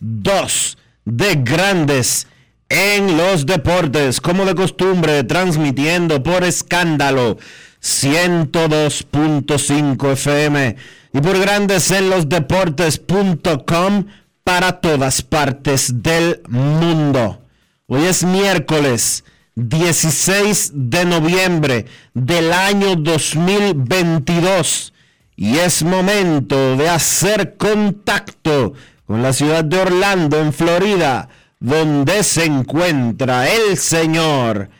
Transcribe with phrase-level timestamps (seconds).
[0.00, 2.26] 2902 de Grandes
[2.68, 7.38] en los Deportes, como de costumbre, transmitiendo por escándalo
[7.82, 10.76] 102.5 FM
[11.12, 14.04] y por Grandes en los Deportes.com
[14.44, 17.40] para todas partes del mundo.
[17.86, 19.24] Hoy es miércoles
[19.56, 24.92] 16 de noviembre del año 2022
[25.36, 28.74] y es momento de hacer contacto
[29.10, 31.28] con la ciudad de Orlando, en Florida,
[31.58, 34.70] donde se encuentra el señor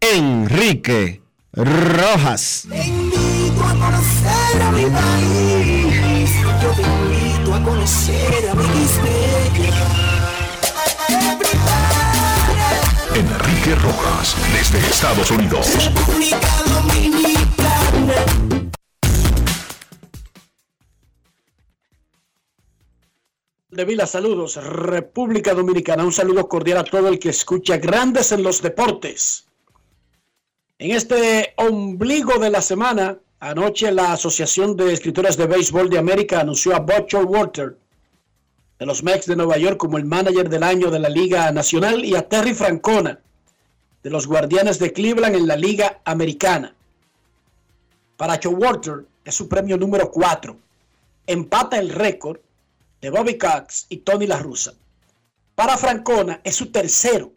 [0.00, 1.20] Enrique
[1.52, 2.68] Rojas.
[2.68, 6.30] Te invito a conocer a mi país.
[6.62, 8.86] Yo te invito a conocer a mi
[13.16, 15.66] Enrique Rojas, desde Estados Unidos.
[15.74, 18.65] República Dominicana.
[23.76, 24.56] De Vila, saludos.
[24.56, 29.44] República Dominicana, un saludo cordial a todo el que escucha Grandes en los Deportes.
[30.78, 36.40] En este ombligo de la semana, anoche la Asociación de Escritores de Béisbol de América
[36.40, 37.76] anunció a Butcher Walter
[38.78, 42.02] de los Mets de Nueva York como el manager del año de la Liga Nacional
[42.02, 43.20] y a Terry Francona
[44.02, 46.74] de los Guardianes de Cleveland en la Liga Americana.
[48.16, 50.56] Para Walter es su premio número 4.
[51.26, 52.38] Empata el récord
[53.00, 54.74] de Bobby Cox y Tony La Russa.
[55.54, 57.32] Para Francona es su tercero.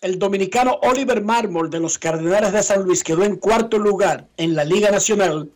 [0.00, 4.54] El dominicano Oliver Marmol de los Cardenales de San Luis quedó en cuarto lugar en
[4.54, 5.50] la Liga Nacional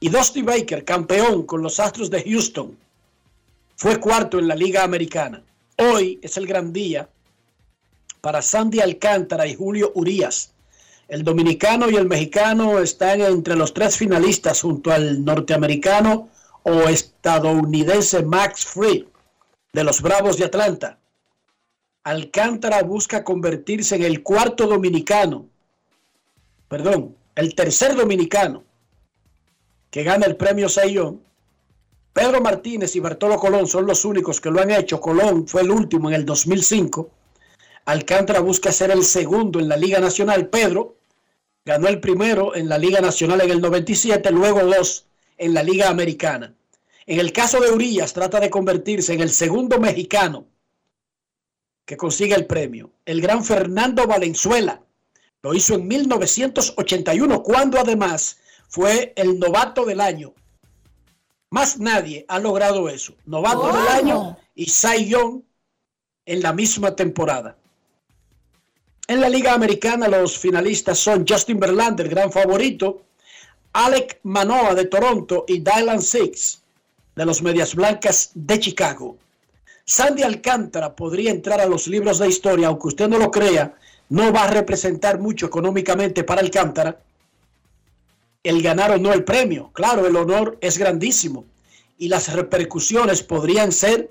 [0.00, 2.76] y Dusty Baker, campeón con los Astros de Houston,
[3.76, 5.42] fue cuarto en la Liga Americana.
[5.76, 7.08] Hoy es el gran día
[8.20, 10.53] para Sandy Alcántara y Julio Urías.
[11.08, 16.28] El dominicano y el mexicano están entre los tres finalistas junto al norteamericano
[16.62, 19.04] o estadounidense Max Fried
[19.72, 20.98] de los Bravos de Atlanta.
[22.04, 25.46] Alcántara busca convertirse en el cuarto dominicano,
[26.68, 28.62] perdón, el tercer dominicano
[29.90, 31.22] que gana el premio Sayón.
[32.12, 35.00] Pedro Martínez y Bartolo Colón son los únicos que lo han hecho.
[35.00, 37.10] Colón fue el último en el 2005.
[37.84, 40.48] Alcántara busca ser el segundo en la Liga Nacional.
[40.48, 40.96] Pedro
[41.64, 45.06] ganó el primero en la Liga Nacional en el 97, luego dos
[45.36, 46.54] en la Liga Americana.
[47.06, 50.46] En el caso de Urillas, trata de convertirse en el segundo mexicano
[51.84, 52.92] que consigue el premio.
[53.04, 54.80] El gran Fernando Valenzuela
[55.42, 58.38] lo hizo en 1981, cuando además
[58.68, 60.32] fue el novato del año.
[61.50, 63.14] Más nadie ha logrado eso.
[63.26, 65.42] Novato del año y Cy Young
[66.24, 67.58] en la misma temporada.
[69.06, 73.02] En la Liga Americana los finalistas son Justin Verlander, gran favorito,
[73.74, 76.62] Alec Manoa de Toronto y Dylan Six
[77.14, 79.18] de los Medias Blancas de Chicago.
[79.84, 83.74] Sandy Alcántara podría entrar a los libros de historia, aunque usted no lo crea,
[84.08, 86.98] no va a representar mucho económicamente para Alcántara
[88.42, 89.70] el ganar o no el premio.
[89.74, 91.44] Claro, el honor es grandísimo.
[91.96, 94.10] y las repercusiones podrían ser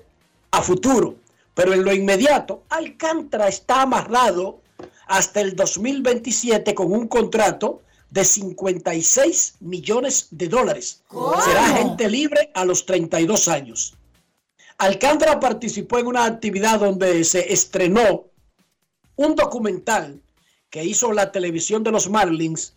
[0.52, 1.16] a futuro.
[1.54, 4.60] Pero en lo inmediato, Alcántara está amarrado
[5.06, 11.02] hasta el 2027 con un contrato de 56 millones de dólares.
[11.44, 13.94] Será gente libre a los 32 años.
[14.78, 18.24] Alcántara participó en una actividad donde se estrenó
[19.16, 20.20] un documental
[20.70, 22.74] que hizo la televisión de los Marlins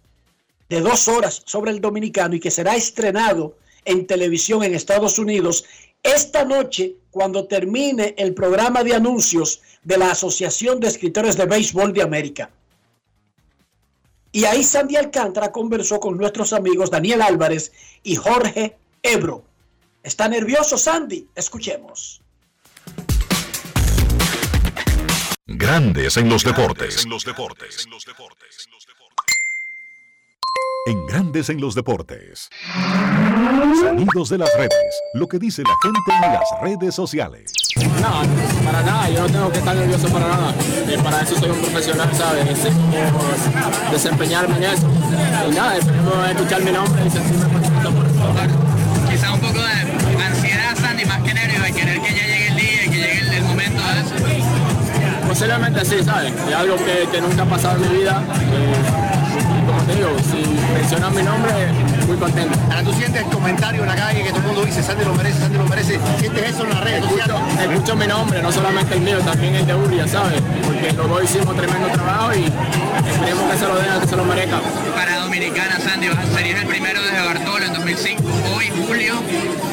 [0.69, 5.65] de dos horas sobre el dominicano y que será estrenado en televisión en Estados Unidos
[6.03, 11.94] esta noche cuando termine el programa de anuncios de la Asociación de Escritores de Béisbol
[11.94, 12.49] de América.
[14.31, 17.71] Y ahí Sandy Alcántara conversó con nuestros amigos Daniel Álvarez
[18.03, 19.44] y Jorge Ebro.
[20.03, 21.27] ¿Está nervioso Sandy?
[21.35, 22.21] Escuchemos.
[25.45, 27.03] Grandes en los deportes.
[27.03, 27.85] En los deportes.
[27.85, 27.91] En
[30.85, 32.50] Grandes en los deportes.
[33.81, 35.01] Sonidos de las redes.
[35.13, 37.51] Lo que dice la gente en las redes sociales.
[38.01, 38.21] No,
[38.63, 40.53] para nada, yo no tengo que estar nervioso para nada.
[40.88, 42.57] Eh, para eso soy un profesional, ¿sabes?
[42.59, 44.88] Sé cómo desempeñarme en eso.
[45.50, 49.09] Y nada, esperemos escuchar mi nombre y sentirme contento por eso.
[49.09, 52.56] Quizá un poco de ansiedad, Sandy, más que nervios, de querer que ya llegue el
[52.56, 54.15] día y que llegue el, el momento de eso.
[55.27, 56.33] Posiblemente sí, ¿sabes?
[56.47, 58.23] Es algo que, que nunca ha pasado en mi vida.
[58.51, 61.52] Eh, como te digo, si mencionan mi nombre,
[62.08, 62.58] muy contento.
[62.69, 65.14] Ahora tú sientes el comentario en la calle que todo el mundo dice, Sandy lo
[65.14, 66.00] merece, Sandy lo merece.
[66.19, 67.36] ¿Sientes eso en las redes sociales?
[67.36, 70.42] Escucho, escucho mi nombre, no solamente el mío, también el de Uria, ¿sabes?
[70.66, 74.25] Porque los dos hicimos tremendo trabajo y esperemos que se lo den, que se lo
[74.25, 74.62] merezcan.
[74.96, 78.24] Para Dominicana, Sandy, serías el primero desde Bartolo en 2005.
[78.56, 79.14] Hoy, Julio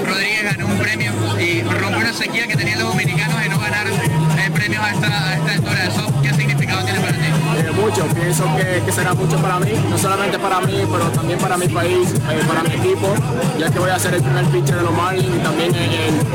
[0.07, 3.87] Rodríguez ganó un premio y rompió una sequía que tenían los dominicanos de no ganar
[3.87, 5.85] eh, premios a esta, a esta altura.
[5.85, 7.25] ¿Eso qué significado tiene para ti?
[7.59, 11.39] Eh, mucho, pienso que, que será mucho para mí, no solamente para mí, pero también
[11.39, 13.15] para mi país, eh, para mi equipo,
[13.59, 15.73] ya que voy a ser el primer pitcher de los Marlins y también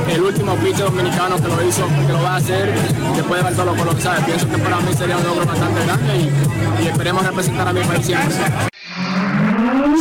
[0.10, 2.74] el, último pitcher dominicano que lo hizo, que lo va a hacer
[3.16, 3.98] después de Bartolo Colón.
[4.26, 7.82] Pienso que para mí sería un logro bastante grande y, y esperemos representar a mi
[7.82, 8.36] país siempre.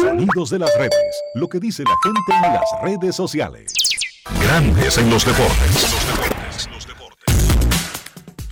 [0.00, 1.22] Sonidos de las redes.
[1.34, 3.72] Lo que dice la gente en las redes sociales.
[4.40, 6.37] Grandes en los deportes.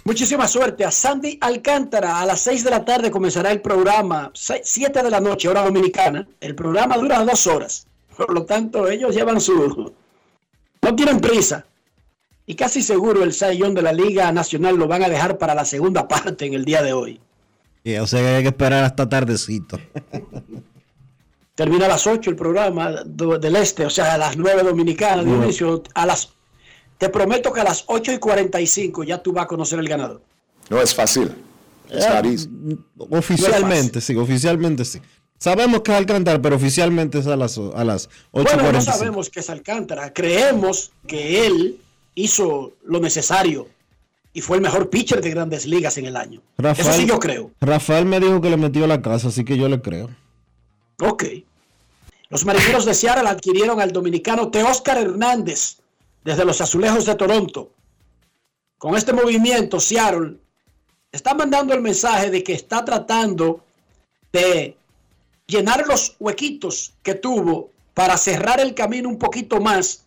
[0.06, 2.20] Muchísima suerte a Sandy Alcántara.
[2.20, 6.28] A las 6 de la tarde comenzará el programa, 7 de la noche, hora dominicana.
[6.40, 7.88] El programa dura dos horas.
[8.16, 9.92] Por lo tanto, ellos llevan su...
[10.80, 11.66] No tienen prisa.
[12.46, 15.64] Y casi seguro el sayón de la Liga Nacional lo van a dejar para la
[15.64, 17.20] segunda parte en el día de hoy.
[18.00, 19.80] O sea que hay que esperar hasta tardecito.
[21.56, 25.40] Termina a las 8 el programa del este, o sea, a las 9 dominicanas, Bueno.
[25.40, 25.82] Dionisio.
[25.94, 26.32] A las,
[26.98, 30.22] te prometo que a las 8 y 45 ya tú vas a conocer el ganador.
[30.70, 31.34] No es fácil.
[31.90, 32.48] Es Eh, nariz.
[32.98, 35.00] Oficialmente, sí, oficialmente sí.
[35.38, 38.54] Sabemos que es Alcántara, pero oficialmente es a las, a las 8.45.
[38.54, 40.12] Bueno, no sabemos que es Alcántara.
[40.12, 41.78] Creemos que él
[42.14, 43.68] hizo lo necesario
[44.32, 46.40] y fue el mejor pitcher de grandes ligas en el año.
[46.76, 47.50] Eso sí yo creo.
[47.60, 50.08] Rafael me dijo que le metió la casa, así que yo le creo.
[51.00, 51.24] Ok.
[52.30, 55.76] Los marineros de Seattle adquirieron al dominicano Teóscar Hernández
[56.26, 57.70] desde los azulejos de Toronto.
[58.78, 60.38] Con este movimiento, Seattle
[61.12, 63.64] está mandando el mensaje de que está tratando
[64.32, 64.76] de
[65.46, 70.04] llenar los huequitos que tuvo para cerrar el camino un poquito más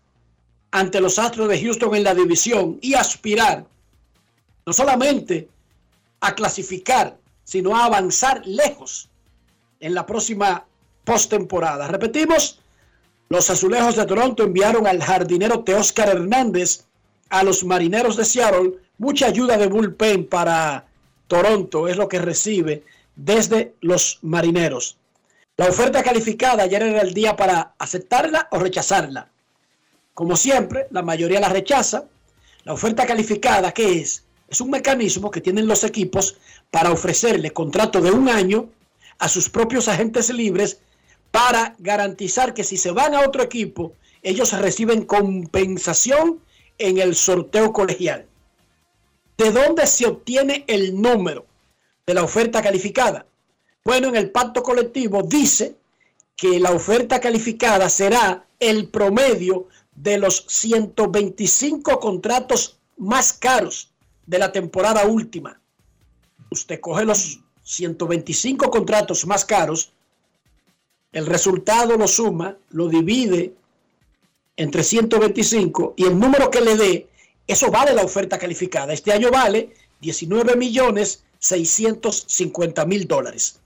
[0.71, 3.65] ante los Astros de Houston en la división y aspirar
[4.65, 5.47] no solamente
[6.19, 9.07] a clasificar, sino a avanzar lejos
[9.79, 10.65] en la próxima
[11.05, 11.87] postemporada.
[11.87, 12.59] Repetimos,
[13.29, 16.85] los azulejos de Toronto enviaron al jardinero Teóscar Hernández
[17.29, 18.73] a los marineros de Seattle.
[18.97, 20.87] Mucha ayuda de bullpen para
[21.27, 22.83] Toronto es lo que recibe
[23.15, 24.97] desde los marineros.
[25.57, 29.29] La oferta calificada ayer era el día para aceptarla o rechazarla.
[30.15, 32.05] Como siempre, la mayoría la rechaza.
[32.63, 34.23] La oferta calificada, ¿qué es?
[34.47, 36.37] Es un mecanismo que tienen los equipos
[36.71, 38.69] para ofrecerle contrato de un año
[39.19, 40.79] a sus propios agentes libres
[41.31, 46.39] para garantizar que si se van a otro equipo, ellos reciben compensación
[46.77, 48.25] en el sorteo colegial.
[49.37, 51.45] ¿De dónde se obtiene el número
[52.05, 53.25] de la oferta calificada?
[53.85, 55.75] Bueno, en el pacto colectivo dice
[56.35, 63.91] que la oferta calificada será el promedio de los 125 contratos más caros
[64.25, 65.59] de la temporada última.
[66.51, 69.91] Usted coge los 125 contratos más caros,
[71.11, 73.53] el resultado lo suma, lo divide
[74.55, 77.07] entre 125 y el número que le dé,
[77.47, 78.93] eso vale la oferta calificada.
[78.93, 83.59] Este año vale 19 millones 650 mil dólares.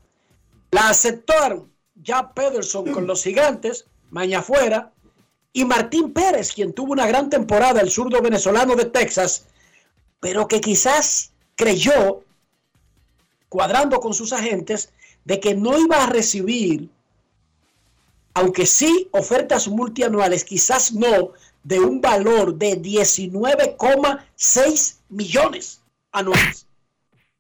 [0.71, 4.91] La aceptaron ya Pederson con los gigantes, mañana fuera,
[5.51, 9.45] y Martín Pérez, quien tuvo una gran temporada, el zurdo venezolano de Texas,
[10.19, 12.23] pero que quizás creyó,
[13.49, 14.91] cuadrando con sus agentes,
[15.25, 16.89] de que no iba a recibir,
[18.33, 26.65] aunque sí ofertas multianuales, quizás no, de un valor de 19,6 millones anuales.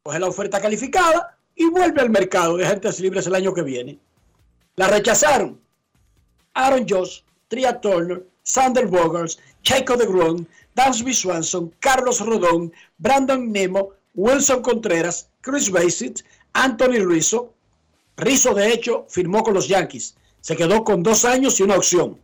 [0.01, 3.99] Coge la oferta calificada y vuelve al mercado de agentes libres el año que viene.
[4.75, 5.61] La rechazaron.
[6.53, 13.89] Aaron Josh, Tria Turner, Sander Bogers, Chaco de Gron, Dansby Swanson, Carlos Rodón, Brandon Nemo,
[14.13, 16.23] Wilson Contreras, Chris Bassett,
[16.53, 17.53] Anthony Rizzo.
[18.17, 20.15] Rizzo, de hecho, firmó con los Yankees.
[20.43, 22.19] Se quedó con dos años y una opción.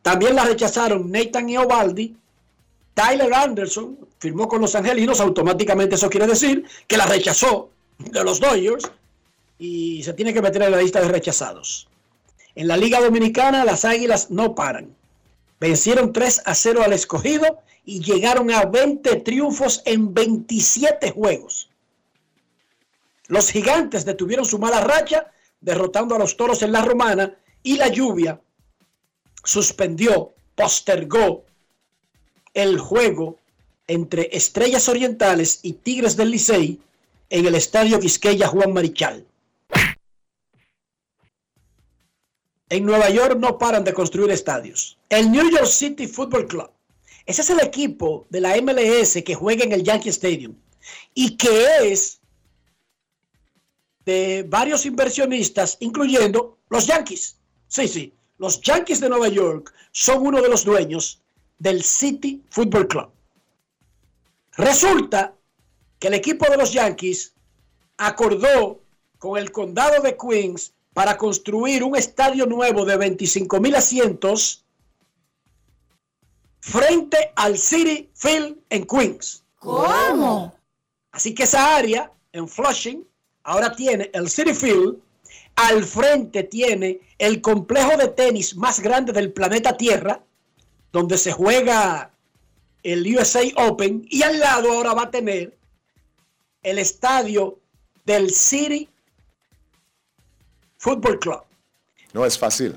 [0.00, 2.16] También la rechazaron Nathan Eovaldi,
[2.94, 5.20] Tyler Anderson, firmó con los Angelinos.
[5.20, 7.68] Automáticamente eso quiere decir que la rechazó
[7.98, 8.90] de los Dodgers
[9.58, 11.88] y se tiene que meter en la lista de rechazados.
[12.54, 14.96] En la Liga Dominicana, las Águilas no paran.
[15.60, 21.68] Vencieron 3 a 0 al escogido y llegaron a 20 triunfos en 27 juegos.
[23.26, 25.30] Los gigantes detuvieron su mala racha,
[25.60, 28.40] derrotando a los toros en la romana y la lluvia
[29.44, 31.44] suspendió, postergó
[32.54, 33.38] el juego
[33.86, 36.80] entre Estrellas Orientales y Tigres del Licey
[37.30, 39.26] en el Estadio Quisqueya Juan Marichal.
[42.68, 44.96] En Nueva York no paran de construir estadios.
[45.08, 46.70] El New York City Football Club.
[47.26, 50.54] Ese es el equipo de la MLS que juega en el Yankee Stadium
[51.14, 52.20] y que es
[54.04, 57.36] de varios inversionistas, incluyendo los Yankees.
[57.72, 61.22] Sí, sí, los Yankees de Nueva York son uno de los dueños
[61.58, 63.10] del City Football Club.
[64.58, 65.34] Resulta
[65.98, 67.32] que el equipo de los Yankees
[67.96, 68.82] acordó
[69.16, 74.66] con el condado de Queens para construir un estadio nuevo de 25 mil asientos
[76.60, 79.44] frente al City Field en Queens.
[79.58, 80.54] ¿Cómo?
[81.10, 83.02] Así que esa área en Flushing
[83.44, 84.98] ahora tiene el City Field,
[85.56, 90.22] al frente tiene el complejo de tenis más grande del planeta Tierra,
[90.92, 92.10] donde se juega
[92.82, 95.56] el USA Open, y al lado ahora va a tener
[96.62, 97.58] el estadio
[98.04, 98.88] del City
[100.78, 101.42] Football Club.
[102.12, 102.76] No es fácil.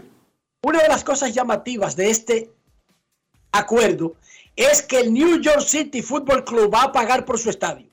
[0.61, 2.51] Una de las cosas llamativas de este
[3.51, 4.15] acuerdo
[4.55, 7.87] es que el New York City Football Club va a pagar por su estadio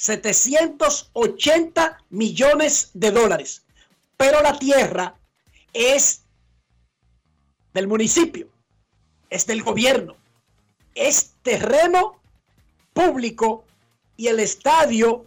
[0.00, 3.66] 780 millones de dólares,
[4.16, 5.14] pero la tierra
[5.74, 6.22] es
[7.74, 8.48] del municipio,
[9.28, 10.16] es del gobierno,
[10.94, 12.18] es terreno
[12.94, 13.64] público
[14.16, 15.26] y el estadio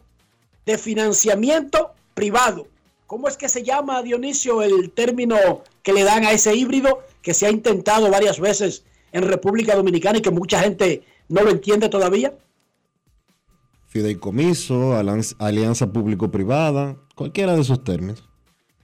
[0.65, 2.65] de financiamiento privado.
[3.05, 7.35] ¿Cómo es que se llama, Dionisio, el término que le dan a ese híbrido que
[7.35, 11.89] se ha intentado varias veces en República Dominicana y que mucha gente no lo entiende
[11.89, 12.33] todavía?
[13.93, 18.27] Fideicomiso, alianza público-privada, cualquiera de esos términos.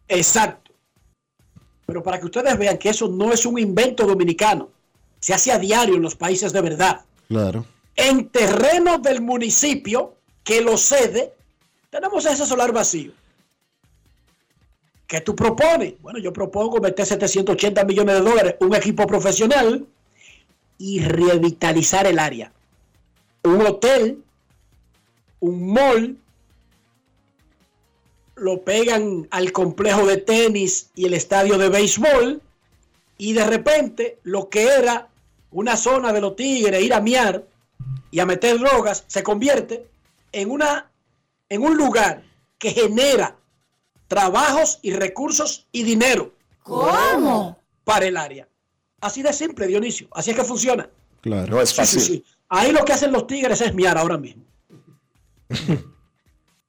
[0.08, 0.72] Exacto.
[1.88, 4.70] Pero para que ustedes vean que eso no es un invento dominicano,
[5.20, 7.02] se hace a diario en los países de verdad.
[7.28, 7.66] Claro.
[7.96, 10.14] En terreno del municipio
[10.44, 11.34] que lo cede,
[11.90, 13.12] tenemos ese solar vacío.
[15.08, 16.00] ¿Qué tú propones?
[16.04, 19.88] Bueno, yo propongo meter 780 millones de dólares, un equipo profesional
[20.78, 22.52] y revitalizar el área.
[23.44, 24.24] Un hotel,
[25.40, 26.18] un mall,
[28.36, 32.42] lo pegan al complejo de tenis y el estadio de béisbol
[33.18, 35.10] y de repente lo que era
[35.52, 37.44] una zona de los tigres, ir a miar
[38.12, 39.88] y a meter drogas, se convierte
[40.32, 40.90] en, una,
[41.50, 42.24] en un lugar
[42.58, 43.36] que genera
[44.08, 46.34] trabajos y recursos y dinero.
[46.64, 47.58] ¿Cómo?
[47.84, 48.48] Para el área.
[49.02, 50.08] Así de simple, Dionisio.
[50.12, 50.90] Así es que funciona.
[51.22, 52.24] Claro, no es fácil.
[52.50, 54.44] Ahí lo que hacen los tigres es miar ahora mismo.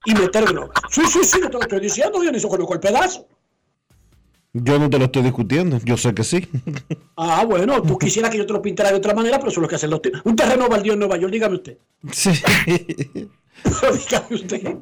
[0.05, 0.71] Y drogas.
[0.91, 3.27] Sí, sí, sí, te lo estoy diciendo, Dionisio, conozco el pedazo.
[4.53, 6.49] Yo no te lo estoy discutiendo, yo sé que sí.
[7.17, 9.63] Ah, bueno, tú quisieras que yo te lo pintara de otra manera, pero eso es
[9.63, 10.01] lo que hacen los.
[10.25, 11.79] Un terreno baldío en Nueva York, dígame usted.
[12.11, 12.31] Sí.
[13.65, 14.77] Dígame usted.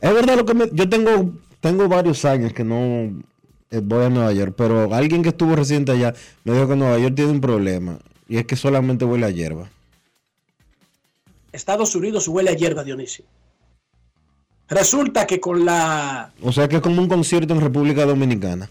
[0.00, 1.32] Es verdad lo que me, yo tengo
[1.64, 3.22] tengo varios años que no
[3.70, 6.12] eh, voy a Nueva York, pero alguien que estuvo reciente allá
[6.44, 9.70] me dijo que Nueva York tiene un problema y es que solamente huele a hierba.
[11.52, 13.24] Estados Unidos huele a hierba, Dionisio.
[14.68, 16.32] Resulta que con la...
[16.42, 18.70] O sea que es como un concierto en República Dominicana.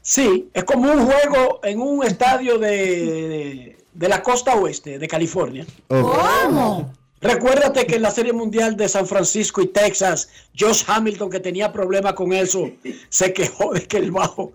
[0.00, 5.64] Sí, es como un juego en un estadio de, de, la costa oeste de California.
[5.86, 6.92] ¿Cómo?
[7.22, 10.28] Recuérdate que en la Serie Mundial de San Francisco y Texas,
[10.58, 12.68] Josh Hamilton, que tenía problemas con eso,
[13.10, 14.52] se quejó de que el bajo,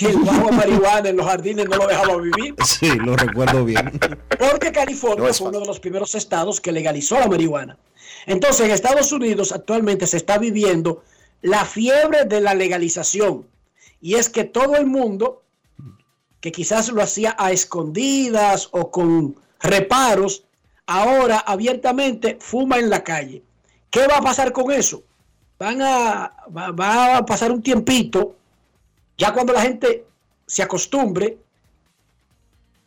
[0.00, 2.56] el bajo marihuana en los jardines no lo dejaba vivir.
[2.64, 3.92] Sí, lo recuerdo bien.
[4.36, 7.78] Porque California fue uno de los primeros estados que legalizó la marihuana.
[8.28, 11.02] Entonces, en Estados Unidos actualmente se está viviendo
[11.40, 13.46] la fiebre de la legalización.
[14.02, 15.44] Y es que todo el mundo,
[16.40, 20.44] que quizás lo hacía a escondidas o con reparos,
[20.86, 23.42] ahora abiertamente fuma en la calle.
[23.90, 25.02] ¿Qué va a pasar con eso?
[25.58, 28.36] Van a, va, va a pasar un tiempito,
[29.16, 30.04] ya cuando la gente
[30.46, 31.38] se acostumbre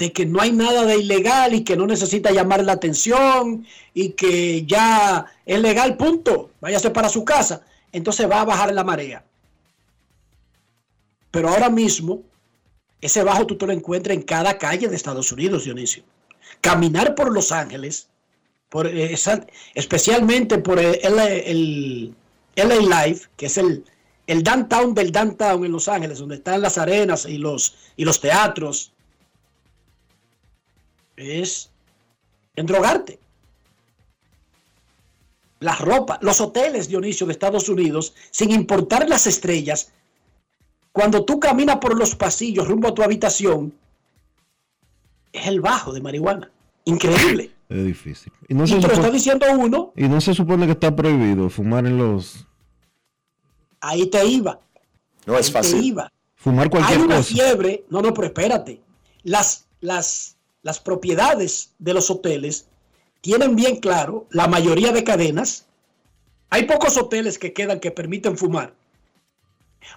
[0.01, 4.10] de que no hay nada de ilegal y que no necesita llamar la atención y
[4.13, 9.24] que ya es legal, punto, váyase para su casa, entonces va a bajar la marea.
[11.29, 12.24] Pero ahora mismo,
[13.00, 16.03] ese bajo tú te lo encuentras en cada calle de Estados Unidos, Dionisio.
[16.62, 18.08] Caminar por Los Ángeles,
[18.70, 22.15] por esa- especialmente por el, el,
[22.55, 23.86] el LA Live, que es el,
[24.25, 28.20] el downtown del downtown en Los Ángeles, donde están las arenas y los, y los
[28.20, 28.93] teatros,
[31.22, 31.70] es
[32.56, 33.20] endrogarte.
[35.60, 39.92] La ropa, los hoteles, Dionisio, de Estados Unidos, sin importar las estrellas,
[40.92, 43.74] cuando tú caminas por los pasillos rumbo a tu habitación,
[45.32, 46.51] es el bajo de marihuana.
[46.86, 47.51] Increíble.
[47.70, 48.34] Es difícil.
[48.50, 50.72] Y no, Y se te lo está supone, diciendo uno, y no se supone que
[50.74, 52.46] está prohibido fumar en los...
[53.80, 54.60] ahí te iba.
[55.28, 55.84] No es ahí te fácil.
[55.86, 56.12] iba.
[56.36, 57.30] Fumar Hay cualquier una cosa.
[57.34, 58.82] fiebre, no, no, pero espérate.
[59.24, 62.68] Las, las, las propiedades de los hoteles
[63.22, 65.65] tienen bien claro la mayoría de cadenas.
[66.50, 68.74] Hay pocos hoteles que quedan que permiten fumar.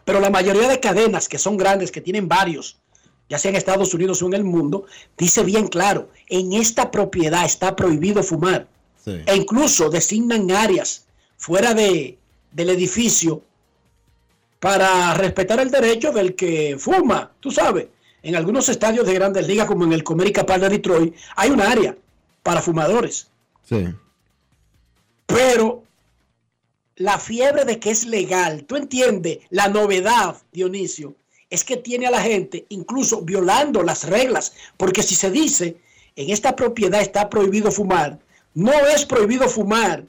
[0.04, 2.78] Pero la mayoría de cadenas que son grandes, que tienen varios,
[3.28, 7.44] ya sea en Estados Unidos o en el mundo, dice bien claro, en esta propiedad
[7.44, 8.66] está prohibido fumar.
[9.02, 9.20] Sí.
[9.26, 11.06] E incluso designan áreas
[11.36, 12.18] fuera de,
[12.52, 13.42] del edificio
[14.60, 17.32] para respetar el derecho del que fuma.
[17.40, 17.88] Tú sabes,
[18.24, 21.60] en algunos estadios de grandes ligas, como en el Comerica Park de Detroit, hay un
[21.60, 21.96] área
[22.42, 23.28] para fumadores.
[23.62, 23.86] Sí.
[25.26, 25.84] Pero
[26.96, 31.14] la fiebre de que es legal, tú entiendes, la novedad, Dionisio,
[31.50, 35.76] es que tiene a la gente incluso violando las reglas, porque si se dice
[36.16, 38.18] en esta propiedad está prohibido fumar,
[38.54, 40.04] no es prohibido fumar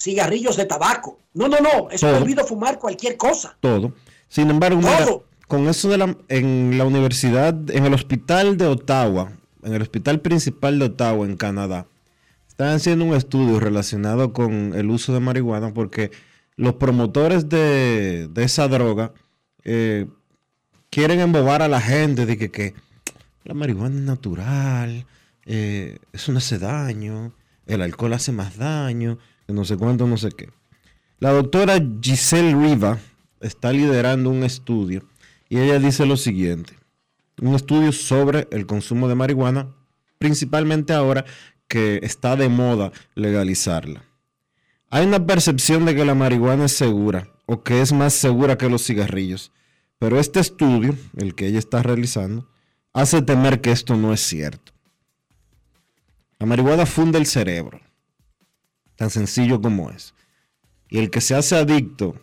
[0.00, 2.12] cigarrillos de tabaco, no, no, no, es Todo.
[2.12, 3.56] prohibido fumar cualquier cosa.
[3.60, 3.92] todo.
[4.28, 5.24] Sin embargo, Todo.
[5.48, 9.32] Con eso de la, en la universidad, en el hospital de Ottawa,
[9.62, 11.86] en el hospital principal de Ottawa, en Canadá,
[12.46, 16.10] están haciendo un estudio relacionado con el uso de marihuana porque
[16.56, 19.12] los promotores de, de esa droga
[19.64, 20.06] eh,
[20.90, 22.74] quieren embobar a la gente de que, que
[23.44, 25.06] la marihuana es natural,
[25.46, 27.32] eh, eso no hace daño,
[27.66, 30.50] el alcohol hace más daño, no sé cuánto, no sé qué.
[31.20, 32.98] La doctora Giselle Riva
[33.40, 35.04] está liderando un estudio
[35.48, 36.78] y ella dice lo siguiente,
[37.40, 39.74] un estudio sobre el consumo de marihuana,
[40.18, 41.24] principalmente ahora
[41.68, 44.04] que está de moda legalizarla.
[44.90, 48.68] Hay una percepción de que la marihuana es segura o que es más segura que
[48.68, 49.52] los cigarrillos,
[49.98, 52.48] pero este estudio, el que ella está realizando,
[52.92, 54.72] hace temer que esto no es cierto.
[56.38, 57.80] La marihuana funde el cerebro,
[58.96, 60.14] tan sencillo como es.
[60.88, 62.14] Y el que se hace adicto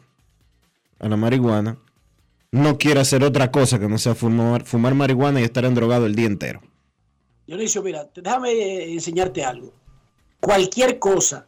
[0.99, 1.77] a la marihuana
[2.55, 6.15] no quiere hacer otra cosa que no sea fumar, fumar marihuana y estar endrogado el
[6.15, 6.61] día entero.
[7.45, 9.73] Dionisio, mira, déjame eh, enseñarte algo.
[10.39, 11.47] Cualquier cosa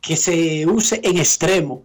[0.00, 1.82] que se use en extremo,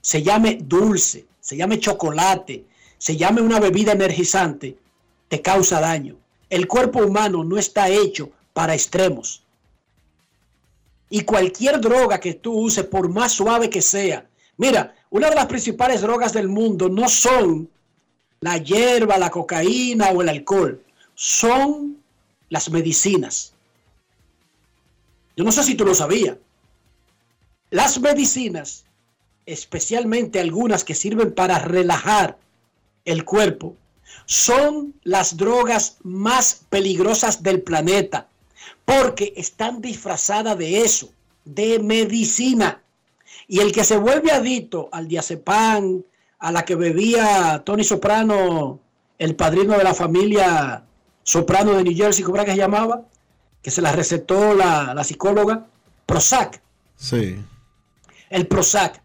[0.00, 2.64] se llame dulce, se llame chocolate,
[2.98, 4.76] se llame una bebida energizante,
[5.28, 6.16] te causa daño.
[6.50, 9.44] El cuerpo humano no está hecho para extremos.
[11.08, 15.46] Y cualquier droga que tú uses, por más suave que sea, mira, una de las
[15.46, 17.70] principales drogas del mundo no son
[18.40, 20.82] la hierba, la cocaína o el alcohol,
[21.14, 22.02] son
[22.48, 23.54] las medicinas.
[25.36, 26.36] Yo no sé si tú lo sabías.
[27.70, 28.86] Las medicinas,
[29.46, 32.36] especialmente algunas que sirven para relajar
[33.04, 33.76] el cuerpo,
[34.26, 38.26] son las drogas más peligrosas del planeta
[38.84, 41.12] porque están disfrazadas de eso,
[41.44, 42.82] de medicina.
[43.48, 46.02] Y el que se vuelve adicto al diazepam,
[46.38, 48.80] a la que bebía Tony Soprano,
[49.18, 50.84] el padrino de la familia
[51.22, 53.02] Soprano de New Jersey, ¿cómo era que se llamaba?
[53.62, 55.66] Que se la recetó la, la psicóloga,
[56.06, 56.60] Prozac,
[56.96, 57.36] Sí.
[58.30, 59.02] el Prozac.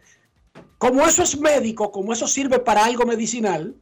[0.77, 3.75] Como eso es médico, como eso sirve para algo medicinal,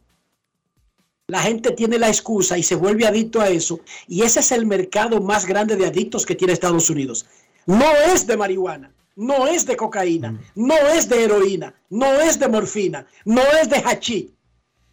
[1.28, 3.80] la gente tiene la excusa y se vuelve adicto a eso.
[4.08, 7.26] Y ese es el mercado más grande de adictos que tiene Estados Unidos.
[7.66, 12.48] No es de marihuana, no es de cocaína, no es de heroína, no es de
[12.48, 14.34] morfina, no es de hachí,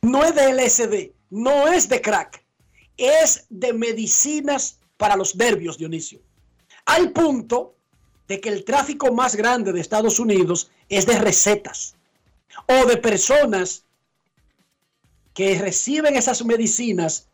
[0.00, 2.42] no es de LSD, no es de crack.
[2.96, 6.20] Es de medicinas para los nervios, Dionisio.
[6.86, 7.74] Al punto
[8.26, 11.94] de que el tráfico más grande de Estados Unidos es de recetas
[12.66, 13.84] o de personas
[15.34, 17.26] que reciben esas medicinas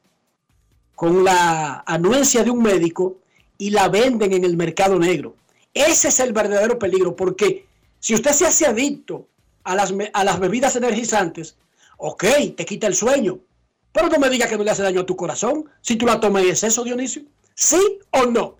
[0.96, 3.18] con la anuencia de un médico
[3.58, 5.36] y la venden en el mercado negro.
[5.74, 7.66] Ese es el verdadero peligro, porque
[7.98, 9.28] si usted se hace adicto
[9.64, 11.56] a las, a las bebidas energizantes,
[11.96, 12.24] ok,
[12.56, 13.38] te quita el sueño,
[13.92, 16.20] pero no me digas que no le hace daño a tu corazón si tú la
[16.20, 17.22] tomas y es eso, Dionisio.
[17.54, 18.56] ¿Sí o no?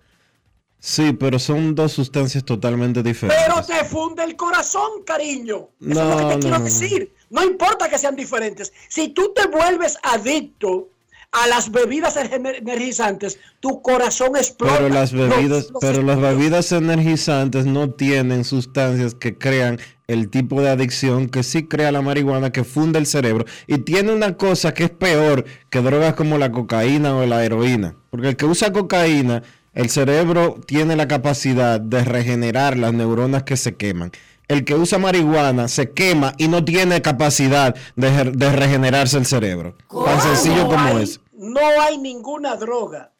[0.79, 3.45] Sí, pero son dos sustancias totalmente diferentes.
[3.45, 5.69] Pero te funde el corazón, cariño.
[5.79, 7.13] Eso es lo que te quiero decir.
[7.29, 8.73] No importa que sean diferentes.
[8.89, 10.89] Si tú te vuelves adicto
[11.31, 14.77] a las bebidas energizantes, tu corazón explota.
[14.77, 20.69] Pero las bebidas, pero las bebidas energizantes no tienen sustancias que crean el tipo de
[20.69, 23.45] adicción que sí crea la marihuana, que funde el cerebro.
[23.65, 27.95] Y tiene una cosa que es peor que drogas como la cocaína o la heroína.
[28.09, 29.41] Porque el que usa cocaína,
[29.73, 34.11] el cerebro tiene la capacidad de regenerar las neuronas que se queman
[34.51, 39.75] el que usa marihuana se quema y no tiene capacidad de, regenerarse el cerebro.
[40.05, 41.20] Tan sencillo como es.
[41.41, 43.11] No hay ninguna droga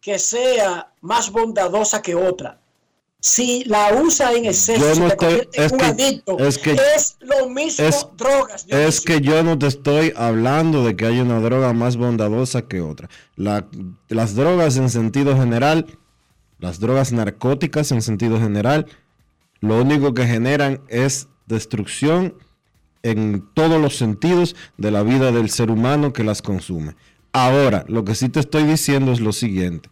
[0.00, 2.58] que sea más bondadosa que otra.
[3.20, 7.86] Si la usa en exceso, es, un que, adicto, es, que, es lo mismo
[8.16, 8.66] drogas.
[8.68, 12.80] Es que yo no te estoy hablando de que hay una droga más bondadosa que
[12.80, 13.08] otra.
[13.36, 15.86] las drogas en sentido general,
[16.58, 18.86] las drogas narcóticas en sentido general,
[19.60, 22.34] lo único que generan es destrucción
[23.04, 26.96] en todos los sentidos de la vida del ser humano que las consume.
[27.34, 29.90] Ahora, lo que sí te estoy diciendo es lo siguiente.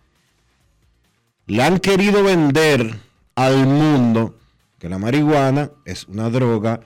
[1.47, 3.01] Le han querido vender
[3.35, 4.39] al mundo
[4.79, 6.83] que la marihuana es una droga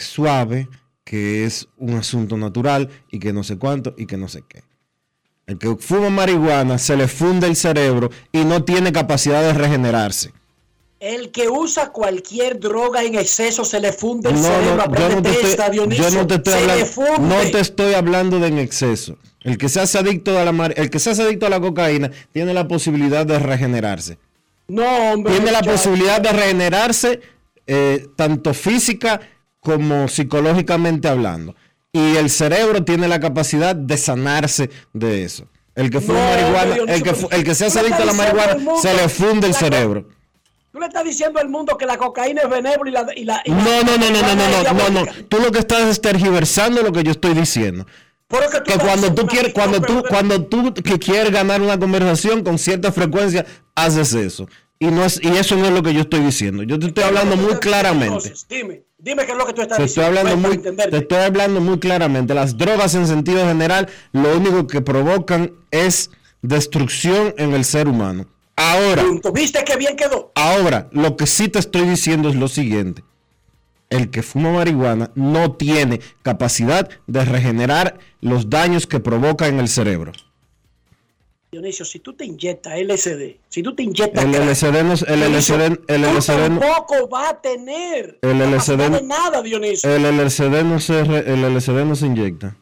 [0.00, 0.68] suave,
[1.04, 4.64] que es un asunto natural y que no sé cuánto y que no sé qué.
[5.46, 10.32] El que fuma marihuana se le funde el cerebro y no tiene capacidad de regenerarse.
[11.02, 14.86] El que usa cualquier droga en exceso se le funde el cerebro.
[14.86, 18.46] No, yo, no te estoy, yo no te estoy hablando, no te estoy hablando de
[18.46, 19.18] en exceso.
[19.40, 22.12] El que se hace adicto a la el que se hace adicto a la cocaína
[22.30, 24.16] tiene la posibilidad de regenerarse.
[24.68, 25.32] No, hombre.
[25.32, 27.20] Tiene la posibilidad de regenerarse
[27.66, 29.20] eh, tanto física
[29.58, 31.56] como psicológicamente hablando.
[31.92, 35.48] Y el cerebro tiene la capacidad de sanarse de eso.
[35.74, 38.94] El que fuma marihuana, el que, el que se hace adicto a la marihuana, se
[38.94, 40.06] le funde el cerebro.
[40.72, 43.42] Tú le estás diciendo al mundo que la cocaína es benévola y la...
[43.46, 46.92] no, no, no, no, no, no, no, no, Tú lo que estás es tergiversando lo
[46.92, 47.86] que yo estoy diciendo.
[48.64, 52.90] Que, cuando tú quieres, cuando tú, cuando tú que quieres ganar una conversación con cierta
[52.90, 54.48] frecuencia, haces eso.
[54.78, 56.62] Y no es, y eso no es lo que yo estoy diciendo.
[56.62, 58.32] Yo te estoy hablando muy claramente.
[58.48, 60.18] dime, dime qué es lo que tú estás te diciendo.
[60.18, 62.32] Estoy hablando muy, te estoy hablando muy claramente.
[62.32, 68.26] Las drogas en sentido general, lo único que provocan es destrucción en el ser humano.
[68.56, 69.04] Ahora.
[69.34, 70.32] ¿Viste qué bien quedó?
[70.34, 73.02] Ahora, lo que sí te estoy diciendo es lo siguiente.
[73.90, 79.68] El que fuma marihuana no tiene capacidad de regenerar los daños que provoca en el
[79.68, 80.12] cerebro.
[81.52, 84.24] Dionisio, si tú te inyectas LSD, si tú te inyectas...
[84.24, 89.94] El LSD no, el LSD, el LSD tampoco va a tener el LSD, nada, Dionisio.
[89.94, 92.56] El LSD no se, el LSD no se inyecta.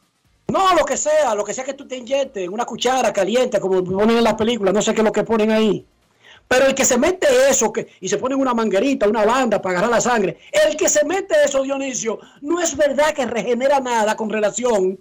[0.51, 3.83] No, lo que sea, lo que sea que tú te inyectes, una cuchara caliente, como
[3.85, 5.85] ponen en las películas, no sé qué es lo que ponen ahí.
[6.49, 9.79] Pero el que se mete eso que, y se pone una manguerita, una banda para
[9.79, 14.17] agarrar la sangre, el que se mete eso, Dionisio, no es verdad que regenera nada
[14.17, 14.99] con relación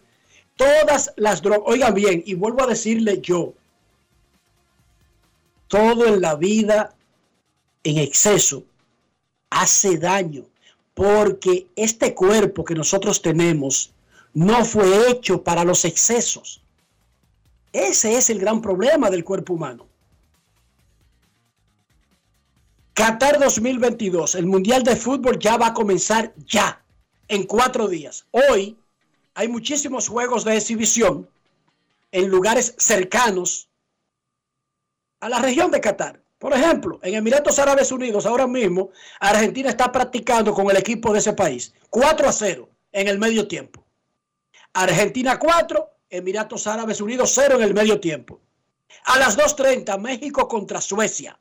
[0.55, 1.63] todas las drogas.
[1.65, 3.53] Oigan bien, y vuelvo a decirle yo,
[5.69, 6.93] todo en la vida
[7.83, 8.63] en exceso
[9.49, 10.43] hace daño,
[10.93, 13.91] porque este cuerpo que nosotros tenemos,
[14.33, 16.61] no fue hecho para los excesos.
[17.71, 19.87] Ese es el gran problema del cuerpo humano.
[22.93, 26.83] Qatar 2022, el Mundial de Fútbol ya va a comenzar ya,
[27.27, 28.25] en cuatro días.
[28.31, 28.77] Hoy
[29.35, 31.29] hay muchísimos juegos de exhibición
[32.11, 33.69] en lugares cercanos
[35.21, 36.21] a la región de Qatar.
[36.39, 38.89] Por ejemplo, en Emiratos Árabes Unidos, ahora mismo,
[39.19, 41.73] Argentina está practicando con el equipo de ese país.
[41.89, 43.85] 4 a 0 en el medio tiempo.
[44.73, 48.39] Argentina 4, Emiratos Árabes Unidos 0 en el medio tiempo.
[49.05, 51.39] A las 2.30, México contra Suecia.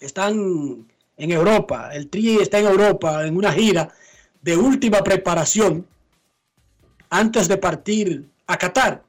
[0.00, 3.92] Están en Europa, el Tri está en Europa en una gira
[4.40, 5.86] de última preparación
[7.10, 9.02] antes de partir a Qatar.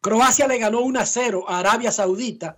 [0.00, 2.56] Croacia le ganó 1 a 0 a Arabia Saudita.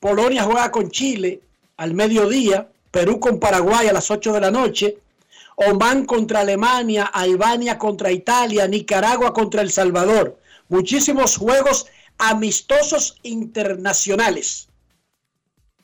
[0.00, 1.42] Polonia juega con Chile
[1.76, 2.68] al mediodía.
[2.90, 4.98] Perú con Paraguay a las 8 de la noche.
[5.60, 10.38] Oman contra Alemania, Albania contra Italia, Nicaragua contra El Salvador.
[10.68, 14.68] Muchísimos juegos amistosos internacionales.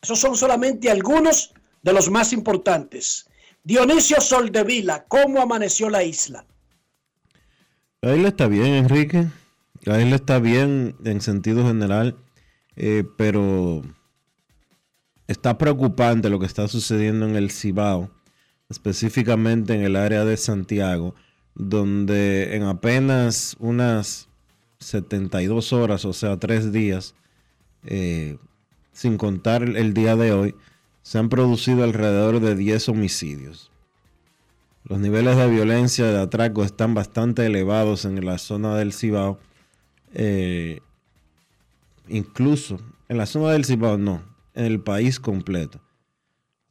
[0.00, 3.28] Esos son solamente algunos de los más importantes.
[3.64, 6.46] Dionisio Soldevila, ¿cómo amaneció la isla?
[8.00, 9.26] La isla está bien, Enrique.
[9.82, 12.16] La isla está bien en sentido general,
[12.76, 13.82] eh, pero
[15.26, 18.10] está preocupante lo que está sucediendo en el Cibao,
[18.68, 21.14] específicamente en el área de Santiago,
[21.54, 24.28] donde en apenas unas
[24.78, 27.14] 72 horas, o sea, tres días,
[27.84, 28.38] eh,
[28.92, 30.54] sin contar el día de hoy,
[31.02, 33.70] se han producido alrededor de 10 homicidios.
[34.84, 39.38] Los niveles de violencia de atraco están bastante elevados en la zona del Cibao.
[40.12, 40.80] Eh,
[42.08, 44.22] incluso en la zona del Cibao, no,
[44.54, 45.80] en el país completo.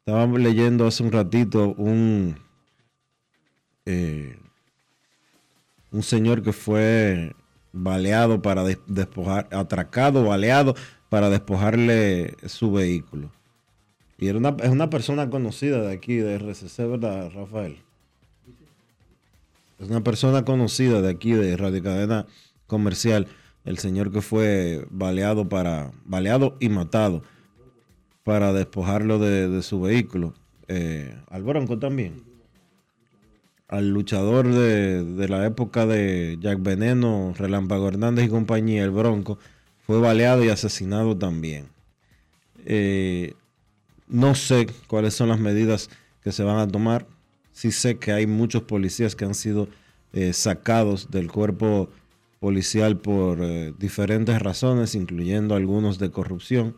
[0.06, 2.36] Estábamos leyendo hace un ratito un,
[3.86, 4.38] eh,
[5.92, 7.34] un señor que fue
[7.72, 10.76] baleado para despojar, atracado, baleado
[11.08, 13.32] para despojarle su vehículo.
[14.18, 17.78] Y era una, es una persona conocida de aquí, de RCC, ¿verdad, Rafael?
[19.80, 22.26] Es una persona conocida de aquí, de Radio Cadena
[22.68, 23.28] Comercial,
[23.64, 27.24] el señor que fue baleado para, baleado y matado
[28.24, 30.34] para despojarlo de, su vehículo.
[30.68, 32.24] Eh, al Bronco también.
[33.68, 39.40] Al luchador de, la época de Jack Veneno, Relámpago Hernández y compañía, el Bronco,
[39.86, 41.68] fue baleado y asesinado también.
[42.66, 43.34] Eh,
[44.08, 45.90] no sé cuáles son las medidas
[46.24, 47.08] que se van a tomar.
[47.52, 49.68] Sí sé que hay muchos policías que han sido
[50.14, 51.90] eh, sacados del cuerpo
[52.40, 56.76] policial por diferentes razones, incluyendo algunos de corrupción.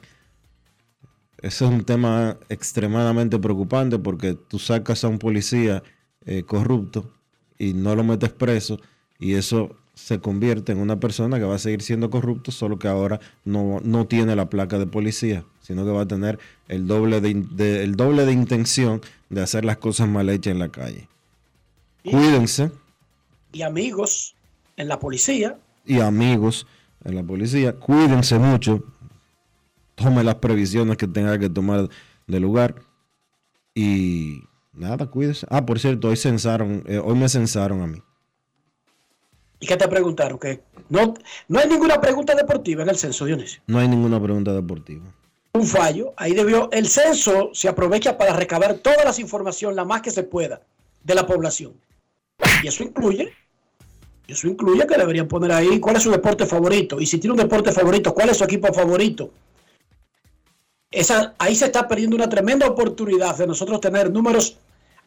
[1.41, 5.84] Ese es un tema extremadamente preocupante porque tú sacas a un policía
[6.26, 7.12] eh, corrupto
[7.58, 8.80] y no lo metes preso
[9.19, 12.88] y eso se convierte en una persona que va a seguir siendo corrupto, solo que
[12.88, 17.21] ahora no, no tiene la placa de policía, sino que va a tener el doble
[17.21, 21.08] de, el doble de intención de hacer las cosas mal hechas en la calle.
[22.04, 22.71] Cuídense.
[23.54, 24.36] Y amigos
[24.76, 25.58] en la policía.
[25.86, 26.67] Y amigos
[27.06, 28.84] en la policía, cuídense mucho.
[29.95, 31.89] Tome las previsiones que tenga que tomar
[32.27, 32.75] del lugar.
[33.73, 34.41] Y
[34.73, 35.47] nada, cuídense.
[35.49, 38.01] Ah, por cierto, hoy censaron, eh, hoy me censaron a mí.
[39.60, 40.38] ¿Y qué te preguntaron?
[40.38, 41.13] que no,
[41.47, 43.62] no hay ninguna pregunta deportiva en el censo, Dionisio.
[43.67, 45.03] No hay ninguna pregunta deportiva.
[45.53, 46.13] Un fallo.
[46.17, 46.69] Ahí debió.
[46.71, 50.62] El censo se aprovecha para recabar todas las informaciones, la más que se pueda,
[51.03, 51.73] de la población.
[52.62, 53.31] Y eso incluye.
[54.27, 56.99] Eso incluye que deberían poner ahí cuál es su deporte favorito.
[56.99, 59.31] Y si tiene un deporte favorito, cuál es su equipo favorito.
[60.95, 64.58] Esa, ahí se está perdiendo una tremenda oportunidad de nosotros tener números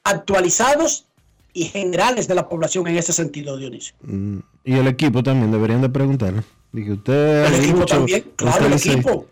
[0.05, 1.07] actualizados
[1.55, 3.94] y generales de la población en ese sentido, Dionisio.
[4.03, 6.44] Mm, y el equipo también deberían de preguntar.
[6.72, 9.27] Dije, usted el equipo también, claro, el equipo.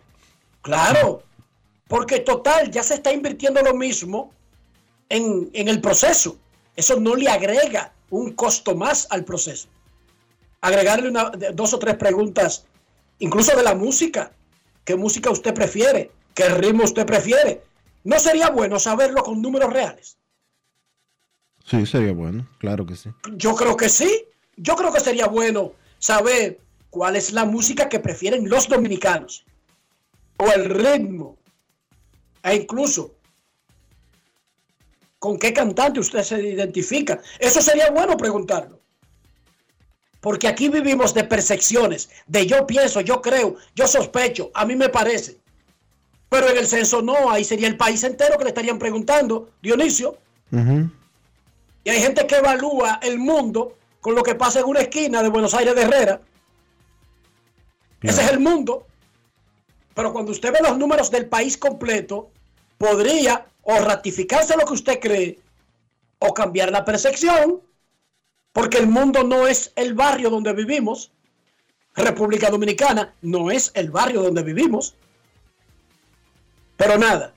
[0.63, 1.21] Claro,
[1.87, 4.31] porque total, ya se está invirtiendo lo mismo
[5.09, 6.39] en, en el proceso.
[6.75, 9.67] Eso no le agrega un costo más al proceso.
[10.61, 12.65] Agregarle una, dos o tres preguntas,
[13.19, 14.31] incluso de la música.
[14.83, 16.09] ¿Qué música usted prefiere?
[16.37, 17.63] ¿Qué ritmo usted prefiere?
[18.03, 20.17] ¿No sería bueno saberlo con números reales?
[21.65, 23.09] Sí, sería bueno, claro que sí.
[23.37, 24.27] Yo creo que sí.
[24.55, 26.59] Yo creo que sería bueno saber
[26.91, 29.45] cuál es la música que prefieren los dominicanos.
[30.37, 31.39] O el ritmo.
[32.43, 33.15] E incluso
[35.17, 37.19] con qué cantante usted se identifica.
[37.39, 38.79] Eso sería bueno preguntarlo.
[40.21, 44.89] Porque aquí vivimos de percepciones, de yo pienso, yo creo, yo sospecho, a mí me
[44.89, 45.39] parece.
[46.29, 50.17] Pero en el censo no, ahí sería el país entero que le estarían preguntando, Dionisio.
[50.51, 55.29] Y hay gente que evalúa el mundo con lo que pasa en una esquina de
[55.29, 56.21] Buenos Aires de Herrera.
[58.01, 58.85] Ese es el mundo.
[59.93, 62.29] Pero cuando usted ve los números del país completo,
[62.77, 65.39] podría o ratificarse lo que usted cree
[66.19, 67.61] o cambiar la percepción,
[68.51, 71.11] porque el mundo no es el barrio donde vivimos.
[71.95, 74.95] República Dominicana no es el barrio donde vivimos.
[76.77, 77.33] Pero nada,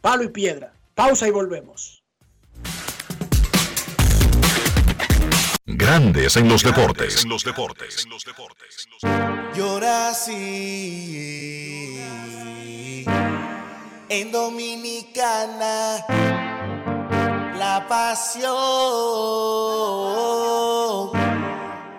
[0.00, 0.72] palo y piedra.
[0.94, 2.02] Pausa y volvemos.
[5.64, 7.24] Grandes en los deportes.
[7.24, 8.06] En los deportes.
[9.54, 11.96] Llora así.
[14.08, 16.04] En Dominicana.
[17.56, 18.50] La pasión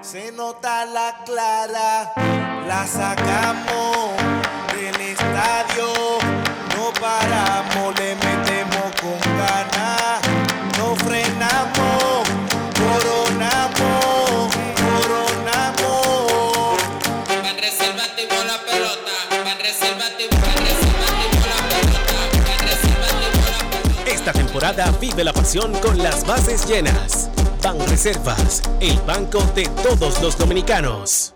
[0.02, 2.12] Se nota la clara,
[2.68, 4.18] la sacamos
[4.74, 6.21] del estadio.
[8.00, 10.22] Le metemos con ganas.
[10.78, 12.24] No frenamos,
[12.80, 16.12] coronamos, coronamos.
[17.28, 18.44] La pelota.
[18.48, 19.12] La pelota.
[19.46, 19.58] La
[22.62, 24.10] pelota.
[24.10, 27.30] Esta temporada vive la pasión con las bases llenas.
[27.62, 31.36] Banreservas, el banco de todos los dominicanos.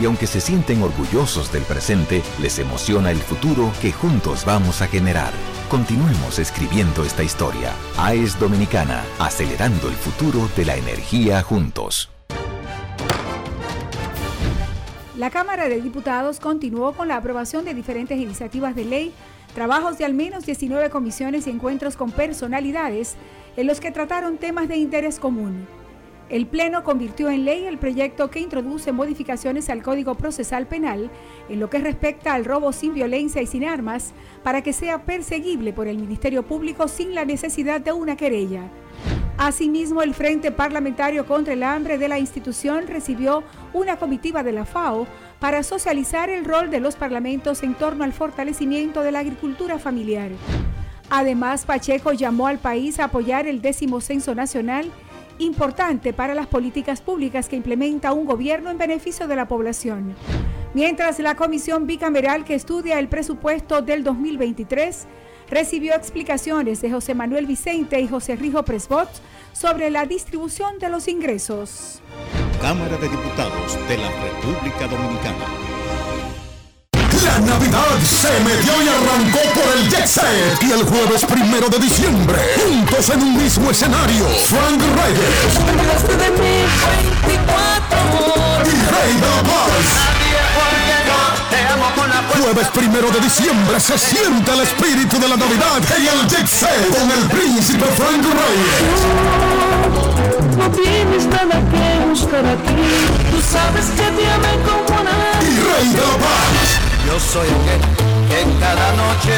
[0.00, 4.88] Y aunque se sienten orgullosos del presente, les emociona el futuro que juntos vamos a
[4.88, 5.32] generar.
[5.70, 7.72] Continuemos escribiendo esta historia.
[7.96, 12.10] AES Dominicana, acelerando el futuro de la energía juntos.
[15.16, 19.14] La Cámara de Diputados continuó con la aprobación de diferentes iniciativas de ley,
[19.54, 23.16] trabajos de al menos 19 comisiones y encuentros con personalidades
[23.56, 25.66] en los que trataron temas de interés común.
[26.28, 31.08] El Pleno convirtió en ley el proyecto que introduce modificaciones al Código Procesal Penal
[31.48, 34.12] en lo que respecta al robo sin violencia y sin armas
[34.42, 38.68] para que sea perseguible por el Ministerio Público sin la necesidad de una querella.
[39.38, 44.64] Asimismo, el Frente Parlamentario contra el Hambre de la institución recibió una comitiva de la
[44.64, 45.06] FAO
[45.38, 50.30] para socializar el rol de los parlamentos en torno al fortalecimiento de la agricultura familiar.
[51.08, 54.90] Además, Pacheco llamó al país a apoyar el décimo censo nacional
[55.38, 60.14] importante para las políticas públicas que implementa un gobierno en beneficio de la población.
[60.74, 65.06] Mientras la comisión bicameral que estudia el presupuesto del 2023
[65.48, 69.08] recibió explicaciones de José Manuel Vicente y José Rijo Presbot
[69.52, 72.02] sobre la distribución de los ingresos.
[72.60, 75.46] Cámara de Diputados de la República Dominicana.
[77.24, 80.62] La Navidad se me dio y arrancó por el Jet Set.
[80.62, 85.54] Y el jueves primero de diciembre, juntos en un mismo escenario, Frank Reyes.
[88.64, 89.36] Y Rey
[92.46, 96.96] Jueves primero de diciembre se siente el espíritu de la Navidad en el Jet Set
[96.96, 99.56] con el príncipe Frank Reyes.
[100.56, 102.76] No tienes nada que buscar aquí,
[103.30, 105.40] tú sabes que te amé como nada.
[105.42, 106.85] Y la Paz.
[107.06, 107.78] Yo soy el que,
[108.58, 109.30] cada noche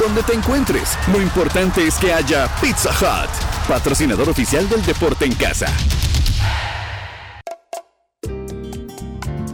[0.00, 3.28] Donde te encuentres, lo importante es que haya Pizza Hut,
[3.68, 5.66] patrocinador oficial del deporte en casa.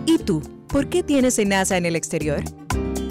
[0.06, 0.40] ¿Y tú?
[0.68, 2.44] ¿Por qué tienes NASA en el exterior?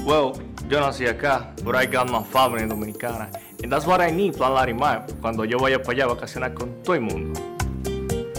[0.05, 0.31] Well,
[0.69, 3.29] yo nací acá, but I got my family dominicana.
[3.61, 6.81] And that's what I need, Plan Larimar, cuando yo vaya para allá a vacacionar con
[6.83, 7.54] todo el mundo.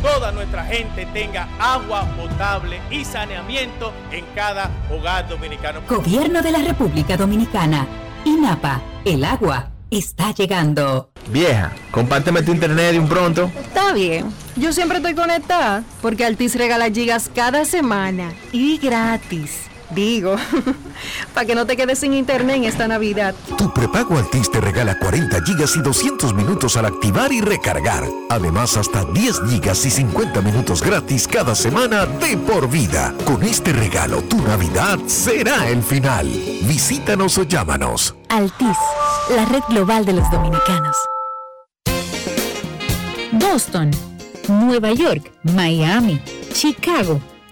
[0.00, 5.80] toda nuestra gente tenga agua potable y saneamiento en cada hogar dominicano.
[5.88, 7.86] Gobierno de la República Dominicana.
[8.24, 8.80] INAPA.
[9.04, 11.10] El agua está llegando.
[11.28, 13.50] Vieja, compárteme tu internet de un pronto.
[13.60, 14.32] Está bien.
[14.56, 19.71] Yo siempre estoy conectada porque Altis regala gigas cada semana y gratis.
[19.94, 20.36] Digo,
[21.34, 23.34] para que no te quedes sin internet en esta Navidad.
[23.58, 28.04] Tu prepago Altis te regala 40 gigas y 200 minutos al activar y recargar.
[28.30, 33.14] Además, hasta 10 gigas y 50 minutos gratis cada semana de por vida.
[33.26, 36.26] Con este regalo, tu Navidad será el final.
[36.62, 38.14] Visítanos o llámanos.
[38.28, 38.78] Altis,
[39.34, 40.96] la red global de los dominicanos.
[43.32, 43.90] Boston,
[44.48, 46.20] Nueva York, Miami,
[46.52, 47.20] Chicago.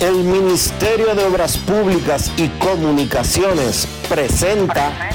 [0.00, 5.10] El Ministerio de Obras Públicas y Comunicaciones presenta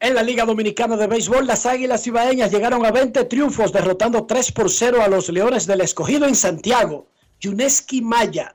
[0.00, 4.50] En la Liga Dominicana de Béisbol, las Águilas Ibaeñas llegaron a 20 triunfos, derrotando 3
[4.52, 7.06] por 0 a los Leones del Escogido en Santiago.
[7.38, 8.54] Yuneski Maya,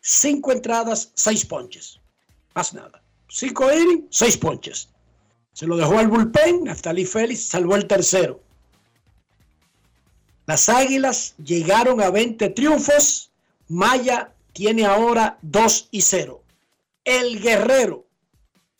[0.00, 2.00] 5 entradas, 6 ponches.
[2.54, 3.02] Más nada.
[3.28, 4.88] 5 innings, 6 ponches.
[5.52, 8.40] Se lo dejó al bullpen, Naftali Félix salvó el tercero.
[10.50, 13.30] Las Águilas llegaron a 20 triunfos.
[13.68, 16.42] Maya tiene ahora 2 y 0.
[17.04, 18.04] El guerrero,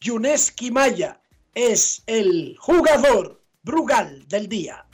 [0.00, 1.20] Yuneski Maya,
[1.54, 4.84] es el jugador Brugal del día.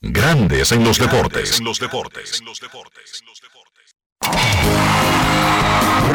[0.00, 1.60] Grandes en los deportes.
[1.60, 2.42] En los deportes.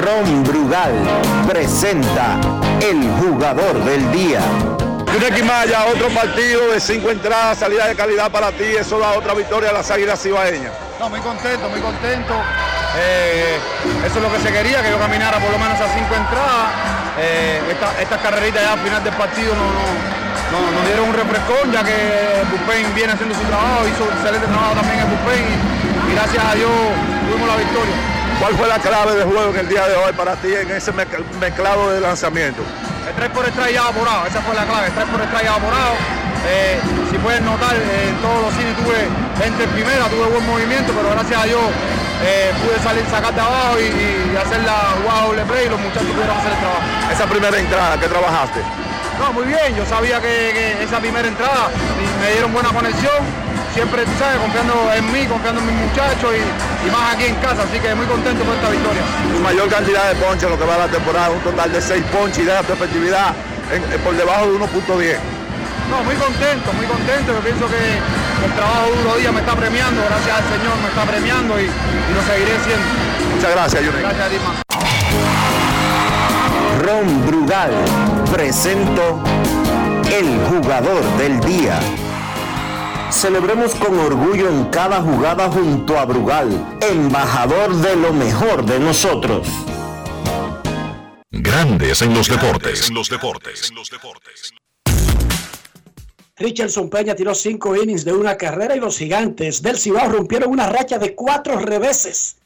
[0.02, 2.42] Ron Brugal presenta
[2.82, 4.83] el jugador del día.
[5.16, 9.36] Una Maya, otro partido de cinco entradas, salida de calidad para ti, eso da otra
[9.36, 10.74] victoria a las Águilas Cibaeñas.
[11.00, 12.34] No, muy contento, muy contento.
[12.98, 13.60] Eh,
[14.06, 16.70] eso es lo que se quería, que yo caminara por lo menos a cinco entradas.
[17.20, 19.70] Eh, esta, esta carrerita ya al final del partido no,
[20.50, 24.48] no, nos dieron un refrescón, ya que Bupen viene haciendo su trabajo, hizo un excelente
[24.48, 25.46] trabajo también en Bupen
[26.10, 26.72] y gracias a Dios
[27.30, 28.23] tuvimos la victoria.
[28.40, 30.92] ¿Cuál fue la clave de juego en el día de hoy para ti en ese
[30.94, 32.62] mezc- mezclado de lanzamiento?
[33.08, 35.94] El 3 por ya evaporado, esa fue la clave, el 3 por ya evaporado.
[36.46, 36.80] Eh,
[37.10, 39.00] si puedes notar, eh, en todos los cines tuve
[39.42, 41.62] gente en primera, tuve buen movimiento, pero gracias a Dios
[42.24, 45.80] eh, pude salir, sacar de abajo y, y hacer la jugada doble play y los
[45.80, 46.84] muchachos pudieron hacer el trabajo.
[47.12, 48.60] Esa primera entrada, ¿qué trabajaste?
[49.20, 51.70] No, muy bien, yo sabía que, que esa primera entrada
[52.20, 53.24] me dieron buena conexión,
[53.74, 57.36] siempre, tú sabes, confiando en mí, confiando en mis muchachos y, y más aquí en
[57.36, 59.02] casa, así que muy contento con esta victoria.
[59.34, 62.04] Tu mayor cantidad de ponches lo que va de la temporada, un total de 6
[62.12, 63.34] ponches y deja tu efectividad
[63.72, 65.18] en- en- por debajo de 1.10.
[65.90, 67.34] No, muy contento, muy contento.
[67.34, 67.76] Yo pienso que
[68.46, 72.14] el trabajo duro día me está premiando, gracias al Señor me está premiando y, y
[72.16, 72.86] lo seguiré haciendo.
[73.36, 74.02] Muchas gracias, Junior.
[74.02, 74.56] Gracias a ti, man.
[76.86, 77.72] Ron Brugal
[78.32, 79.20] presento
[80.12, 81.80] el jugador del día.
[83.14, 86.50] Celebremos con orgullo en cada jugada junto a Brugal,
[86.82, 89.48] embajador de lo mejor de nosotros.
[91.32, 92.90] Grandes en los deportes.
[92.90, 93.72] En los deportes.
[96.36, 100.68] Richardson Peña tiró cinco innings de una carrera y los gigantes del Cibao rompieron una
[100.68, 102.38] racha de cuatro reveses,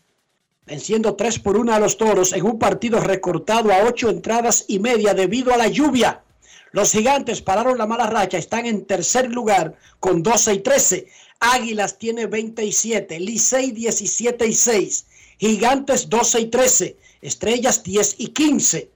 [0.65, 4.79] venciendo tres por una a los toros en un partido recortado a ocho entradas y
[4.79, 6.23] media debido a la lluvia.
[6.71, 11.07] Los gigantes pararon la mala racha, están en tercer lugar con 12 y 13.
[11.39, 15.05] Águilas tiene 27, Licey 17 y 6,
[15.37, 18.91] Gigantes 12 y 13, Estrellas 10 y 15.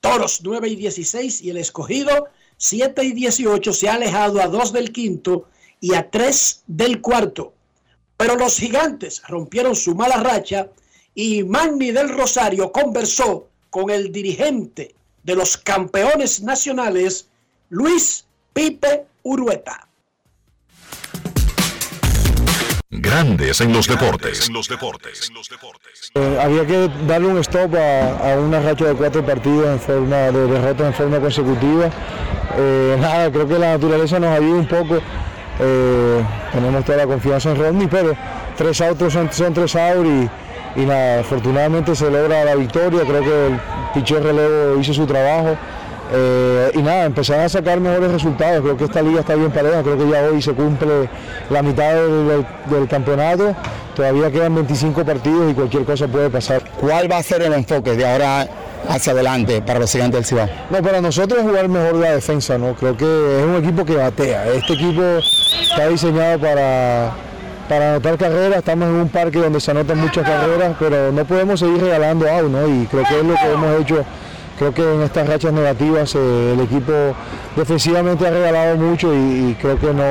[0.00, 4.72] Toros 9 y 16 y el escogido 7 y 18 se ha alejado a 2
[4.72, 5.48] del quinto
[5.80, 7.54] y a 3 del cuarto.
[8.16, 10.68] Pero los gigantes rompieron su mala racha
[11.14, 17.28] y Magni del Rosario conversó con el dirigente de los campeones nacionales,
[17.68, 19.86] Luis Pipe Urueta.
[22.92, 24.48] Grandes en los deportes.
[24.48, 25.30] En los deportes.
[26.14, 30.16] Eh, había que darle un stop a, a una racha de cuatro partidos en forma
[30.16, 31.90] de derrotas en forma consecutiva.
[32.56, 34.98] Eh, nada, creo que la naturaleza nos ayuda un poco.
[35.60, 38.16] Eh, tenemos toda la confianza en Rodney, pero
[38.56, 40.28] tres autos son, son tres outs y,
[40.76, 43.00] y nada, afortunadamente se logra la victoria.
[43.02, 43.60] Creo que el
[43.94, 45.56] picheo relevo hizo su trabajo.
[46.12, 48.62] Eh, y nada, empezar a sacar mejores resultados.
[48.62, 49.82] Creo que esta liga está bien pareja.
[49.82, 51.08] Creo que ya hoy se cumple
[51.50, 53.54] la mitad del, del- del campeonato.
[53.94, 56.62] Todavía quedan 25 partidos y cualquier cosa puede pasar.
[56.80, 58.48] ¿Cuál va a ser el enfoque de ahora
[58.88, 60.48] hacia adelante para los gigantes del Cibao?
[60.70, 62.74] No, para nosotros es jugar mejor la defensa, ¿no?
[62.74, 64.46] Creo que es un equipo que batea.
[64.48, 65.02] Este equipo
[65.62, 67.10] está diseñado para,
[67.70, 68.58] para anotar carreras.
[68.58, 72.50] Estamos en un parque donde se anotan muchas carreras, pero no podemos seguir regalando out,
[72.50, 72.66] ¿no?
[72.66, 74.04] Y creo que es lo que hemos hecho.
[74.58, 76.92] Creo que en estas rachas negativas eh, el equipo
[77.54, 79.16] defensivamente ha regalado mucho y,
[79.50, 80.02] y creo que no,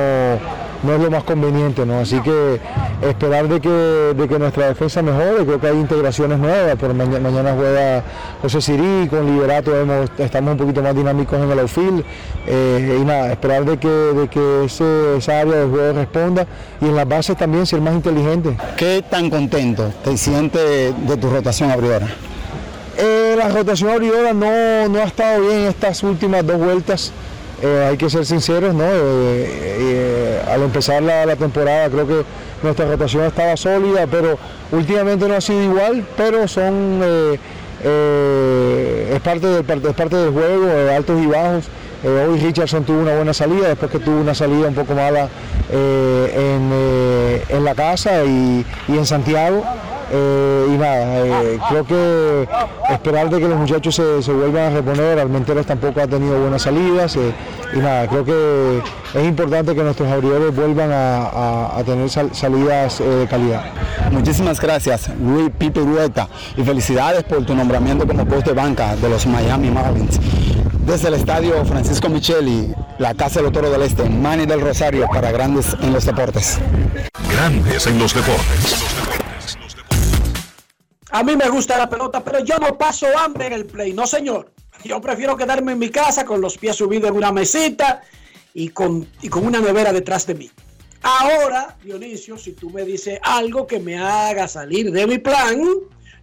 [0.82, 2.00] no es lo más conveniente, ¿no?
[2.00, 2.58] Así que
[3.02, 7.20] esperar de que, de que nuestra defensa mejore, creo que hay integraciones nuevas, por mañana,
[7.30, 8.02] mañana juega
[8.42, 12.04] José Sirí, con Liberato hemos- estamos un poquito más dinámicos en el outfield,
[12.46, 16.46] eh, y nada, esperar de que, de que ese, esa área del juego responda
[16.80, 18.56] y en las bases también ser más inteligente.
[18.76, 22.08] ¿Qué tan contento te sientes de tu rotación abridora?
[22.96, 27.12] Eh, la rotación abridora no, no ha estado bien estas últimas dos vueltas.
[27.62, 28.84] Eh, hay que ser sinceros, ¿no?
[28.84, 32.24] Eh, eh, al empezar la, temporada creo que
[32.62, 34.38] nuestra rotación estaba sólida, pero
[34.72, 37.02] últimamente no ha sido igual, pero son
[37.82, 41.68] es parte del es parte del juego, altos y bajos.
[42.02, 45.28] Hoy Richardson tuvo una buena salida, después que tuvo una salida un poco mala
[45.70, 46.72] en,
[47.48, 49.64] en la casa y, y en Santiago.
[50.12, 52.48] Eh, y nada, eh, creo que
[52.92, 56.62] esperar de que los muchachos se, se vuelvan a reponer, Almenteros tampoco ha tenido buenas
[56.62, 57.32] salidas eh,
[57.74, 58.82] y nada, creo que
[59.14, 63.64] es importante que nuestros abridores vuelvan a, a- a tener sal- salidas eh, de calidad.
[64.10, 69.08] Muchísimas gracias, Luis Pipe Urueta, y felicidades por tu nombramiento como post de banca de
[69.08, 70.18] los Miami Marlins.
[70.84, 75.06] Desde el estadio Francisco Micheli, la Casa de los Toros del Este, Manny del Rosario
[75.12, 76.58] para Grandes en los Deportes.
[77.32, 78.76] Grandes en los deportes.
[81.10, 84.06] A mí me gusta la pelota, pero yo no paso hambre en el play, no
[84.06, 84.52] señor.
[84.84, 88.02] Yo prefiero quedarme en mi casa con los pies subidos en una mesita
[88.54, 90.50] y con, y con una nevera detrás de mí.
[91.02, 95.62] Ahora, Dionisio, si tú me dices algo que me haga salir de mi plan,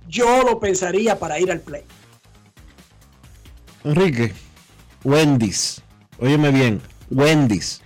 [0.07, 1.83] yo lo pensaría para ir al play.
[3.83, 4.33] Enrique,
[5.03, 5.81] Wendy's,
[6.19, 7.81] óyeme bien, Wendy's,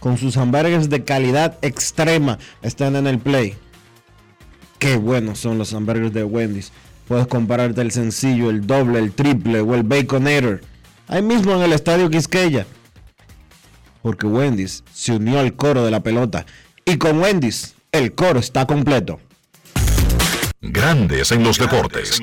[0.00, 3.56] con sus hamburgues de calidad extrema, están en el play.
[4.84, 6.70] Qué buenos son los hamburgues de Wendy's.
[7.08, 10.60] Puedes compararte el sencillo, el doble, el triple o el baconator.
[11.08, 12.66] Ahí mismo en el estadio Quisqueya.
[14.02, 16.44] Porque Wendy's se unió al coro de la pelota.
[16.84, 19.20] Y con Wendy's, el coro está completo.
[20.60, 22.20] Grandes en los deportes.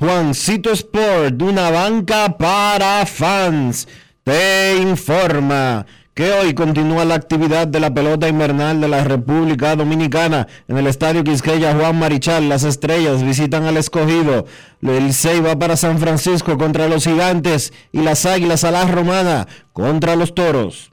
[0.00, 3.86] Juancito Sport, una banca para fans,
[4.24, 5.84] te informa
[6.14, 10.86] que hoy continúa la actividad de la pelota invernal de la República Dominicana en el
[10.86, 12.48] Estadio Quisqueya Juan Marichal.
[12.48, 14.46] Las estrellas visitan al escogido.
[14.80, 19.48] El 6 va para San Francisco contra los gigantes y las águilas a la romana
[19.74, 20.92] contra los toros.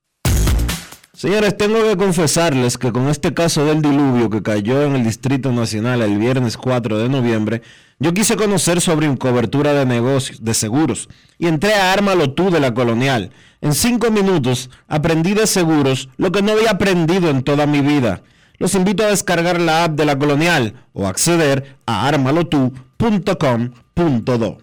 [1.13, 5.51] Señores, tengo que confesarles que con este caso del diluvio que cayó en el Distrito
[5.51, 7.61] Nacional el viernes 4 de noviembre,
[7.99, 12.61] yo quise conocer sobre cobertura de negocios, de seguros, y entré a Ármalo tú de
[12.61, 13.31] la Colonial.
[13.59, 18.23] En cinco minutos aprendí de seguros lo que no había aprendido en toda mi vida.
[18.57, 24.57] Los invito a descargar la app de la Colonial o acceder a armalotu.com.do.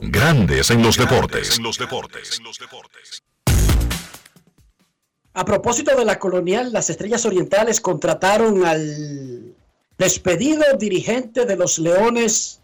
[0.00, 1.60] Grandes en los deportes.
[5.32, 9.54] A propósito de la colonial, las Estrellas Orientales contrataron al
[9.96, 12.60] despedido dirigente de los Leones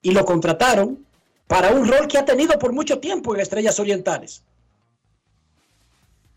[0.00, 1.04] y lo contrataron
[1.46, 4.42] para un rol que ha tenido por mucho tiempo en Estrellas Orientales.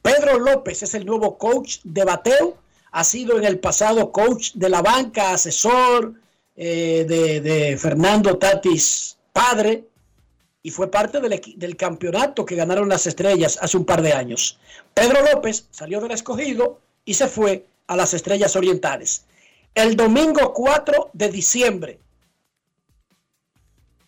[0.02, 2.58] Pedro López es el nuevo coach de bateo,
[2.92, 6.16] ha sido en el pasado coach de la banca, asesor
[6.58, 9.86] eh, de, de Fernando Tatis padre,
[10.64, 14.60] y fue parte del, del campeonato que ganaron las estrellas hace un par de años.
[14.94, 19.26] Pedro López salió del escogido y se fue a las estrellas orientales.
[19.74, 22.00] El domingo 4 de diciembre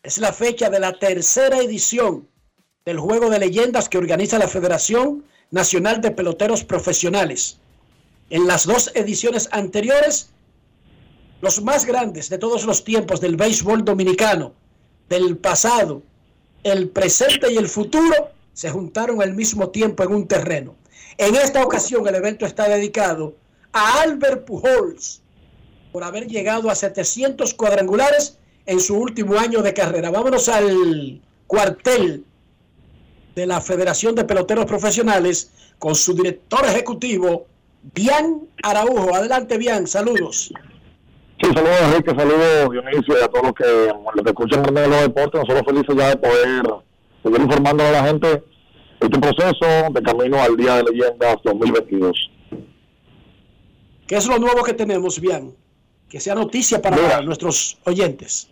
[0.04, 2.28] es la fecha de la tercera edición
[2.86, 7.58] del Juego de Leyendas que organiza la Federación Nacional de Peloteros Profesionales.
[8.30, 10.30] En las dos ediciones anteriores,
[11.42, 14.54] los más grandes de todos los tiempos del béisbol dominicano,
[15.08, 16.02] del pasado,
[16.64, 20.76] el presente y el futuro, se juntaron al mismo tiempo en un terreno.
[21.18, 23.36] En esta ocasión el evento está dedicado
[23.72, 25.22] a Albert Pujols
[25.92, 30.10] por haber llegado a 700 cuadrangulares en su último año de carrera.
[30.10, 32.26] Vámonos al cuartel
[33.36, 37.48] de la Federación de Peloteros Profesionales con su director ejecutivo,
[37.94, 39.14] Bian Araujo.
[39.14, 40.52] Adelante, Bian, saludos.
[41.44, 45.02] Sí, saludos Enrique, saludos Dionisio y a todos los que, los que escuchan en los
[45.02, 45.42] Deportes.
[45.42, 46.64] Nosotros felices ya de poder
[47.22, 48.44] seguir informando a la gente
[49.02, 52.32] este proceso de camino al Día de Leyendas 2022.
[54.08, 55.52] ¿Qué es lo nuevo que tenemos, Bian?
[56.08, 58.50] Que sea noticia para nuestros oyentes.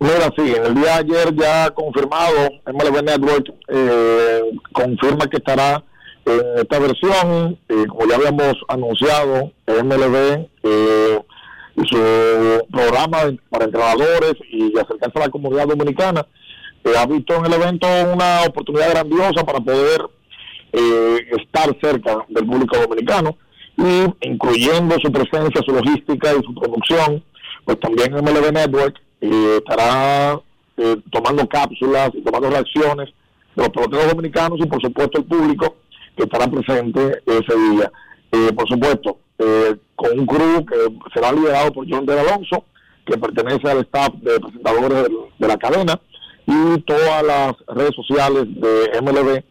[0.00, 4.42] Mira, sí, en el día de ayer ya confirmado, MLB Network eh,
[4.74, 5.82] confirma que estará
[6.26, 11.20] en esta versión, eh, como ya habíamos anunciado, MLB eh,
[11.84, 13.18] su programa
[13.50, 16.26] para entrenadores y acercarse a la comunidad dominicana,
[16.84, 20.02] eh, ha visto en el evento una oportunidad grandiosa para poder
[20.72, 23.36] eh, estar cerca del público dominicano
[23.76, 27.24] y incluyendo su presencia, su logística y su producción,
[27.64, 30.40] pues también MLB Network eh, estará
[30.76, 33.08] eh, tomando cápsulas y tomando reacciones
[33.54, 35.76] de los peloteros dominicanos y por supuesto el público
[36.16, 37.90] que estará presente ese día.
[38.32, 40.76] Eh, por supuesto, eh, con un crew que
[41.14, 42.64] será liderado por John de Alonso,
[43.06, 46.00] que pertenece al staff de presentadores de, la cadena,
[46.46, 49.42] y todas las redes sociales de MLB,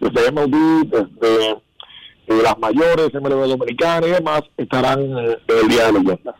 [0.00, 5.92] desde MLB, desde eh, las mayores, MLB Dominicana y demás, estarán eh, el día de
[5.92, 6.34] leyendas.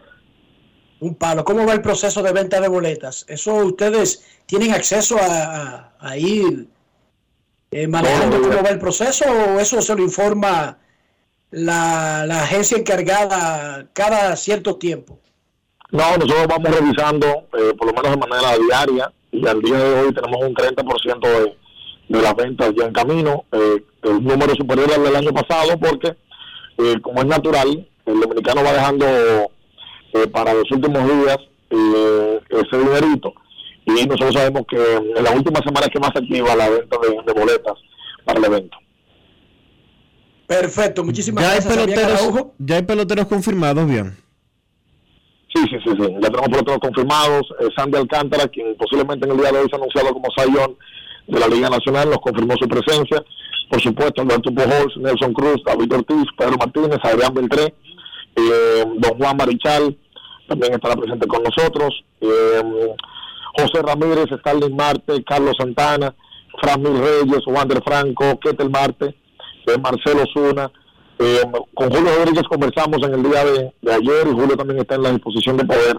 [1.01, 1.45] Un palo.
[1.45, 3.27] ¿Cómo va el proceso de venta de boletas?
[3.29, 6.69] ¿Eso ustedes tienen acceso a, a- a ir
[7.71, 10.79] eh, manejando cómo va el proceso o eso se lo informa
[11.51, 15.19] la, la agencia encargada cada cierto tiempo?
[15.91, 17.27] No, nosotros vamos revisando,
[17.57, 21.21] eh, por lo menos de manera diaria, y al día de hoy tenemos un 30%
[21.21, 21.57] de,
[22.09, 26.17] de las ventas ya en camino, eh, el número superior al del año pasado, porque
[26.79, 31.39] eh, como es natural, el dominicano va dejando eh, para los últimos días
[31.71, 33.33] eh, ese dinerito,
[33.87, 37.75] y nosotros sabemos que en las últimas semanas que más activa la venta de boletas
[38.25, 38.77] para el evento.
[40.47, 41.75] Perfecto, muchísimas Ya hay, gracias.
[41.75, 44.17] Fabián peloteros, ya hay peloteros confirmados, bien.
[45.55, 46.13] Sí, sí, sí, sí.
[46.21, 47.43] Ya tenemos peloteros confirmados.
[47.61, 50.77] Eh, Sandy Alcántara, quien posiblemente en el día de hoy se ha anunciado como Sayón
[51.27, 53.25] de la Liga Nacional, nos confirmó su presencia.
[53.71, 57.75] Por supuesto, Alberto Pujols, Nelson Cruz, David Ortiz, Pedro Martínez, Adrián Beltré,
[58.37, 59.97] eh, Don Juan Marichal
[60.47, 62.05] también estará presente con nosotros.
[62.21, 62.63] Eh,
[63.59, 66.15] José Ramírez, Starling Marte, Carlos Santana,
[66.61, 69.15] Fran Mil Reyes, Wander Franco, Ketel Marte,
[69.81, 70.71] Marcelo Zuna.
[71.19, 71.43] Eh,
[71.75, 75.03] con Julio Rodríguez conversamos en el día de, de ayer y Julio también está en
[75.03, 75.99] la disposición de poder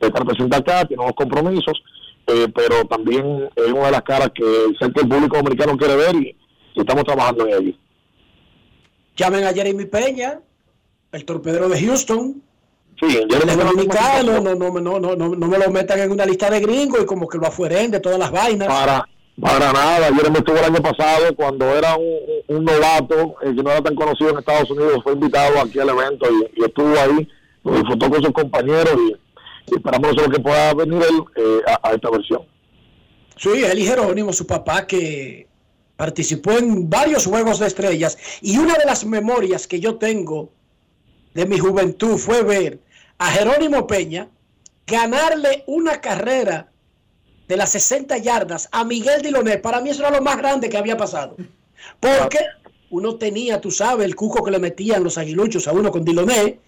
[0.00, 1.82] estar presente acá, tiene unos compromisos,
[2.26, 4.44] eh, pero también es una de las caras que
[4.78, 6.36] sé que el público dominicano quiere ver y,
[6.74, 7.76] y estamos trabajando en ello.
[9.16, 10.40] Llamen a Jeremy Peña,
[11.12, 12.42] el torpedero de Houston.
[13.00, 16.26] Sí, Él es dominicano, no, no, no, no, no, no me lo metan en una
[16.26, 18.68] lista de gringos y como que lo afueren de todas las vainas.
[18.68, 19.06] Para,
[19.40, 23.94] para nada, Jeremy estuvo el año pasado cuando era un, novato que no era tan
[23.94, 26.26] conocido en Estados Unidos, fue invitado aquí al evento
[26.56, 27.28] y, estuvo ahí,
[27.64, 32.10] lo disfrutó con sus compañeros y, esperamos que pueda venir él eh, a, a esta
[32.10, 32.42] versión.
[33.36, 35.48] Sí, él y Jerónimo, su papá, que
[35.96, 38.16] participó en varios juegos de estrellas.
[38.40, 40.50] Y una de las memorias que yo tengo
[41.34, 42.80] de mi juventud fue ver
[43.18, 44.28] a Jerónimo Peña
[44.86, 46.70] ganarle una carrera
[47.48, 49.58] de las 60 yardas a Miguel Diloné.
[49.58, 51.36] Para mí eso era lo más grande que había pasado.
[52.00, 52.38] Porque
[52.90, 56.60] uno tenía, tú sabes, el cuco que le metían los aguiluchos a uno con Diloné.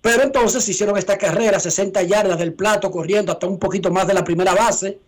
[0.00, 4.14] Pero entonces hicieron esta carrera, 60 yardas del plato, corriendo hasta un poquito más de
[4.14, 4.98] la primera base.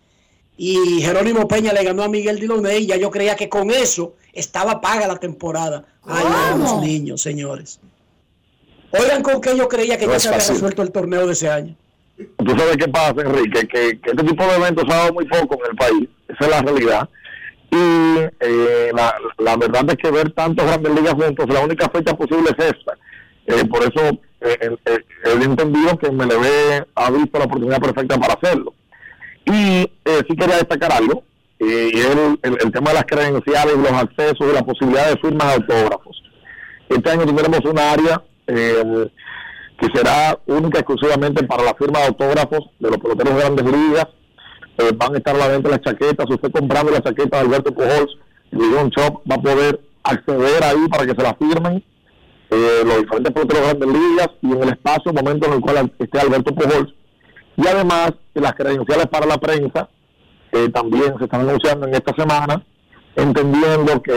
[0.57, 4.15] Y Jerónimo Peña le ganó a Miguel Diloné y ya yo creía que con eso
[4.33, 5.85] estaba paga la temporada.
[6.03, 7.79] Ay, los niños, señores.
[8.91, 11.49] Oigan con qué yo creía que No ya se había resuelto el torneo de ese
[11.49, 11.75] año.
[12.17, 15.55] Tú sabes qué pasa, Enrique, que, que este tipo de eventos ha dado muy poco
[15.63, 17.09] en el país, esa es la realidad.
[17.69, 17.75] Y
[18.39, 22.49] eh, la, la verdad es que ver tantos grandes ligas juntos, la única fecha posible
[22.57, 22.93] es esta.
[23.45, 24.01] Eh, por eso
[24.41, 28.73] eh, eh, eh, he entendido que MLB ha visto la oportunidad perfecta para hacerlo.
[29.45, 29.51] Y
[30.05, 31.23] eh, sí quería destacar algo,
[31.59, 35.17] eh, y el, el- el tema de las credenciales, los accesos y la posibilidad de
[35.19, 36.23] firmas de autógrafos.
[36.89, 39.07] Este año tendremos un área eh,
[39.77, 44.07] que será única exclusivamente para la firma de autógrafos de los peloteros de grandes ligas.
[44.79, 46.25] Eh, van a estar a la venta las chaquetas.
[46.27, 48.17] Si usted comprando la chaqueta de Alberto Pujols,
[48.51, 51.83] John Shop va a poder acceder ahí para que se la firmen
[52.49, 55.91] eh, los diferentes peloteros de grandes ligas y en el espacio, momento en el cual
[55.99, 56.93] esté Alberto Pujols.
[57.57, 59.89] Y además, las credenciales para la prensa
[60.51, 62.63] eh, también se están anunciando en esta semana,
[63.15, 64.13] entendiendo que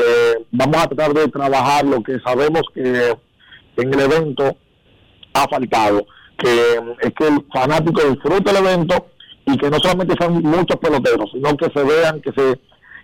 [0.52, 3.14] vamos a tratar de trabajar lo que sabemos que
[3.76, 4.56] en el evento
[5.34, 6.06] ha faltado,
[6.36, 9.06] que mm, es que el fanático disfrute el evento
[9.46, 12.60] y que no solamente sean muchos peloteros, sino que se vean, que se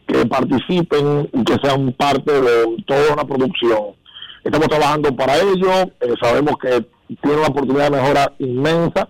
[0.07, 3.97] que participen y que sean parte de toda una producción.
[4.45, 6.87] Estamos trabajando para ello, eh, sabemos que
[7.23, 9.09] tiene una oportunidad de mejora inmensa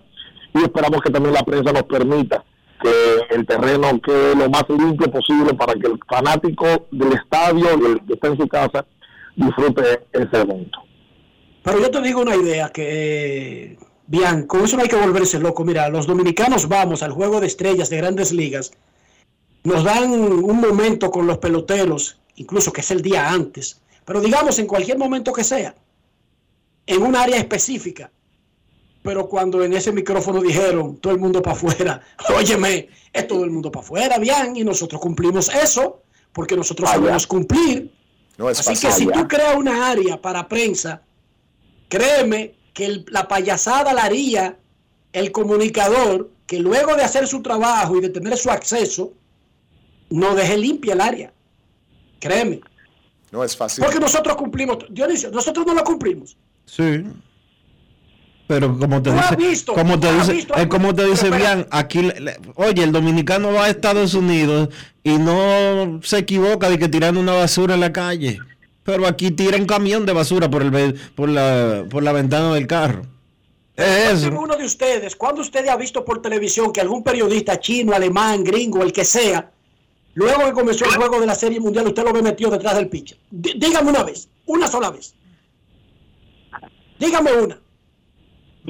[0.53, 2.43] y esperamos que también la prensa nos permita
[2.81, 7.85] que el terreno quede lo más limpio posible para que el fanático del estadio y
[7.91, 8.85] el que está en su casa
[9.35, 10.79] disfrute ese evento.
[11.67, 15.65] Pero yo te digo una idea que, bien, con eso no hay que volverse loco.
[15.65, 18.71] Mira, los dominicanos vamos al juego de estrellas de grandes ligas,
[19.65, 24.57] nos dan un momento con los peloteros, incluso que es el día antes, pero digamos
[24.59, 25.75] en cualquier momento que sea,
[26.85, 28.11] en un área específica.
[29.03, 32.01] Pero cuando en ese micrófono dijeron todo el mundo para afuera,
[32.33, 37.27] óyeme, es todo el mundo para afuera, bien, y nosotros cumplimos eso, porque nosotros sabemos
[37.27, 37.93] cumplir.
[38.37, 41.01] No es Así que si tú creas una área para prensa,
[41.89, 44.57] créeme que el- la payasada la haría
[45.13, 49.13] el comunicador que luego de hacer su trabajo y de tener su acceso,
[50.09, 51.33] no deje limpia el área.
[52.19, 52.61] Créeme.
[53.31, 53.83] No es fácil.
[53.83, 56.37] Porque nosotros cumplimos, Dionisio, nosotros no lo cumplimos.
[56.65, 57.03] Sí.
[58.47, 61.05] Pero como te dice, visto, como te tú has dice, visto es algo- como te
[61.05, 64.69] dice bien, aquí, le- le- oye, el dominicano va a Estados Unidos
[65.03, 68.39] y no se equivoca de que tirando una basura en la calle.
[68.87, 72.67] Pero aquí tira un camión de basura por el por la por la ventana del
[72.67, 73.01] carro.
[73.75, 74.29] Es eso.
[74.39, 78.81] uno de ustedes, ¿cuándo usted ha visto por televisión que algún periodista chino, alemán, gringo,
[78.81, 79.51] el que sea,
[80.13, 82.87] luego que comenzó el juego de la Serie Mundial, usted lo ve metido detrás del
[82.87, 83.17] pitcher?
[83.29, 85.13] Dí- Dígame una vez, una sola vez.
[86.97, 87.59] Dígame una.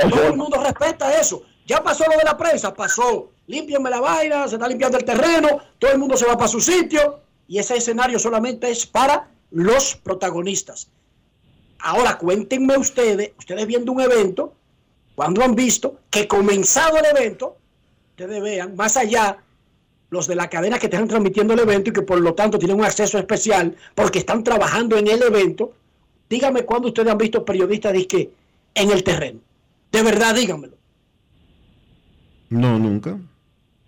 [0.09, 1.43] Todo el mundo respeta eso.
[1.68, 3.30] Ya pasó lo de la prensa, pasó.
[3.45, 6.59] Límpienme la vaina, se está limpiando el terreno, todo el mundo se va para su
[6.59, 10.89] sitio y ese escenario solamente es para los protagonistas.
[11.79, 14.53] Ahora cuéntenme ustedes, ustedes viendo un evento,
[15.15, 17.57] cuando han visto que comenzado el evento,
[18.11, 19.37] ustedes vean, más allá,
[20.09, 22.79] los de la cadena que están transmitiendo el evento y que por lo tanto tienen
[22.79, 25.73] un acceso especial porque están trabajando en el evento,
[26.29, 28.31] díganme cuándo ustedes han visto periodistas disque
[28.73, 29.39] en el terreno.
[29.91, 30.77] De verdad, díganmelo.
[32.49, 33.17] No, nunca.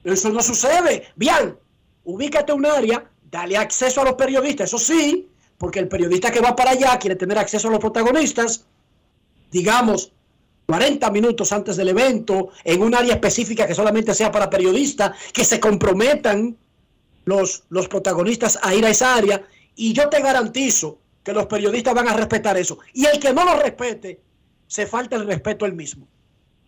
[0.03, 1.07] Eso no sucede.
[1.16, 1.57] Bien,
[2.03, 5.30] ubícate un área, dale acceso a los periodistas, eso sí,
[5.60, 8.66] porque el periodista que va para allá quiere tener acceso a los protagonistas,
[9.51, 10.12] digamos,
[10.66, 15.43] 40 minutos antes del evento, en un área específica que solamente sea para periodistas, que
[15.43, 16.57] se comprometan
[17.26, 19.45] los, los protagonistas a ir a esa área,
[19.76, 22.80] y yo te garantizo que los periodistas van a respetar eso.
[22.93, 24.22] Y el que no lo respete,
[24.68, 26.07] se falta el respeto el mismo.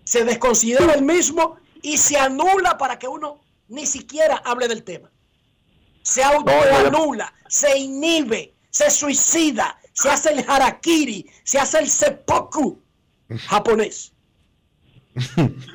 [0.03, 3.39] Se desconsidera el mismo y se anula para que uno
[3.69, 5.09] ni siquiera hable del tema.
[6.01, 8.53] Se autoanula, se inhibe,
[8.83, 12.79] se suicida, se hace el harakiri, se hace el seppuku
[13.47, 14.11] japonés.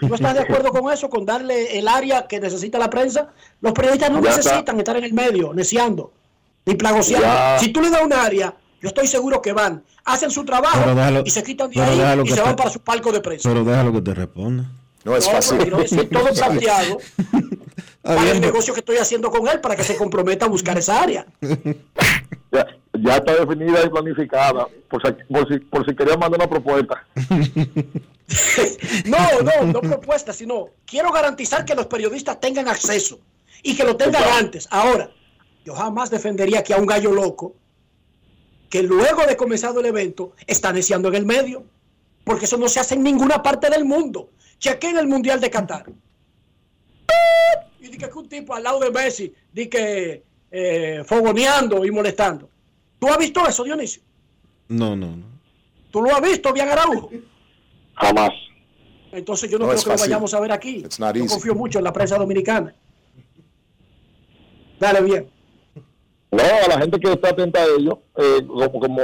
[0.01, 1.11] ¿No estás de acuerdo con eso?
[1.11, 3.29] Con darle el área que necesita la prensa.
[3.61, 4.43] Los periodistas no Ya está.
[4.43, 6.13] necesitan estar en el medio, neciando,
[6.65, 7.27] ni plagoseando.
[7.27, 7.59] Ya.
[7.59, 11.23] Si tú le das un área, yo estoy seguro que van, hacen su trabajo déjalo-
[11.27, 13.49] y se quitan de ahí y se van para su palco de prensa.
[13.49, 14.65] Pero déjalo que te responda.
[15.05, 16.99] No No, pero quiero decir todo planteado
[18.03, 21.01] para el negocio que estoy haciendo con él para que se comprometa a buscar esa
[21.03, 21.27] área.
[22.57, 22.67] Ya,
[23.01, 24.67] ya está definida y planificada.
[24.89, 27.07] Por si, por si, por si quería mandar una propuesta.
[29.05, 33.21] No, no, no propuesta, sino quiero garantizar que los periodistas tengan acceso
[33.63, 34.67] y que lo tengan antes.
[34.73, 35.11] Ahora,
[35.65, 37.55] yo jamás defendería que a un gallo loco
[38.69, 41.65] que luego de comenzado el evento está neciando en el medio,
[42.25, 44.31] porque eso no se hace en ninguna parte del mundo.
[44.59, 45.87] Chequen el Mundial de Qatar.
[47.79, 50.25] Y di que un tipo al lado de Messi, di que
[50.59, 52.49] eh, fogoneando y molestando.
[52.99, 54.03] ¿Tú has visto eso, Dionisio?
[54.69, 55.27] No, no, no.
[55.91, 57.11] ¿Tú lo has visto, bien Araujo?
[57.95, 58.31] Jamás.
[59.13, 60.77] Entonces yo no, No creo es que lo vayamos a ver aquí.
[60.79, 61.35] It's not Yo easy.
[61.35, 62.75] confío mucho en la prensa dominicana.
[64.81, 65.31] Dale bien.
[66.33, 69.03] No, a la gente que está atenta a ello, eh, como, como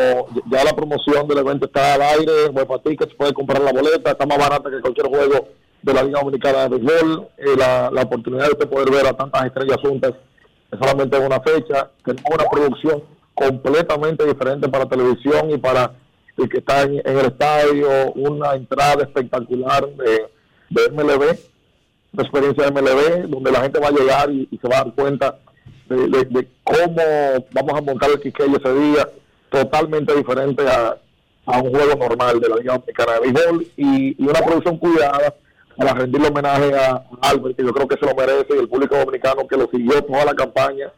[0.50, 4.26] ya la promoción del evento está al aire, Huepa Tickets puede comprar la boleta, está
[4.26, 5.48] más barata que cualquier juego
[5.82, 9.16] de la Liga Dominicana de Béisbol, eh, la, la oportunidad de usted poder ver a
[9.16, 10.12] tantas estrellas juntas
[10.72, 13.02] es solamente en una fecha, tenemos una producción
[13.34, 15.92] completamente diferente para televisión y para
[16.38, 20.28] el que está en, el estadio, una entrada espectacular de,
[20.90, 21.36] MLB,
[22.14, 24.94] una experiencia de MLB, donde la gente va a llegar y, se va a dar
[24.94, 25.38] cuenta
[25.88, 27.04] de, cómo
[27.52, 29.08] vamos a montar el Quiqueya ese día,
[29.50, 30.96] totalmente diferente a,
[31.44, 35.34] a un juego normal de la Liga Dominicana de Béisbol y una producción cuidada
[35.76, 38.96] para rendirle homenaje a, Albert, que yo creo que se lo merece, y el público
[38.96, 40.92] dominicano que lo siguió toda la campaña,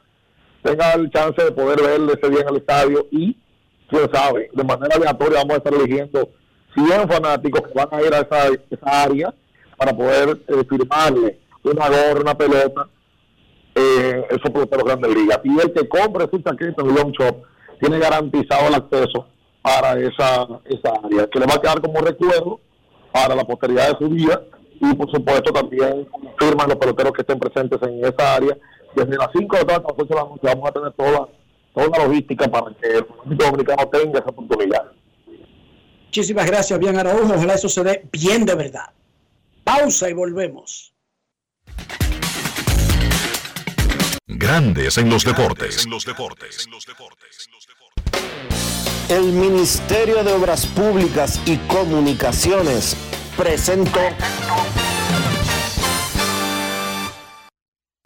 [0.63, 3.37] tenga el chance de poder verle ese día en el estadio y,
[3.89, 6.29] quién sabe, de manera aleatoria vamos a estar eligiendo
[6.75, 9.35] 100 fanáticos que van a ir a esa, esa área
[9.77, 12.89] para poder eh, firmarle una gorra, una pelota,
[13.75, 15.41] eh, esos peloteros grandes ligas.
[15.45, 17.43] Y el que compre su chaqueta en Long Shop
[17.81, 19.27] tiene garantizado el acceso
[19.63, 22.61] para esa, esa área, que le va a quedar como recuerdo
[23.13, 24.41] para la posteridad de su día
[24.91, 26.07] y por supuesto también
[26.39, 28.57] firman los peloteros que estén presentes en esa área.
[28.95, 30.93] Desde las 5 de la tarde hasta las 8 de la noche vamos a tener
[30.93, 31.29] toda,
[31.75, 34.93] toda la logística para que el público dominicano tenga esa oportunidad.
[36.07, 37.35] Muchísimas gracias, bien Araujo.
[37.35, 38.91] Ojalá eso se dé bien de verdad.
[39.65, 40.95] Pausa y volvemos.
[44.27, 45.87] Grandes en los deportes.
[49.09, 52.97] El Ministerio de Obras Públicas y Comunicaciones
[53.37, 54.01] presentó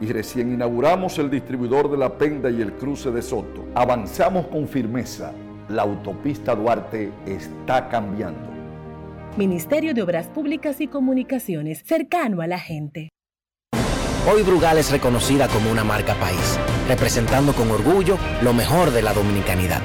[0.00, 3.66] y recién inauguramos el distribuidor de La Penda y el cruce de Soto.
[3.74, 5.32] Avanzamos con firmeza.
[5.68, 8.50] La autopista Duarte está cambiando.
[9.36, 13.08] Ministerio de Obras Públicas y Comunicaciones, cercano a la gente.
[14.30, 19.14] Hoy Brugal es reconocida como una marca país, representando con orgullo lo mejor de la
[19.14, 19.80] dominicanidad.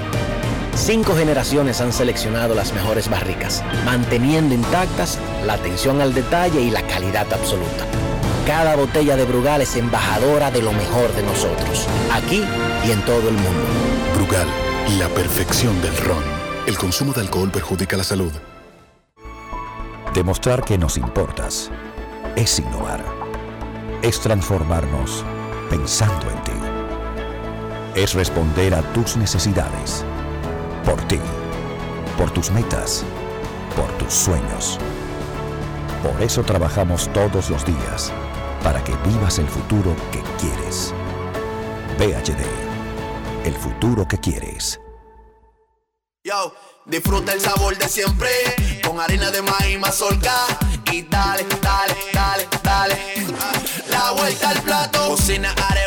[0.76, 6.86] Cinco generaciones han seleccionado las mejores barricas, manteniendo intactas la atención al detalle y la
[6.86, 7.86] calidad absoluta
[8.48, 12.46] cada botella de Brugal es embajadora de lo mejor de nosotros, aquí
[12.86, 13.66] y en todo el mundo.
[14.16, 14.48] Brugal,
[14.98, 16.24] la perfección del ron.
[16.66, 18.32] El consumo de alcohol perjudica la salud.
[20.14, 21.70] Demostrar que nos importas
[22.38, 23.04] es innovar.
[24.02, 25.26] Es transformarnos
[25.70, 26.52] pensando en ti.
[27.96, 30.06] Es responder a tus necesidades.
[30.86, 31.20] Por ti.
[32.18, 33.04] Por tus metas.
[33.76, 34.80] Por tus sueños.
[36.02, 38.14] Por eso trabajamos todos los días
[38.68, 40.94] para que vivas el futuro que quieres.
[41.98, 42.44] PHD,
[43.46, 44.82] el futuro que quieres.
[46.22, 46.54] Yo,
[46.86, 48.30] disfruta el sabor de siempre
[48.86, 50.36] con harina de maíz mazorca
[50.92, 52.98] y dale, dale, dale, dale.
[53.90, 55.87] La vuelta al plato, cocina arepa,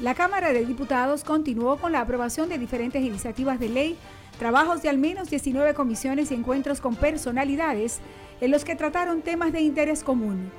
[0.00, 3.96] La Cámara de Diputados continuó con la aprobación de diferentes iniciativas de ley,
[4.38, 7.98] trabajos de al menos 19 comisiones y encuentros con personalidades
[8.40, 10.52] en los que trataron temas de interés común.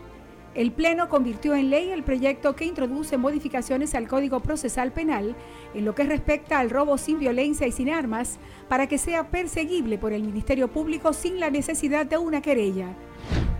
[0.55, 5.37] El Pleno convirtió en ley el proyecto que introduce modificaciones al Código Procesal Penal
[5.73, 9.97] en lo que respecta al robo sin violencia y sin armas para que sea perseguible
[9.97, 12.93] por el Ministerio Público sin la necesidad de una querella.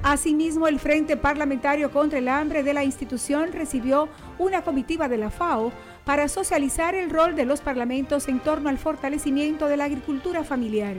[0.02, 4.08] Asimismo, el Frente Parlamentario contra el Hambre de la institución recibió
[4.38, 5.72] una comitiva de la FAO
[6.06, 10.96] para socializar el rol de los parlamentos en torno al fortalecimiento de la agricultura familiar.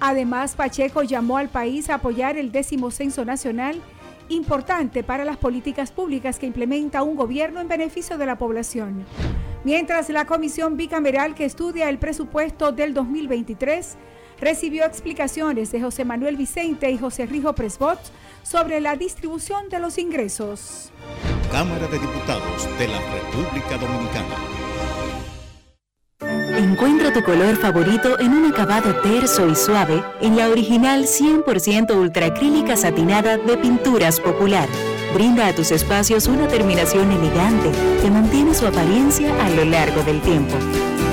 [0.00, 3.80] Además, Pacheco llamó al país a apoyar el décimo censo nacional,
[4.28, 9.04] importante para las políticas públicas que implementa un gobierno en beneficio de la población.
[9.64, 13.96] Mientras la comisión bicameral que estudia el presupuesto del 2023
[14.44, 17.98] recibió explicaciones de José Manuel Vicente y José Rijo Presbot
[18.42, 20.92] sobre la distribución de los ingresos.
[21.50, 24.36] Cámara de Diputados de la República Dominicana.
[26.58, 32.76] Encuentra tu color favorito en un acabado terso y suave en la original 100% ultracrílica
[32.76, 34.68] satinada de Pinturas Popular.
[35.14, 37.70] Brinda a tus espacios una terminación elegante
[38.02, 40.54] que mantiene su apariencia a lo largo del tiempo.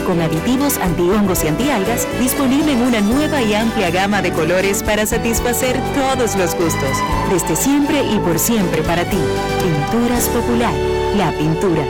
[0.06, 5.06] Con aditivos antihongos y antialgas, disponible en una nueva y amplia gama de colores para
[5.06, 6.98] satisfacer todos los gustos.
[7.30, 9.18] Desde siempre y por siempre para ti.
[9.62, 10.74] Pinturas Popular,
[11.16, 11.86] la pintura.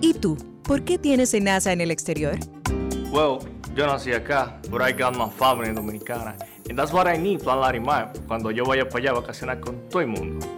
[0.00, 0.36] ¿Y tú?
[0.62, 2.38] ¿Por qué tienes NASA en el exterior?
[3.10, 3.38] Well,
[3.74, 6.36] yo nací acá, but I got my family dominicana.
[6.68, 9.88] And that's what I need, Plan Larimar, cuando yo vaya para allá a vacacionar con
[9.88, 10.57] todo el mundo.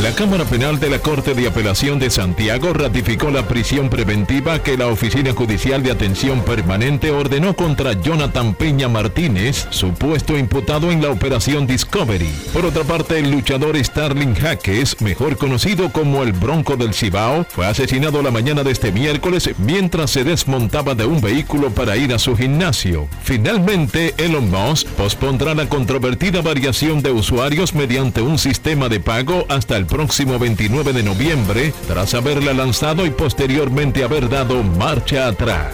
[0.00, 4.76] La Cámara Penal de la Corte de Apelación de Santiago ratificó la prisión preventiva que
[4.76, 11.10] la Oficina Judicial de Atención Permanente ordenó contra Jonathan Peña Martínez, supuesto imputado en la
[11.10, 12.32] operación Discovery.
[12.52, 17.66] Por otra parte, el luchador Starling Jaques, mejor conocido como el Bronco del Cibao, fue
[17.66, 22.18] asesinado la mañana de este miércoles mientras se desmontaba de un vehículo para ir a
[22.18, 23.08] su gimnasio.
[23.22, 29.76] Finalmente, Elon Musk pospondrá la controvertida variación de usuarios mediante un sistema de pago hasta
[29.76, 35.72] el próximo 29 de noviembre, tras haberla lanzado y posteriormente haber dado marcha atrás.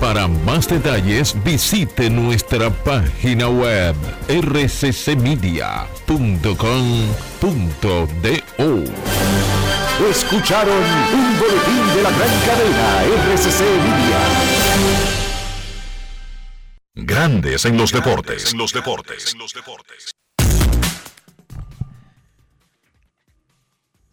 [0.00, 3.94] Para más detalles visite nuestra página web
[4.28, 5.70] rccmedia.com.do.
[10.10, 13.02] Escucharon un boletín de la gran cadena
[13.34, 14.18] RCC Media.
[16.94, 18.52] Grandes en los deportes.
[18.52, 19.36] En los deportes.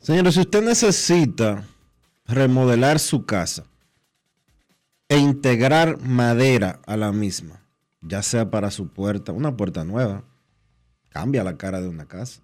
[0.08, 1.68] Señores, si usted necesita
[2.26, 3.66] remodelar su casa
[5.10, 7.62] e integrar madera a la misma,
[7.99, 10.24] ya sea para su puerta, una puerta nueva,
[11.10, 12.41] cambia la cara de una casa.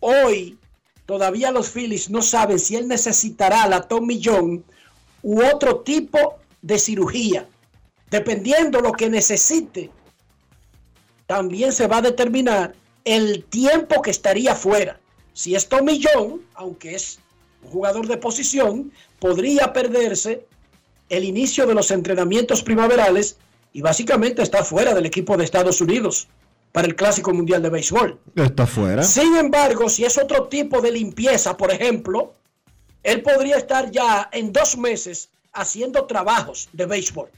[0.00, 0.58] hoy
[1.06, 4.64] todavía los Phillies no saben si él necesitará la Tommy John
[5.22, 7.46] u otro tipo de cirugía.
[8.10, 9.92] Dependiendo lo que necesite,
[11.28, 15.00] también se va a determinar el tiempo que estaría fuera.
[15.32, 17.18] Si es Tommy John, aunque es
[17.62, 20.46] un jugador de posición, podría perderse
[21.08, 23.36] el inicio de los entrenamientos primaverales
[23.72, 26.28] y básicamente está fuera del equipo de Estados Unidos
[26.72, 28.18] para el Clásico Mundial de Béisbol.
[28.36, 29.02] Está fuera.
[29.02, 32.34] Sin embargo, si es otro tipo de limpieza, por ejemplo,
[33.02, 37.28] él podría estar ya en dos meses haciendo trabajos de béisbol.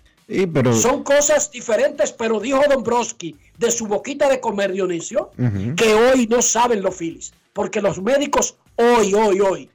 [0.74, 5.30] Son cosas diferentes, pero dijo Dombrowski de su boquita de comer, Dionisio,
[5.76, 9.70] que hoy no saben los Phillies, porque los médicos hoy, hoy, hoy,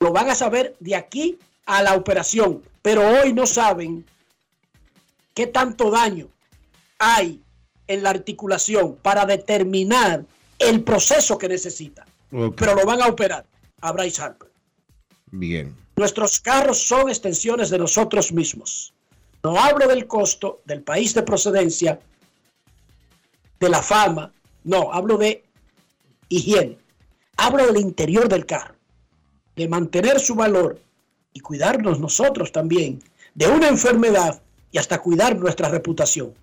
[0.00, 4.04] lo van a saber de aquí a la operación, pero hoy no saben
[5.34, 6.28] qué tanto daño
[6.98, 7.40] hay
[7.86, 10.24] en la articulación para determinar
[10.58, 12.06] el proceso que necesita.
[12.30, 13.46] Pero lo van a operar
[13.80, 14.50] a Bryce Harper.
[15.30, 15.74] Bien.
[15.96, 18.92] Nuestros carros son extensiones de nosotros mismos.
[19.46, 22.00] No hablo del costo del país de procedencia,
[23.60, 24.32] de la fama,
[24.64, 25.44] no, hablo de
[26.28, 26.78] higiene.
[27.36, 28.74] Hablo del interior del carro,
[29.54, 30.80] de mantener su valor
[31.32, 33.00] y cuidarnos nosotros también
[33.36, 34.42] de una enfermedad
[34.72, 36.34] y hasta cuidar nuestra reputación.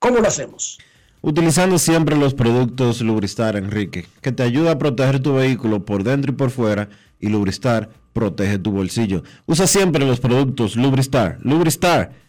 [0.00, 0.80] ¿Cómo lo hacemos?
[1.20, 6.32] Utilizando siempre los productos Lubristar, Enrique, que te ayuda a proteger tu vehículo por dentro
[6.32, 6.88] y por fuera
[7.20, 9.22] y Lubristar protege tu bolsillo.
[9.46, 11.38] Usa siempre los productos Lubristar.
[11.42, 12.28] Lubristar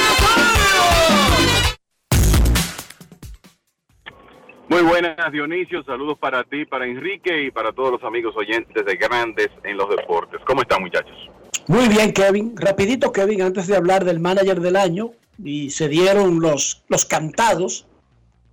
[4.71, 5.83] Muy buenas, Dionisio.
[5.83, 9.89] Saludos para ti, para Enrique y para todos los amigos oyentes de Grandes en los
[9.89, 10.39] Deportes.
[10.47, 11.29] ¿Cómo están, muchachos?
[11.67, 12.55] Muy bien, Kevin.
[12.55, 15.11] Rapidito, Kevin, antes de hablar del manager del año,
[15.43, 17.85] y se dieron los, los cantados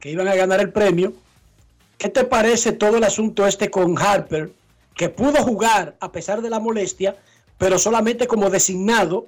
[0.00, 1.12] que iban a ganar el premio.
[1.98, 4.50] ¿Qué te parece todo el asunto este con Harper,
[4.96, 7.14] que pudo jugar a pesar de la molestia,
[7.58, 9.26] pero solamente como designado?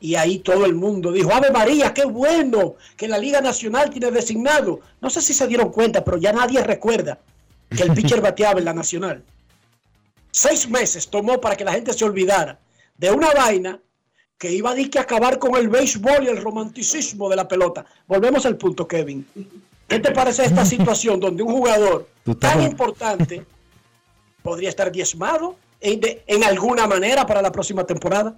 [0.00, 4.10] Y ahí todo el mundo dijo, Ave María, qué bueno que la Liga Nacional tiene
[4.10, 4.80] designado.
[5.00, 7.18] No sé si se dieron cuenta, pero ya nadie recuerda
[7.68, 9.22] que el pitcher bateaba en la Nacional.
[10.30, 12.58] Seis meses tomó para que la gente se olvidara
[12.96, 13.78] de una vaina
[14.38, 17.84] que iba a, que acabar con el béisbol y el romanticismo de la pelota.
[18.06, 19.26] Volvemos al punto, Kevin.
[19.86, 22.08] ¿Qué te parece esta situación donde un jugador
[22.40, 23.44] tan importante
[24.42, 28.34] podría estar diezmado en, de, en alguna manera para la próxima temporada?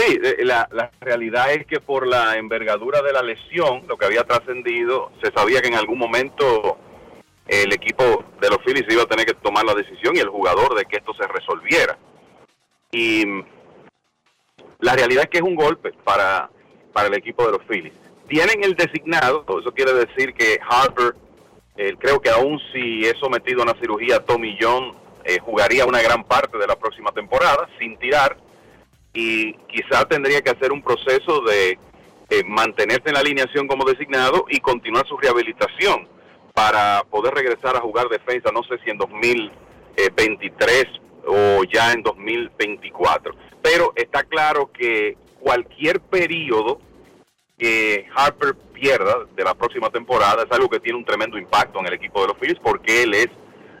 [0.00, 4.24] Sí, la, la, realidad es que por la envergadura de la lesión, lo que había
[4.24, 6.78] trascendido, se sabía que en algún momento
[7.46, 10.74] el equipo de los Phillies iba a tener que tomar la decisión y el jugador
[10.74, 11.98] de que esto se resolviera.
[12.92, 13.26] Y
[14.78, 16.48] la realidad es que es un golpe para,
[16.94, 17.92] para el equipo de los Phillies.
[18.26, 21.14] Tienen el designado, eso quiere decir que Harper,
[21.76, 24.94] eh, creo que aún si es sometido a una cirugía, Tommy John
[25.24, 28.38] eh, jugaría una gran parte de la próxima temporada sin tirar
[29.12, 31.78] y quizá tendría que hacer un proceso de
[32.30, 36.08] eh, mantenerse en la alineación como designado y continuar su rehabilitación
[36.54, 40.84] para poder regresar a jugar defensa, no sé si en 2023
[41.26, 43.34] o ya en 2024.
[43.62, 46.80] Pero está claro que cualquier periodo
[47.58, 51.86] que Harper pierda de la próxima temporada es algo que tiene un tremendo impacto en
[51.86, 53.28] el equipo de los Phillies porque él es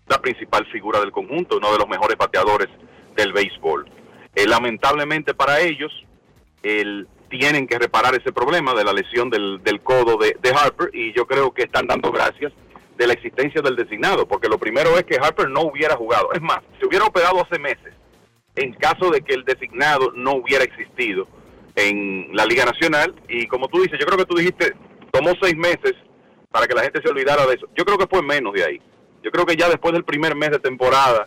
[0.06, 2.68] la principal figura del conjunto, uno de los mejores bateadores
[3.16, 3.99] del béisbol.
[4.34, 5.92] Eh, lamentablemente para ellos,
[6.62, 10.90] el, tienen que reparar ese problema de la lesión del, del codo de, de, Harper
[10.92, 12.52] y yo creo que están dando gracias
[12.96, 16.32] de la existencia del designado, porque lo primero es que Harper no hubiera jugado.
[16.32, 17.94] Es más, se hubiera operado hace meses
[18.56, 21.26] en caso de que el designado no hubiera existido
[21.76, 23.14] en la Liga Nacional.
[23.28, 24.74] Y como tú dices, yo creo que tú dijiste,
[25.10, 25.94] tomó seis meses
[26.50, 27.68] para que la gente se olvidara de eso.
[27.76, 28.82] Yo creo que fue menos de ahí.
[29.22, 31.26] Yo creo que ya después del primer mes de temporada,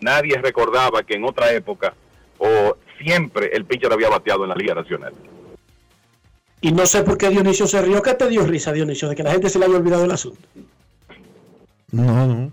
[0.00, 1.94] nadie recordaba que en otra época
[2.42, 5.12] o siempre el pitcher había bateado en la Liga Nacional.
[6.60, 8.02] Y no sé por qué Dionisio se rió.
[8.02, 10.40] ¿Qué te dio risa, Dionisio, de que la gente se le haya olvidado el asunto?
[11.90, 12.52] No, no.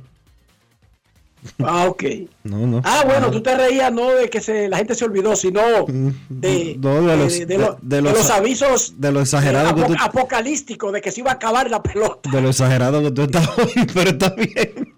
[1.64, 2.04] Ah, ok.
[2.44, 2.82] No, no.
[2.84, 5.62] Ah, bueno, tú te reías no de que se, la gente se olvidó, sino
[6.28, 9.82] de, no, de, los, de, de, lo, de, los, los, avisos de lo exagerado apo
[9.84, 12.30] que tú, apocalístico de que se iba a acabar la pelota.
[12.30, 14.96] De lo exagerado que tú estás hoy, pero está bien.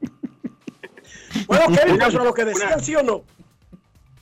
[1.46, 3.24] Bueno, Kevin, eso es lo que decían, ¿sí o no?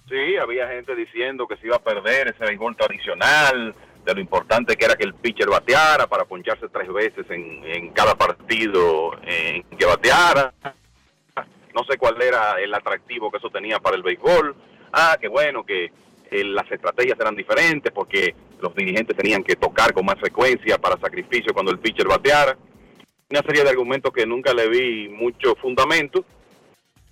[0.10, 4.76] Sí, había gente diciendo que se iba a perder ese béisbol tradicional, de lo importante
[4.76, 9.86] que era que el pitcher bateara para poncharse tres veces en, cada partido en que
[9.86, 10.52] bateara.
[11.76, 14.56] No sé cuál era el atractivo que eso tenía para el béisbol.
[14.92, 15.92] Ah, que bueno, que
[16.32, 21.00] eh, las estrategias eran diferentes porque los dirigentes tenían que tocar con más frecuencia para
[21.00, 22.58] sacrificio cuando el pitcher bateara.
[23.30, 26.26] Una serie de argumentos que nunca le vi mucho fundamento,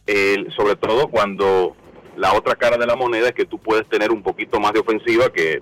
[0.07, 1.75] eh, sobre todo cuando
[2.17, 4.79] la otra cara de la moneda es que tú puedes tener un poquito más de
[4.79, 5.61] ofensiva que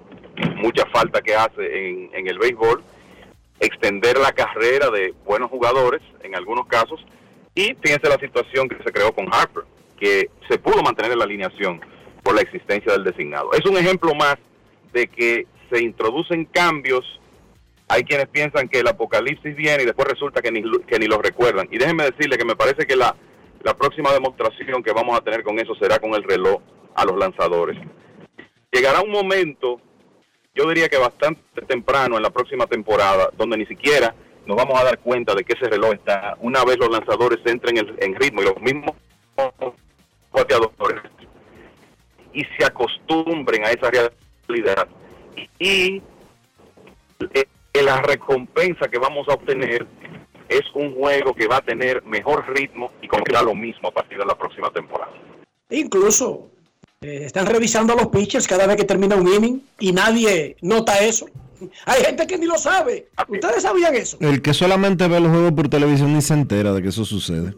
[0.55, 2.81] mucha falta que hace en, el béisbol,
[3.59, 7.05] extender la carrera de buenos jugadores en algunos casos
[7.53, 9.63] y fíjense la situación que se creó con Harper,
[9.99, 11.81] que se pudo mantener en la alineación
[12.23, 13.51] por la existencia del designado.
[13.53, 14.37] Es un ejemplo más
[14.93, 17.19] de que se introducen cambios.
[17.87, 21.21] Hay quienes piensan que el apocalipsis viene y después resulta que ni, que ni lo
[21.21, 21.67] recuerdan.
[21.71, 23.15] Y déjenme decirle que me parece que la,
[23.65, 26.61] la próxima demostración que vamos a tener con eso será con el reloj
[26.93, 27.75] a los lanzadores.
[28.71, 29.81] Llegará un momento,
[30.53, 34.13] yo diría que bastante temprano en la próxima temporada, donde ni siquiera
[34.45, 37.77] nos vamos a dar cuenta de que ese reloj está, una vez los lanzadores entren
[37.97, 38.91] en, ritmo y los mismos
[40.31, 41.01] bateadores
[42.33, 44.87] y se acostumbren a esa realidad
[45.57, 46.03] y,
[47.19, 49.87] y la recompensa que vamos a obtener
[50.49, 54.17] es un juego que va a tener mejor ritmo y concluirá lo mismo a partir
[54.17, 55.11] de la próxima temporada.
[55.69, 56.49] Incluso
[57.01, 60.99] eh, están revisando a los pitchers cada vez que termina un inning y nadie nota
[60.99, 61.27] eso.
[61.85, 63.07] Hay gente que ni lo sabe.
[63.27, 64.17] ¿Ustedes sabían eso?
[64.19, 67.53] El que solamente ve los juegos por televisión ni se entera de que eso sucede.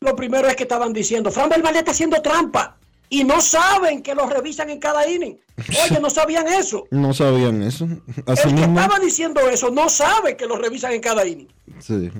[0.00, 2.76] Lo primero es que estaban diciendo, Fran Belvalde está haciendo trampa.
[3.14, 5.38] Y no saben que lo revisan en cada inning.
[5.68, 6.88] Oye, no sabían eso.
[6.90, 7.86] No sabían eso.
[8.26, 8.80] Así El que mismo...
[8.80, 11.46] estaba diciendo eso no sabe que lo revisan en cada inning.
[11.78, 12.10] Sí.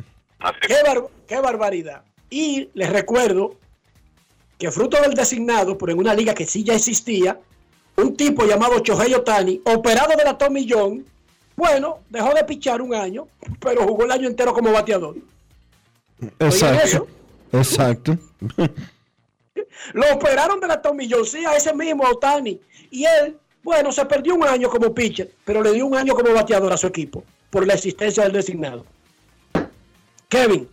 [0.61, 2.05] Qué, bar qué barbaridad.
[2.31, 3.57] Y les recuerdo
[4.57, 7.41] que fruto del designado, pero en una liga que sí ya existía,
[7.97, 11.05] un tipo llamado Chohei Otani, operado de la Tommy John,
[11.57, 13.27] bueno, dejó de pichar un año,
[13.59, 15.16] pero jugó el año entero como bateador.
[16.39, 17.09] Exacto.
[17.51, 18.16] Exacto.
[19.93, 22.61] Lo operaron de la tomilloncía ese mismo Otani.
[22.91, 26.32] Y él, bueno, se perdió un año como pitcher, pero le dio un año como
[26.32, 28.85] bateador a su equipo por la existencia del designado.
[30.28, 30.69] Kevin,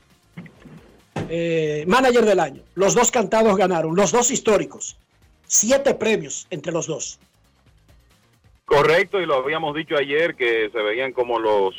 [1.29, 2.63] eh, manager del año.
[2.75, 4.97] Los dos cantados ganaron, los dos históricos.
[5.45, 7.19] Siete premios entre los dos.
[8.65, 11.75] Correcto, y lo habíamos dicho ayer que se veían como los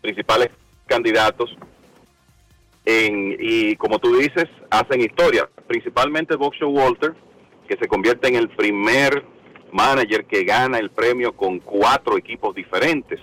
[0.00, 0.50] principales
[0.86, 1.56] candidatos.
[2.84, 5.48] En, y como tú dices, hacen historia.
[5.66, 7.14] Principalmente Boxer Walter,
[7.68, 9.24] que se convierte en el primer
[9.72, 13.20] manager que gana el premio con cuatro equipos diferentes.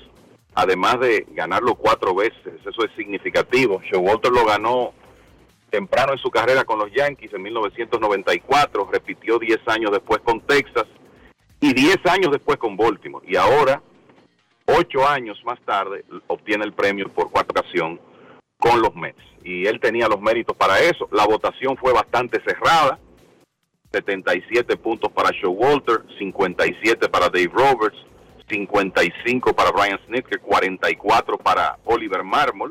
[0.55, 3.81] Además de ganarlo cuatro veces, eso es significativo.
[3.93, 4.93] Walter lo ganó
[5.69, 10.85] temprano en su carrera con los Yankees en 1994, repitió 10 años después con Texas
[11.61, 13.25] y 10 años después con Baltimore.
[13.29, 13.81] Y ahora,
[14.65, 17.99] 8 años más tarde, obtiene el premio por cuarta ocasión
[18.59, 19.23] con los Mets.
[19.43, 21.07] Y él tenía los méritos para eso.
[21.11, 22.99] La votación fue bastante cerrada.
[23.91, 27.97] 77 puntos para Walter, 57 para Dave Roberts,
[28.47, 32.69] 55 para Brian Snitker, 44 para Oliver Marmol.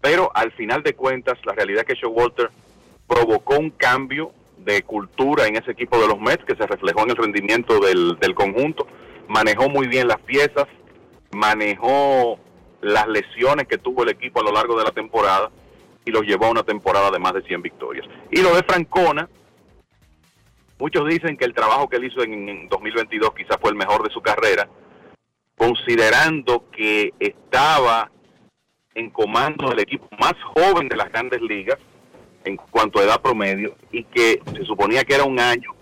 [0.00, 2.50] Pero al final de cuentas, la realidad es que Walter
[3.06, 7.10] provocó un cambio de cultura en ese equipo de los Mets que se reflejó en
[7.10, 8.86] el rendimiento del, del conjunto.
[9.28, 10.66] Manejó muy bien las piezas,
[11.32, 12.38] manejó
[12.84, 15.50] las lesiones que tuvo el equipo a lo largo de la temporada
[16.04, 18.06] y los llevó a una temporada de más de 100 victorias.
[18.30, 19.28] Y lo de Francona,
[20.78, 24.02] muchos dicen que el trabajo que él hizo en, en 2022 quizás fue el mejor
[24.02, 24.68] de su carrera,
[25.56, 28.10] considerando que estaba
[28.94, 31.78] en comando del equipo más joven de las grandes ligas
[32.44, 35.74] en cuanto a edad promedio y que se suponía que era un año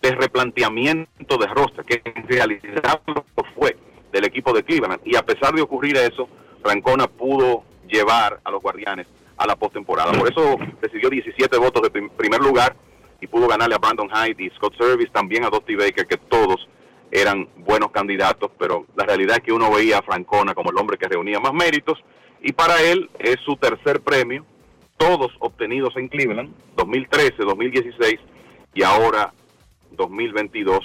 [0.00, 3.24] de replanteamiento de roster, que en realidad lo
[3.56, 3.76] fue
[4.14, 5.02] del equipo de Cleveland.
[5.04, 6.28] Y a pesar de ocurrir eso,
[6.62, 10.12] Francona pudo llevar a los guardianes a la postemporada.
[10.12, 12.76] Por eso recibió 17 votos de primer lugar
[13.20, 16.68] y pudo ganarle a Brandon Hyde y Scott Service, también a Dusty Baker, que todos
[17.10, 20.96] eran buenos candidatos, pero la realidad es que uno veía a Francona como el hombre
[20.96, 21.98] que reunía más méritos
[22.40, 24.44] y para él es su tercer premio,
[24.96, 28.20] todos obtenidos en Cleveland, 2013, 2016
[28.74, 29.32] y ahora
[29.92, 30.80] 2022,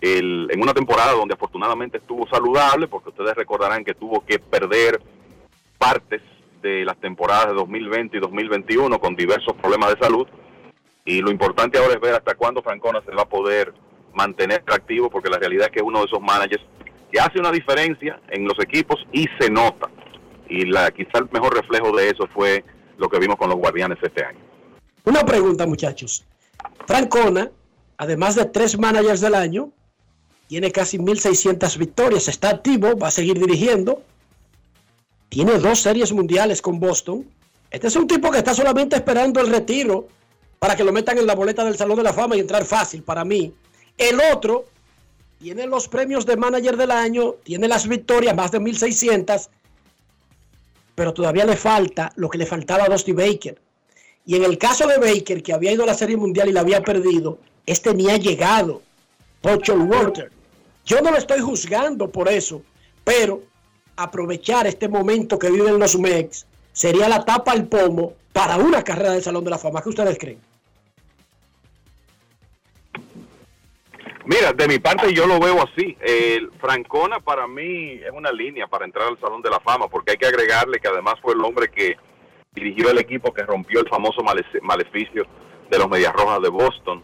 [0.00, 5.00] en una temporada donde afortunadamente estuvo saludable, porque ustedes recordarán que tuvo que perder
[5.78, 6.22] partes
[6.62, 10.26] de las temporadas de 2020 y 2021 con diversos problemas de salud.
[11.04, 13.72] Y lo importante ahora es ver hasta cuándo Francona se va a poder
[14.14, 16.62] mantener activo, porque la realidad es que uno de esos managers
[17.10, 19.88] que hace una diferencia en los equipos y se nota
[20.48, 22.64] y la quizá el mejor reflejo de eso fue
[22.98, 24.38] lo que vimos con los guardianes este año.
[25.04, 26.24] Una pregunta, muchachos.
[26.86, 27.50] Francona,
[27.96, 29.70] además de tres managers del año,
[30.50, 34.02] tiene casi 1.600 victorias, está activo, va a seguir dirigiendo,
[35.28, 37.24] tiene dos series mundiales con Boston.
[37.70, 40.08] Este es un tipo que está solamente esperando el retiro
[40.58, 43.04] para que lo metan en la boleta del Salón de la Fama y entrar fácil
[43.04, 43.54] para mí.
[43.96, 44.64] El otro
[45.38, 49.50] tiene los premios de manager del año, tiene las victorias, más de 1.600,
[50.96, 53.56] pero todavía le falta lo que le faltaba a Dusty Baker.
[54.26, 56.62] Y en el caso de Baker, que había ido a la Serie Mundial y la
[56.62, 58.82] había perdido, este ni ha llegado,
[59.42, 60.39] Pocho Walter.
[60.84, 62.62] Yo no lo estoy juzgando por eso,
[63.04, 63.42] pero
[63.96, 69.12] aprovechar este momento que viven los Mex sería la tapa al pomo para una carrera
[69.12, 69.82] del Salón de la Fama.
[69.82, 70.40] ¿Qué ustedes creen?
[74.24, 75.96] Mira, de mi parte yo lo veo así.
[76.00, 80.12] El Francona para mí es una línea para entrar al Salón de la Fama, porque
[80.12, 81.96] hay que agregarle que además fue el hombre que
[82.52, 84.22] dirigió el equipo que rompió el famoso
[84.62, 85.26] maleficio
[85.68, 87.02] de los Medias Rojas de Boston.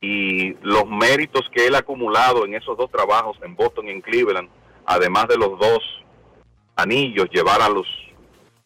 [0.00, 4.00] Y los méritos que él ha acumulado en esos dos trabajos, en Boston y en
[4.02, 4.48] Cleveland,
[4.84, 5.80] además de los dos
[6.76, 7.86] anillos, llevar a los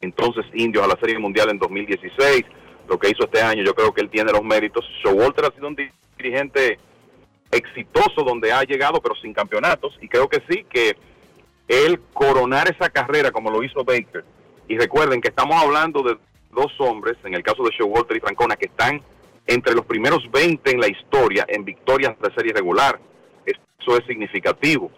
[0.01, 2.45] entonces indios a la Serie Mundial en 2016,
[2.89, 4.85] lo que hizo este año, yo creo que él tiene los méritos.
[5.05, 5.77] Showalter ha sido un
[6.19, 6.79] dirigente
[7.51, 9.97] exitoso donde ha llegado, pero sin campeonatos.
[10.01, 10.97] Y creo que sí, que
[11.69, 14.25] él coronar esa carrera como lo hizo Baker.
[14.69, 16.17] Y recuerden que estamos hablando de
[16.53, 19.03] dos hombres, en el caso de Showalter y Francona, que están
[19.47, 23.01] entre los primeros 20 en la historia en victorias de serie regular.
[23.45, 24.91] Eso es significativo.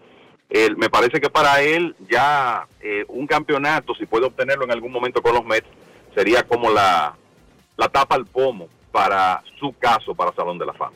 [0.77, 5.21] me parece que para él ya eh, un campeonato, si puede obtenerlo en algún momento
[5.21, 5.67] con los Mets,
[6.13, 7.15] sería como la,
[7.77, 10.93] la tapa al pomo para su caso para Salón de la Fama.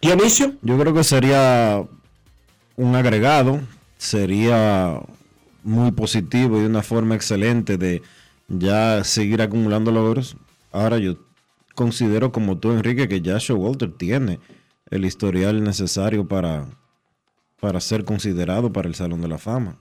[0.00, 0.54] Dionisio.
[0.62, 1.82] Yo creo que sería
[2.76, 3.60] un agregado,
[3.98, 5.00] sería
[5.62, 8.02] muy positivo y de una forma excelente de
[8.48, 10.36] ya seguir acumulando logros.
[10.72, 11.16] Ahora yo
[11.74, 14.40] considero como tú, Enrique, que ya Walter tiene
[14.90, 16.66] el historial necesario para,
[17.60, 19.78] para ser considerado para el Salón de la Fama.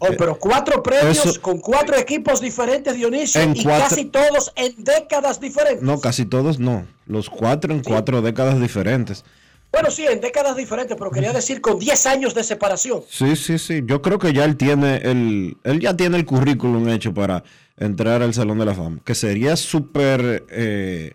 [0.00, 4.72] Oh, pero cuatro premios eso- con cuatro equipos diferentes, Dionisio, y cuatro- casi todos en
[4.84, 5.82] décadas diferentes.
[5.82, 6.86] No, casi todos no.
[7.06, 9.24] Los cuatro en cuatro décadas diferentes.
[9.72, 13.02] Bueno, sí, en décadas diferentes, pero quería decir con 10 años de separación.
[13.10, 13.82] Sí, sí, sí.
[13.84, 17.42] Yo creo que ya él tiene el, él ya tiene el currículum hecho para
[17.78, 18.98] entrar al Salón de la Fama.
[19.04, 21.12] Que sería súper eh,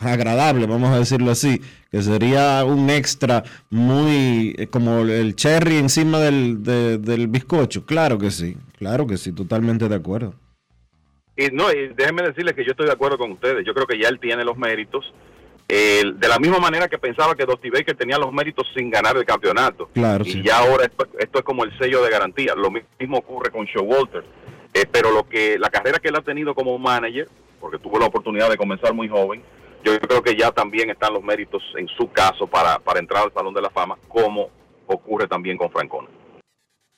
[0.00, 1.60] agradable, vamos a decirlo así.
[1.90, 7.86] Que sería un extra muy eh, como el cherry encima del, de- del bizcocho.
[7.86, 10.34] Claro que sí, claro que sí, totalmente de acuerdo.
[11.36, 13.64] Y no, y déjenme decirles que yo estoy de acuerdo con ustedes.
[13.66, 15.12] Yo creo que ya él tiene los méritos.
[15.68, 19.16] Eh, de la misma manera que pensaba que Dusty Baker tenía los méritos sin ganar
[19.16, 19.88] el campeonato.
[19.94, 20.42] Claro, y sí.
[20.44, 22.54] ya ahora esto, esto es como el sello de garantía.
[22.54, 24.24] Lo mismo ocurre con Showalter.
[24.74, 27.28] Eh, pero lo que la carrera que él ha tenido como manager,
[27.60, 29.42] porque tuvo la oportunidad de comenzar muy joven,
[29.84, 33.32] yo creo que ya también están los méritos en su caso para, para entrar al
[33.32, 34.50] Salón de la Fama, como
[34.86, 36.08] ocurre también con Francona.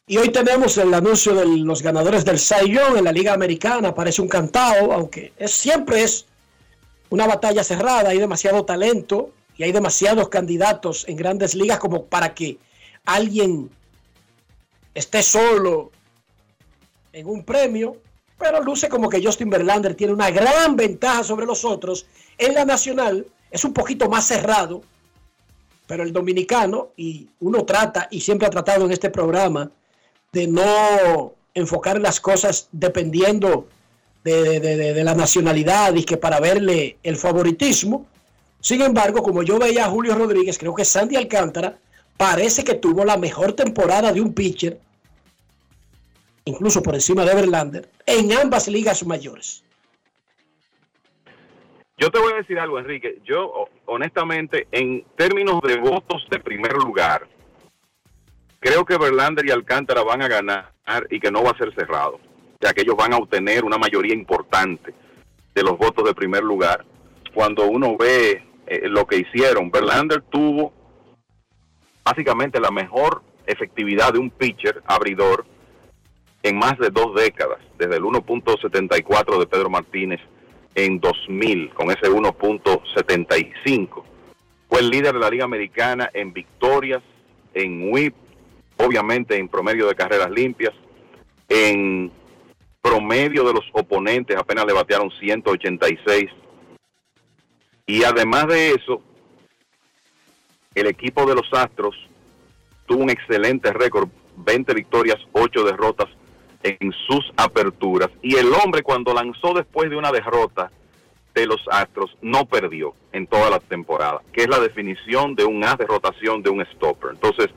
[0.09, 3.93] Y hoy tenemos el anuncio de los ganadores del Young en la Liga Americana.
[3.93, 6.27] Parece un cantado, aunque es, siempre es
[7.11, 8.11] una batalla cerrada.
[8.11, 12.59] Hay demasiado talento y hay demasiados candidatos en grandes ligas como para que
[13.05, 13.69] alguien
[14.94, 15.90] esté solo
[17.16, 17.97] en un premio.
[18.38, 22.06] Pero luce como que Justin Verlander tiene una gran ventaja sobre los otros.
[22.36, 24.82] En la nacional es un poquito más cerrado,
[25.86, 29.70] pero el dominicano, y uno trata, y siempre ha tratado en este programa,
[30.32, 33.66] de no enfocar las cosas dependiendo
[34.22, 38.05] de, de- de- la nacionalidad y que para verle el favoritismo.
[38.60, 41.78] Sin embargo, como yo veía a Julio Rodríguez, creo que Sandy Alcántara
[42.18, 44.80] parece que tuvo la mejor temporada de un pitcher,
[46.47, 49.62] incluso por encima de Verlander, en ambas ligas mayores.
[51.98, 53.20] Yo te voy a decir algo, Enrique.
[53.24, 57.27] Yo, ho- honestamente, en términos de votos de primer lugar,
[58.60, 60.73] creo que Verlander y Alcántara van a ganar
[61.10, 62.20] y que no va a ser cerrado.
[62.60, 64.94] Sea, que ellos van a obtener una mayoría importante
[65.55, 66.85] de los votos de primer lugar.
[67.35, 70.73] Cuando uno ve eh, lo que hicieron, Verlander tuvo
[72.05, 75.47] básicamente la mejor efectividad de un pitcher abridor
[76.47, 80.20] en más de dos décadas, desde el 1.74 de Pedro Martínez
[80.77, 84.05] en 2000, con ese 1.75.
[84.68, 87.02] Fue el líder de la Liga Americana en victorias,
[87.52, 88.14] en whip,
[88.77, 90.73] obviamente en promedio de carreras limpias,
[91.48, 92.12] en
[92.81, 96.31] promedio de los oponentes apenas le batearon 186.
[97.86, 99.02] Y además de eso,
[100.77, 101.97] el equipo de los Astros
[102.86, 106.09] tuvo un excelente récord, 20 victorias, 8 derrotas
[106.66, 108.10] en sus aperturas.
[108.22, 110.70] Y el hombre cuando lanzó después de una derrota
[111.34, 115.62] de los Astros no perdió en toda la temporada, que es la definición de un
[115.62, 117.10] as de rotación de un stopper.
[117.12, 117.48] Entonces,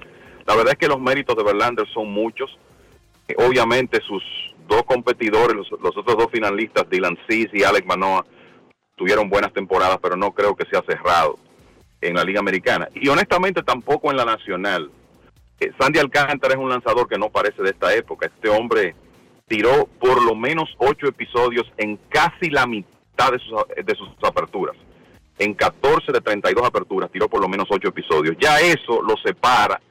[0.46, 2.58] la verdad es que los méritos de Verlander son muchos.
[3.28, 4.24] Eh, Obviamente sus
[4.68, 8.26] dos competidores, los, los otros dos finalistas, Dylan Cease y Alex Manoa,
[8.96, 11.40] tuvieron buenas temporadas, pero no creo que sea cerrado
[12.02, 12.90] en la Liga Americana.
[12.94, 14.92] Y honestamente tampoco en la Nacional.
[15.60, 18.28] Eh, Sandy Alcántara es un lanzador que no parece de esta época.
[18.28, 18.96] Este hombre
[19.48, 24.76] tiró por lo menos ocho episodios en casi la mitad de sus, de sus aperturas.
[25.38, 28.36] En 14 de 32 aperturas tiró por lo menos ocho episodios.
[28.40, 29.82] Ya eso lo separa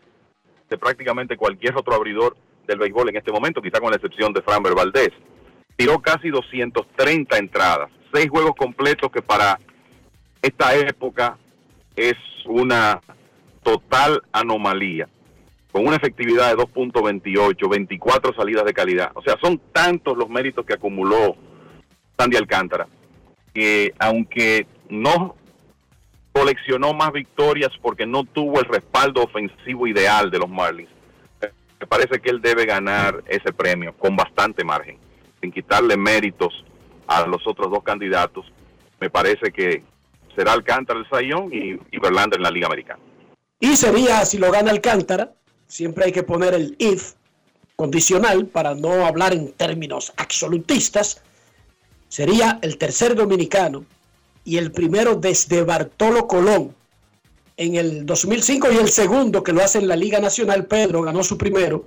[0.68, 2.36] de prácticamente cualquier otro abridor
[2.66, 5.10] del béisbol en este momento, quizá con la excepción de Framber Valdez.
[5.76, 9.58] Tiró casi 230 entradas, seis juegos completos que para
[10.42, 11.38] esta época
[11.96, 13.00] es una
[13.62, 15.08] total anomalía,
[15.72, 19.10] con una efectividad de 2.28, 24 salidas de calidad.
[19.14, 21.36] O sea, son tantos los méritos que acumuló
[22.18, 22.86] Sandy Alcántara,
[23.52, 25.36] que aunque no
[26.32, 30.90] coleccionó más victorias porque no tuvo el respaldo ofensivo ideal de los Marlins,
[31.80, 34.98] me parece que él debe ganar ese premio con bastante margen,
[35.40, 36.64] sin quitarle méritos
[37.06, 38.46] a los otros dos candidatos.
[39.00, 39.84] Me parece que
[40.34, 43.00] será Alcántara el Sayón y, y Verlander en la Liga Americana.
[43.60, 45.32] Y sería, si lo gana Alcántara,
[45.68, 47.12] siempre hay que poner el if
[47.76, 51.22] condicional para no hablar en términos absolutistas,
[52.08, 53.84] sería el tercer dominicano
[54.44, 56.74] y el primero desde Bartolo Colón
[57.56, 61.22] en el 2005 y el segundo que lo hace en la Liga Nacional, Pedro ganó
[61.22, 61.86] su primero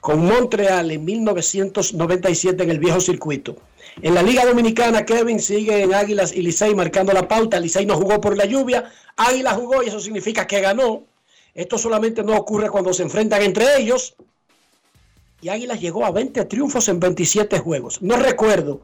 [0.00, 3.56] con Montreal en 1997 en el viejo circuito.
[4.02, 7.58] En la Liga Dominicana, Kevin sigue en Águilas y Licey marcando la pauta.
[7.58, 11.02] Licey no jugó por la lluvia, Águila jugó y eso significa que ganó.
[11.56, 14.14] Esto solamente no ocurre cuando se enfrentan entre ellos.
[15.40, 18.02] Y Águilas llegó a 20 triunfos en 27 juegos.
[18.02, 18.82] No recuerdo.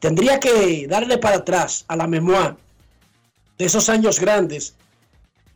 [0.00, 2.56] Tendría que darle para atrás a la memoria
[3.58, 4.74] de esos años grandes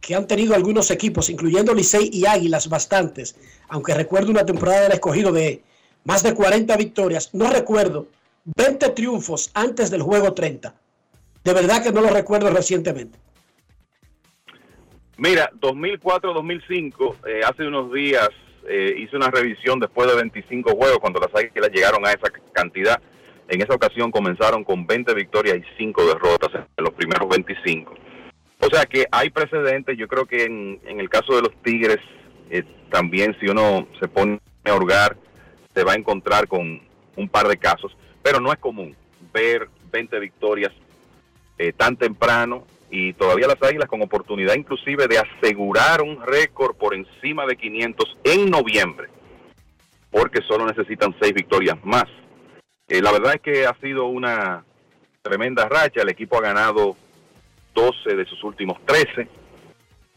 [0.03, 3.37] que han tenido algunos equipos, incluyendo Licey y Águilas, bastantes,
[3.69, 5.63] aunque recuerdo una temporada del escogido de
[6.05, 8.09] más de 40 victorias, no recuerdo
[8.45, 10.75] 20 triunfos antes del juego 30.
[11.45, 13.19] De verdad que no lo recuerdo recientemente.
[15.19, 18.31] Mira, 2004-2005, eh, hace unos días
[18.67, 23.01] eh, hice una revisión después de 25 juegos cuando las Águilas llegaron a esa cantidad.
[23.49, 27.93] En esa ocasión comenzaron con 20 victorias y 5 derrotas en los primeros 25.
[28.61, 29.99] O sea que hay precedentes.
[29.99, 31.99] Yo creo que en, el caso de los Tigres,
[32.51, 35.17] eh, también si uno se pone a hurgar,
[35.75, 36.81] se va a encontrar con
[37.17, 37.97] un par de casos.
[38.23, 38.95] Pero no es común
[39.33, 40.73] ver 20 victorias
[41.59, 46.95] eh, tan temprano y todavía las Águilas con oportunidad inclusive de asegurar un récord por
[46.95, 49.09] encima de 500 en noviembre,
[50.11, 52.05] porque solo necesitan seis victorias más.
[52.87, 54.63] Eh, la verdad es que ha sido una
[55.23, 56.95] tremenda racha, el equipo ha ganado
[57.75, 59.27] 12 de sus últimos 13,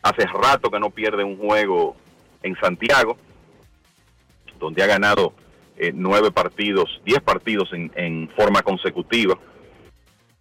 [0.03, 1.95] hace rato que no pierde un juego
[2.43, 3.15] en Santiago,
[4.59, 5.33] donde ha ganado
[5.77, 9.39] eh, nueve partidos, 10 partidos en, en forma consecutiva.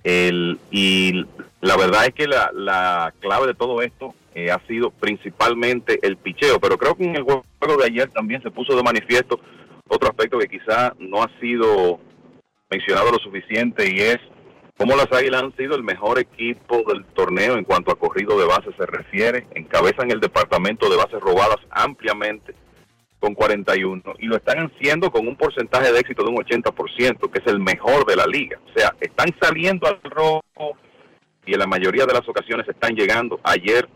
[0.03, 1.25] El, y
[1.65, 6.19] la verdad es que la, la clave de todo esto eh, ha sido principalmente el
[6.19, 7.45] picheo, pero creo que en el juego
[7.79, 9.41] de ayer también se puso de manifiesto
[9.89, 11.99] otro aspecto que quizá no ha sido
[12.69, 14.19] mencionado lo suficiente y es
[14.77, 18.45] cómo las Águilas han sido el mejor equipo del torneo en cuanto a corrido de
[18.45, 22.55] base se refiere, encabezan el departamento de bases robadas ampliamente
[23.21, 27.39] con 41 y lo están haciendo con un porcentaje de éxito de un 80%, que
[27.39, 28.61] es el mejor de la liga.
[28.67, 30.77] O sea, están saliendo al rojo
[31.47, 33.41] y en la mayoría de las ocasiones están llegando.
[33.43, 33.89] Ayer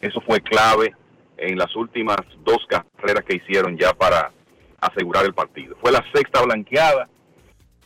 [0.00, 0.94] eso fue clave
[1.36, 4.32] en las últimas dos carreras que hicieron ya para
[4.80, 5.76] asegurar el partido.
[5.80, 7.08] Fue la sexta blanqueada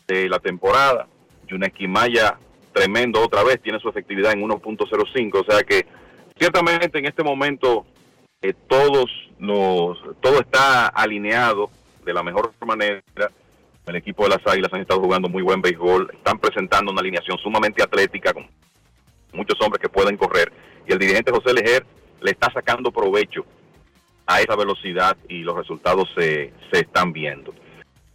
[0.06, 1.06] de la temporada.
[1.46, 2.38] Yuneki Maya,
[2.72, 5.40] tremendo otra vez, tiene su efectividad en 1.05.
[5.40, 5.86] O sea que
[6.36, 7.86] ciertamente en este momento
[8.42, 11.70] eh, todos los, todo está alineado
[12.04, 13.02] de la mejor manera.
[13.86, 17.38] El equipo de las Águilas han estado jugando muy buen béisbol, están presentando una alineación
[17.38, 18.34] sumamente atlética
[19.32, 20.52] muchos hombres que pueden correr
[20.86, 21.86] y el dirigente José Lejer
[22.20, 23.44] le está sacando provecho
[24.26, 27.54] a esa velocidad y los resultados se, se están viendo.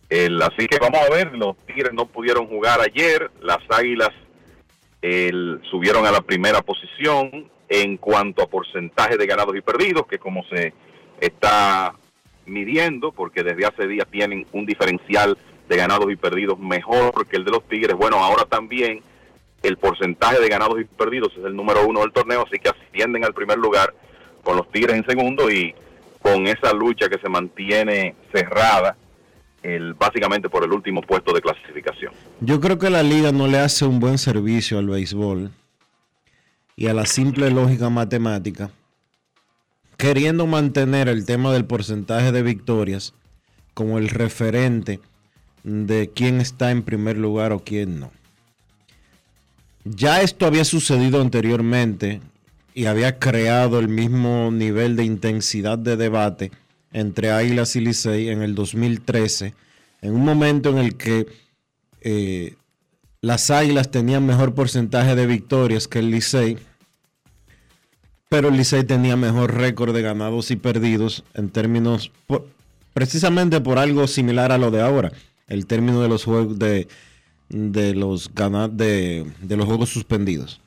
[0.09, 4.11] El, así que vamos a ver, los Tigres no pudieron jugar ayer, las Águilas
[5.01, 10.19] el, subieron a la primera posición, en cuanto a porcentaje de ganados y perdidos, que
[10.19, 10.73] como se
[11.19, 11.93] está
[12.45, 15.37] midiendo, porque desde hace días tienen un diferencial
[15.67, 17.95] de ganados y perdidos mejor que el de los Tigres.
[17.95, 19.01] Bueno, ahora también
[19.63, 23.25] el porcentaje de ganados y perdidos es el número uno del torneo, así que ascienden
[23.25, 23.93] al primer lugar
[24.43, 25.73] con los Tigres en segundo y
[26.21, 28.95] con esa lucha que se mantiene cerrada
[29.97, 32.11] básicamente por el último puesto de clasificación.
[32.41, 35.51] Yo creo que la liga no le hace un buen servicio al béisbol
[36.75, 38.71] y a la simple lógica matemática,
[39.95, 43.13] queriendo mantener el tema del porcentaje de victorias
[43.73, 44.99] como el referente
[45.63, 48.11] de quién está en primer lugar o quién no.
[49.85, 52.21] Ya esto había sucedido anteriormente
[52.73, 56.51] y había creado el mismo nivel de intensidad de debate
[56.93, 59.53] entre Águilas y Licey en el 2013,
[60.01, 61.27] en un momento en el que
[62.01, 62.55] eh,
[63.19, 66.57] las Águilas tenían mejor porcentaje de victorias que el Licey,
[68.29, 72.11] pero el Licey tenía mejor récord de ganados y perdidos en términos,
[72.93, 75.11] precisamente por algo similar a lo de ahora,
[75.47, 76.87] el término de los juegos de,
[77.49, 80.61] de los de, de los juegos suspendidos.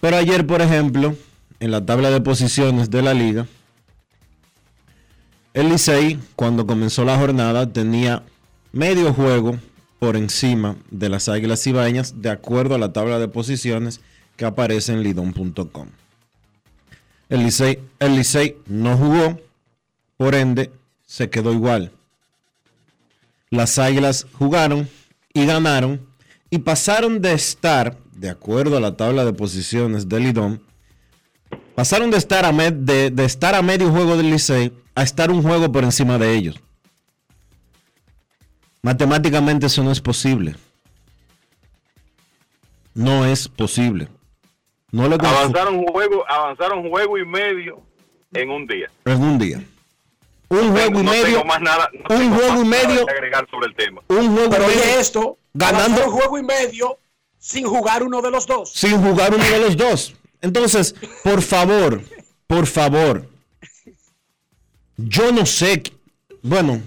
[0.00, 1.14] Pero ayer, por ejemplo,
[1.60, 3.46] en la tabla de posiciones de la liga,
[5.52, 8.22] el Licey, cuando comenzó la jornada, tenía
[8.72, 9.58] medio juego
[9.98, 14.00] por encima de las Águilas Ibañas, de acuerdo a la tabla de posiciones
[14.36, 15.88] que aparece en lidon.com.
[17.28, 19.40] El Licey, el Licey no jugó,
[20.16, 20.70] por ende
[21.04, 21.92] se quedó igual.
[23.50, 24.88] Las Águilas jugaron
[25.32, 26.06] y ganaron
[26.50, 30.62] y pasaron de estar, de acuerdo a la tabla de posiciones del Lidón,
[31.74, 35.42] pasaron de estar a, de, de estar a medio juego del Licey a estar un
[35.42, 36.60] juego por encima de ellos.
[38.82, 40.56] Matemáticamente eso no es posible.
[42.94, 44.08] No es posible.
[44.90, 47.80] No lo avanzaron juego, avanzaron juego y medio
[48.32, 48.90] en un día.
[49.04, 49.62] En un día.
[50.50, 51.44] Un juego y medio.
[51.44, 53.08] más nada, un juego y medio.
[53.08, 54.02] agregar sobre el tema.
[54.08, 54.82] Un juego Pero y medio.
[54.82, 56.98] oye esto, ganando un juego y medio
[57.38, 58.72] sin jugar uno de los dos.
[58.72, 60.14] Sin jugar uno de los dos.
[60.42, 62.02] Entonces, por favor,
[62.48, 63.28] por favor.
[64.96, 65.82] Yo no sé.
[66.42, 66.82] Bueno,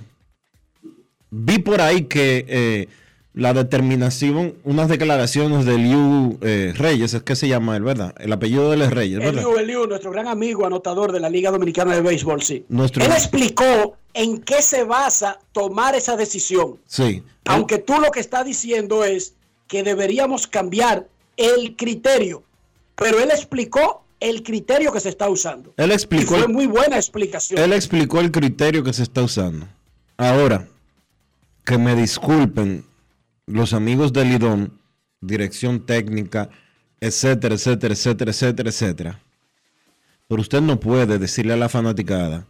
[1.30, 2.88] vi por ahí que eh,
[3.36, 8.14] la determinación, unas declaraciones de Liu eh, Reyes, es que se llama él, ¿verdad?
[8.20, 9.42] El apellido de él es Reyes, ¿verdad?
[9.44, 12.64] Eliu, Eliu, nuestro gran amigo anotador de la Liga Dominicana de Béisbol, sí.
[12.70, 16.78] Nuestro- Él explicó en qué se basa tomar esa decisión.
[16.86, 17.24] Sí.
[17.46, 19.34] Aunque tú lo que estás diciendo es
[19.68, 22.44] que deberíamos cambiar el criterio.
[22.96, 25.74] Pero él explicó el criterio que se está usando.
[25.78, 27.60] Él explicó Y fue muy buena explicación.
[27.60, 29.68] Él explicó el criterio que se está usando.
[30.18, 30.68] Ahora,
[31.66, 32.86] que me disculpen
[33.46, 34.80] los amigos del Lidón,
[35.22, 36.50] dirección técnica,
[37.00, 39.20] etcétera, etcétera, etcétera, etcétera, etcétera.
[40.28, 42.46] Pero usted no puede decirle a la fanaticada,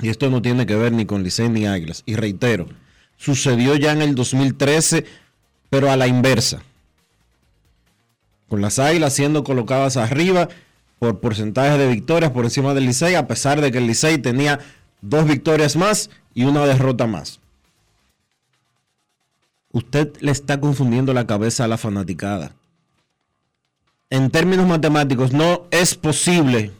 [0.00, 2.66] y esto no tiene que ver ni con Licey ni Águilas, y reitero,
[3.16, 5.04] sucedió ya en el 2013,
[5.70, 6.62] pero a la inversa.
[8.48, 10.48] Con las Águilas siendo colocadas arriba
[10.98, 14.60] por porcentaje de victorias por encima del Licey, a pesar de que el Licey tenía
[15.00, 17.40] dos victorias más y una derrota más.
[19.72, 22.54] Usted le está confundiendo la cabeza a la fanaticada.
[24.10, 26.72] En términos matemáticos, no es posible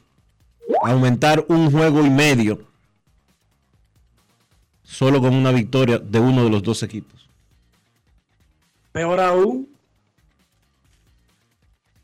[0.83, 2.67] aumentar un juego y medio
[4.83, 7.29] solo con una victoria de uno de los dos equipos.
[8.93, 9.69] Peor aún,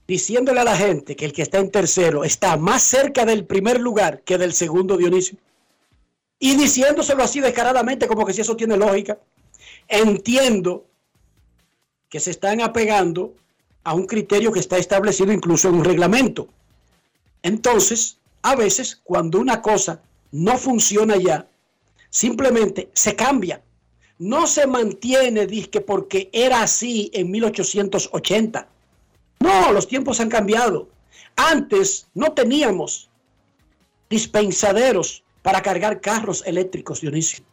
[0.06, 3.80] diciéndole a la gente que el que está en tercero está más cerca del primer
[3.80, 5.38] lugar que del segundo Dionisio.
[6.38, 9.18] Y diciéndoselo así descaradamente como que si eso tiene lógica.
[9.88, 10.86] Entiendo
[12.08, 13.34] que se están apegando
[13.82, 16.48] a un criterio que está establecido incluso en un reglamento.
[17.42, 20.00] Entonces, a veces, cuando una cosa
[20.32, 21.46] no funciona ya,
[22.10, 23.62] simplemente se cambia.
[24.18, 28.68] No se mantiene, disque, porque era así en 1880.
[29.40, 30.88] No, los tiempos han cambiado.
[31.36, 33.10] Antes no teníamos
[34.08, 37.44] dispensaderos para cargar carros eléctricos, Dionisio.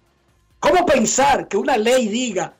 [0.62, 2.54] ¿Cómo pensar que una ley diga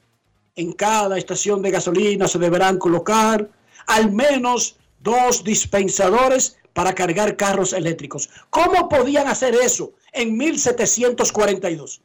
[0.56, 3.48] en cada estación de gasolina se deberán colocar
[3.86, 8.28] al menos dos dispensadores para cargar carros eléctricos?
[8.50, 12.02] ¿Cómo podían hacer eso en 1742?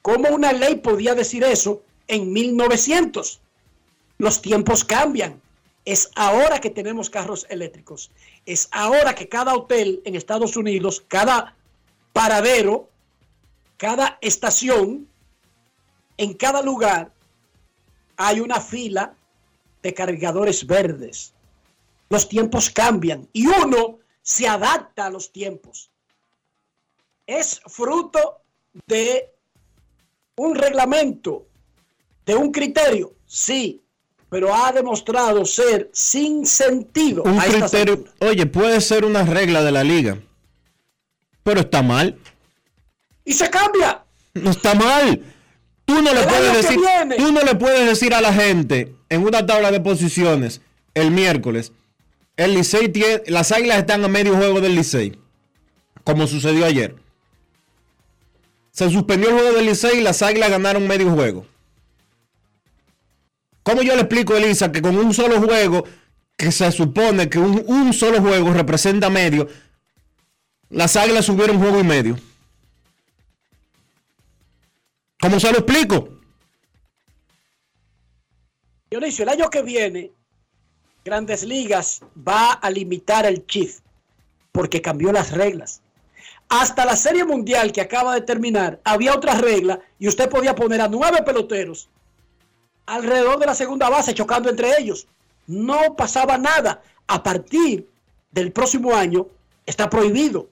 [0.00, 3.40] ¿Cómo una ley podía decir eso en 1900?
[4.18, 5.42] Los tiempos cambian.
[5.84, 8.12] Es ahora que tenemos carros eléctricos.
[8.46, 11.56] Es ahora que cada hotel en Estados Unidos, cada
[12.12, 12.88] paradero,
[13.80, 15.08] cada estación,
[16.18, 17.14] en cada lugar,
[18.18, 19.14] hay una fila
[19.82, 21.32] de cargadores verdes.
[22.10, 25.90] Los tiempos cambian y uno se adapta a los tiempos.
[27.26, 28.42] Es fruto
[28.86, 29.32] de
[30.36, 31.46] un reglamento,
[32.26, 33.82] de un criterio, sí,
[34.28, 37.22] pero ha demostrado ser sin sentido.
[37.22, 40.20] Un a criterio, oye, puede ser una regla de la liga,
[41.42, 42.18] pero está mal.
[43.30, 44.02] Y se cambia.
[44.34, 45.22] No está mal.
[45.84, 46.80] Tú no le puedes decir,
[47.16, 50.62] tú no le puedes decir a la gente en una tabla de posiciones
[50.94, 51.70] el miércoles,
[52.36, 55.16] el Licey tiene, las águilas están a medio juego del Licey,
[56.02, 56.96] como sucedió ayer.
[58.72, 61.46] Se suspendió el juego del Licey y las águilas ganaron medio juego.
[63.62, 65.84] ¿Cómo yo le explico a Elisa que con un solo juego,
[66.36, 69.46] que se supone que un, un solo juego representa medio,
[70.68, 72.29] las águilas subieron juego y medio?
[75.20, 76.08] ¿Cómo se lo explico?
[78.90, 80.10] Dionisio, el año que viene,
[81.04, 83.82] Grandes Ligas va a limitar el shift
[84.52, 85.82] porque cambió las reglas.
[86.48, 90.80] Hasta la Serie Mundial que acaba de terminar, había otra regla y usted podía poner
[90.80, 91.88] a nueve peloteros
[92.86, 95.06] alrededor de la segunda base chocando entre ellos.
[95.46, 96.82] No pasaba nada.
[97.06, 97.88] A partir
[98.32, 99.26] del próximo año
[99.66, 100.48] está prohibido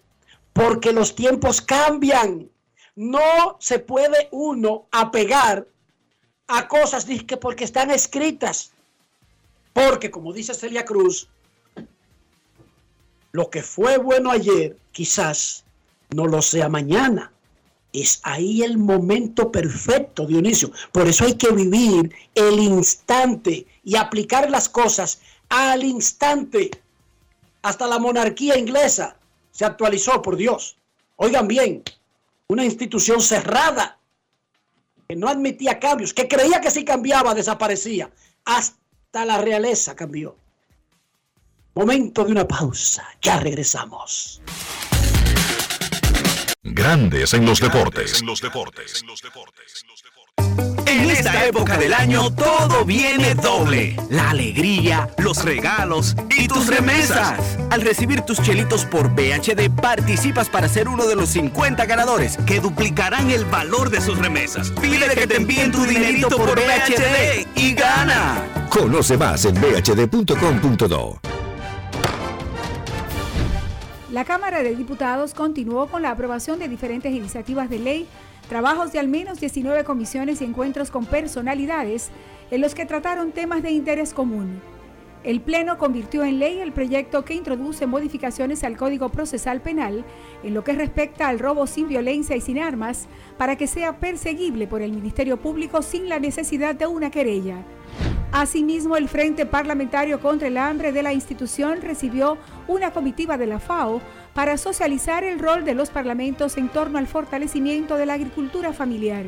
[0.53, 2.49] porque los tiempos cambian.
[2.99, 5.69] No se puede uno apegar
[6.49, 8.73] a cosas dizque, porque están escritas.
[9.73, 11.29] Porque, como dice Celia Cruz,
[13.31, 15.65] lo que fue bueno ayer quizás
[16.11, 17.31] no lo sea mañana.
[17.93, 20.73] Es ahí el momento perfecto, Dionisio.
[20.91, 26.73] Por eso hay que vivir el instante y aplicar las cosas al instante.
[27.63, 29.17] Hasta la monarquía inglesa
[29.53, 30.77] se actualizó, por Dios.
[31.15, 31.85] Oigan bien,
[32.49, 33.99] una institución cerrada
[35.07, 38.11] que no admitía cambios, que creía que si cambiaba desaparecía.
[38.45, 40.37] Hasta la realeza cambió.
[41.75, 43.07] Momento de una pausa.
[43.21, 44.41] Ya regresamos.
[46.63, 48.23] Grandes en los deportes.
[48.23, 48.27] En
[51.19, 53.97] esta época del año todo viene doble.
[54.09, 57.59] La alegría, los regalos y tus remesas.
[57.71, 62.61] Al recibir tus chelitos por BHD, participas para ser uno de los 50 ganadores que
[62.61, 64.71] duplicarán el valor de sus remesas.
[64.81, 68.69] Pide que te envíen tu dinerito por BHD y gana.
[68.71, 71.21] Conoce más en bhd.com.do.
[74.13, 78.07] La Cámara de Diputados continuó con la aprobación de diferentes iniciativas de ley,
[78.49, 82.11] trabajos de al menos 19 comisiones y encuentros con personalidades
[82.51, 84.61] en los que trataron temas de interés común.
[85.25, 90.05] El Pleno convirtió en ley el proyecto que introduce modificaciones al Código Procesal Penal
[90.45, 94.69] en lo que respecta al robo sin violencia y sin armas para que sea perseguible
[94.69, 97.65] por el Ministerio Público sin la necesidad de una querella.
[98.31, 102.39] Asimismo, el Frente Parlamentario contra el Hambre de la institución recibió
[102.69, 104.01] una comitiva de la FAO
[104.35, 109.25] para socializar el rol de los parlamentos en torno al fortalecimiento de la agricultura familiar.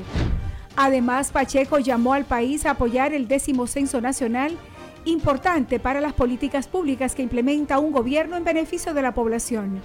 [0.77, 4.57] Además, Pacheco llamó al país a apoyar el décimo censo nacional,
[5.05, 9.81] importante para las políticas públicas que implementa un gobierno en beneficio de la población.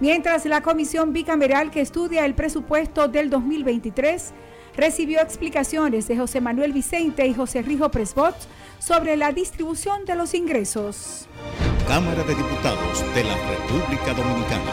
[0.00, 4.32] Mientras la comisión bicameral que estudia el presupuesto del 2023
[4.76, 8.34] recibió explicaciones de José Manuel Vicente y José Rijo Presbot
[8.78, 11.26] sobre la distribución de los ingresos.
[11.86, 14.72] Cámara de Diputados de la República Dominicana.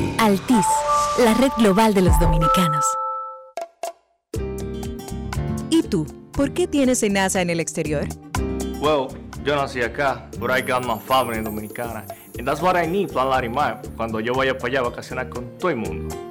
[0.19, 0.65] Altis,
[1.19, 2.85] la red global de los dominicanos.
[5.69, 6.05] ¿Y tú?
[6.31, 8.07] ¿Por qué tienes NASA en el exterior?
[8.79, 9.07] Well,
[9.43, 12.05] yo nací acá, but I got my family dominicana.
[12.37, 15.57] And that's what I need, Plan Larimar, cuando yo vaya para allá a vacacionar con
[15.57, 16.30] todo el mundo.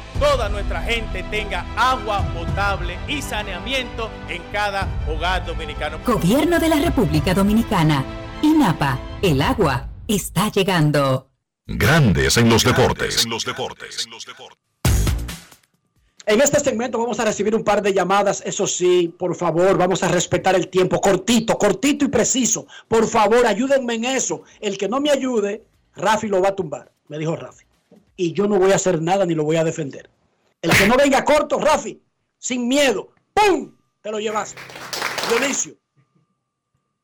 [0.21, 5.97] toda nuestra gente tenga agua potable y saneamiento en cada hogar dominicano.
[6.05, 8.05] Gobierno de la República Dominicana.
[8.43, 8.99] INAPA.
[9.23, 11.27] El agua está llegando.
[11.65, 13.25] Grandes en los deportes.
[16.27, 20.03] En este segmento vamos a recibir un par de llamadas, eso sí, por favor, vamos
[20.03, 22.67] a respetar el tiempo, cortito, cortito y preciso.
[22.87, 24.43] Por favor, ayúdenme en eso.
[24.59, 25.63] El que no me ayude,
[25.95, 27.65] Rafi lo va a tumbar, me dijo Rafi.
[28.21, 30.07] Y yo no voy a hacer nada ni lo voy a defender.
[30.61, 31.99] El que no venga corto, Rafi,
[32.37, 33.71] sin miedo, ¡pum!
[33.99, 34.53] Te lo llevas.
[35.27, 35.75] Dionisio.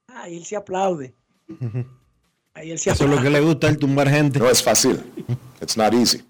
[0.05, 1.15] Ay, él se aplaude.
[2.53, 4.37] Ahí él se Eso es lo que le gusta el tumbar gente.
[4.37, 5.03] No es fácil.
[5.59, 6.23] It's not easy.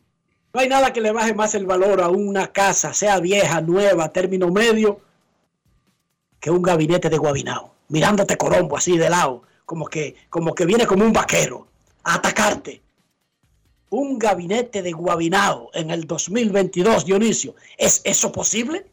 [0.53, 4.13] No hay nada que le baje más el valor a una casa, sea vieja, nueva,
[4.13, 5.01] término medio,
[6.39, 7.75] que un gabinete de Guabinao.
[7.89, 11.67] Mirándote corombo así de lado, como que, como que viene como un vaquero
[12.05, 12.86] a atacarte.
[13.89, 17.55] Un gabinete de Guabinao en el 2022, Dionisio.
[17.77, 18.85] ¿Es eso posible?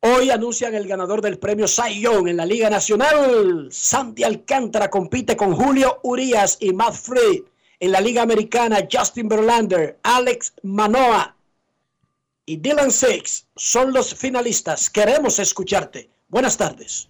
[0.00, 3.68] Hoy anuncian el ganador del premio Young en la Liga Nacional.
[3.70, 7.44] Santi Alcántara compite con Julio Urias y Matt Free.
[7.78, 11.36] En la Liga Americana, Justin Verlander, Alex Manoa
[12.44, 14.90] y Dylan Six son los finalistas.
[14.90, 16.10] Queremos escucharte.
[16.28, 17.08] Buenas tardes.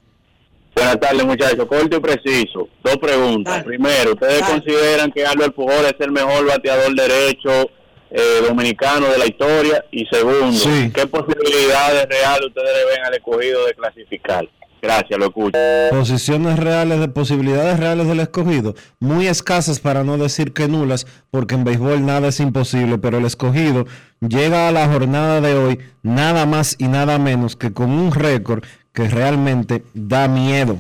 [0.75, 1.67] Buenas tardes, muchachos.
[1.67, 2.69] Corto y preciso.
[2.85, 3.65] Dos preguntas.
[3.65, 7.71] Primero, ¿ustedes consideran que Albert Pujol es el mejor bateador derecho
[8.11, 9.85] eh, dominicano de la historia?
[9.91, 10.65] Y segundo,
[10.95, 14.49] ¿qué posibilidades reales ustedes le ven al escogido de clasificar?
[14.81, 15.59] Gracias, lo escucho.
[15.91, 21.57] Posiciones reales, de posibilidades reales del escogido, muy escasas para no decir que nulas, porque
[21.57, 23.87] en béisbol nada es imposible, pero el escogido
[24.21, 28.65] llega a la jornada de hoy nada más y nada menos que con un récord
[28.99, 30.77] que realmente da miedo.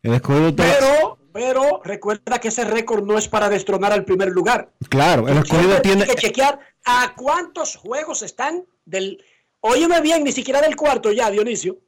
[0.00, 4.70] El Pero, pero recuerda que ese récord no es para destronar al primer lugar.
[4.88, 6.06] Claro, el escogido tiene...
[6.06, 9.20] que chequear a cuántos juegos están del.
[9.58, 11.78] Óyeme bien, ni siquiera del cuarto ya, Dionisio.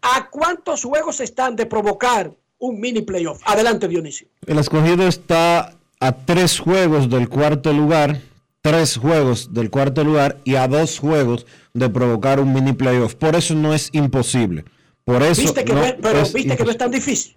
[0.00, 3.42] ¿A cuántos juegos están de provocar un mini playoff?
[3.44, 4.28] Adelante, Dionisio.
[4.46, 8.22] El escogido está a tres juegos del cuarto lugar,
[8.62, 11.44] tres juegos del cuarto lugar y a dos juegos
[11.74, 13.16] de provocar un mini playoff.
[13.16, 14.64] Por eso no es imposible.
[15.06, 17.36] Por eso ¿Viste que, no es- pero es viste que no es tan difícil?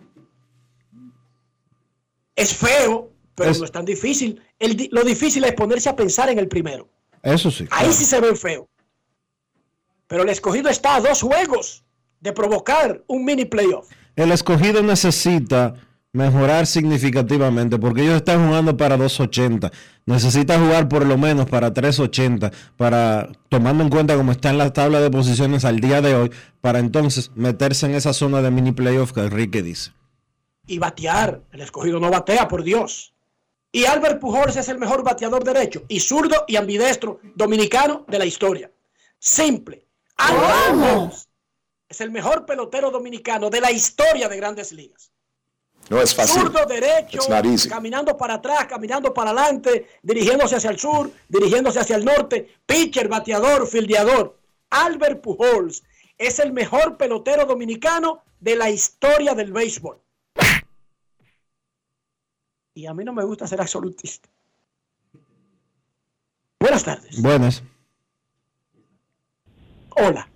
[2.36, 4.41] Es feo, pero Es- no es tan difícil.
[4.58, 6.90] El lo difícil es ponerse a pensar en el primero.
[7.22, 7.68] Eso sí.
[7.70, 8.68] Ahí sí se ve feo.
[10.08, 11.86] Pero el escogido está a dos juegos
[12.20, 13.88] de provocar un mini playoff.
[14.16, 15.76] El escogido necesita
[16.14, 19.72] mejorar significativamente porque ellos están jugando para 280.
[20.06, 24.73] Necesita jugar por lo menos para 380 para tomando en cuenta cómo está en la
[24.73, 26.31] tabla de posiciones al día de hoy
[26.61, 29.91] para entonces meterse en esa zona de mini playoff que Enrique dice.
[30.65, 31.41] y batear.
[31.52, 33.14] El escogido no batea, por Dios.
[33.72, 38.26] Y Albert Pujols es el mejor bateador derecho y zurdo y ambidestro dominicano de la
[38.26, 38.72] historia.
[39.19, 39.86] Simple.
[40.15, 41.14] Albert
[41.88, 45.11] es el mejor pelotero dominicano de la historia de grandes ligas.
[45.90, 46.41] No es fácil.
[46.44, 47.20] Zurdo, derecho,
[47.68, 53.07] caminando para atrás, caminando para adelante, dirigiéndose hacia el sur, dirigiéndose hacia el norte, pitcher,
[53.07, 54.38] bateador, fildeador.
[54.70, 55.84] Albert Pujols
[56.18, 59.99] es el mejor pelotero dominicano de la historia del béisbol.
[62.76, 64.30] Y a mí no me gusta ser absolutista.
[66.60, 67.22] Buenas tardes.
[67.22, 67.64] Buenas.
[69.95, 70.30] Hola.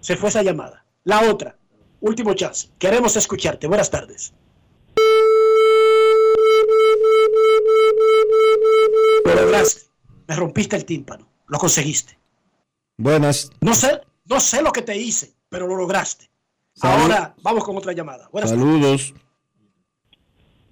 [0.00, 0.84] Se fue esa llamada.
[1.04, 1.56] La otra.
[2.02, 2.68] Último chance.
[2.78, 3.68] Queremos escucharte.
[3.68, 4.34] Buenas tardes.
[9.24, 9.82] Lo lograste.
[10.26, 11.28] Me rompiste el tímpano.
[11.46, 12.18] Lo conseguiste.
[12.98, 13.50] Buenas.
[13.60, 16.28] No sé, no sé lo que te hice, pero lo lograste.
[16.74, 17.02] Salud.
[17.02, 18.28] Ahora vamos con otra llamada.
[18.32, 18.64] Buenas tardes.
[18.64, 19.14] Saludos.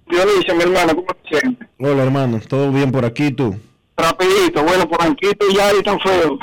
[0.07, 1.69] Dionisio, mi hermano, ¿cómo te sientes?
[1.79, 2.41] Hola, hermano.
[2.45, 3.55] ¿Todo bien por aquí tú?
[3.95, 6.37] Rapidito, bueno, por Anquito y Yari tan feo.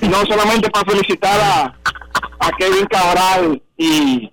[0.00, 4.30] Y no solamente para felicitar a, Kevin Cabral y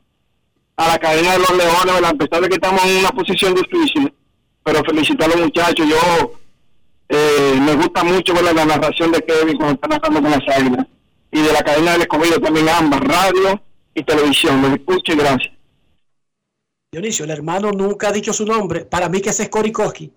[0.78, 4.14] a la cadena de los Leones, a pesar de que estamos en una posición difícil,
[4.64, 5.88] pero felicitar a los muchachos.
[5.88, 6.34] Yo
[7.10, 10.88] eh, me gusta mucho la narración de Kevin cuando está narrando con las águilas.
[11.32, 13.62] Y de la cadena del escogido también ambas, radio
[13.96, 14.62] y televisión.
[14.62, 15.54] Lo escucho y gracias.
[16.92, 18.86] Dionisio, el hermano nunca ha dicho su nombre.
[18.86, 20.12] Para mí que es Korikoski.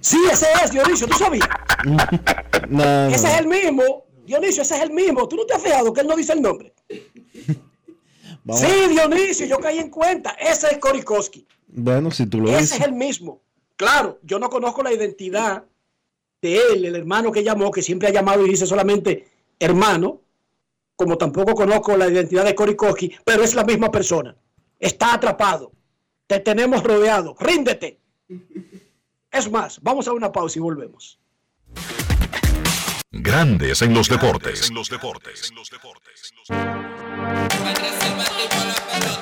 [0.00, 1.48] Sí, ese es, Dionisio, ¿tú sabías?
[2.68, 4.04] No, Ese es el mismo.
[4.24, 5.28] Dionisio, ese es el mismo.
[5.28, 6.72] ¿Tú no te has fijado que él no dice el nombre?
[8.44, 8.60] Vamos.
[8.62, 10.30] Sí, Dionisio, yo caí en cuenta.
[10.32, 11.46] Ese es Korikoski.
[11.68, 12.80] Bueno, si tú lo Ese dices.
[12.80, 13.40] es el mismo.
[13.76, 15.64] Claro, yo no conozco la identidad
[16.42, 19.28] de él, el hermano que llamó, que siempre ha llamado y dice solamente
[19.60, 20.20] hermano,
[20.96, 24.36] como tampoco conozco la identidad de Korikoski, pero es la misma persona.
[24.78, 25.72] Está atrapado.
[26.26, 27.36] Te tenemos rodeado.
[27.38, 28.00] Ríndete.
[29.30, 31.18] Es más, vamos a una pausa y volvemos.
[33.10, 34.60] Grandes en los deportes.
[34.60, 34.78] Sube
[39.04, 39.17] y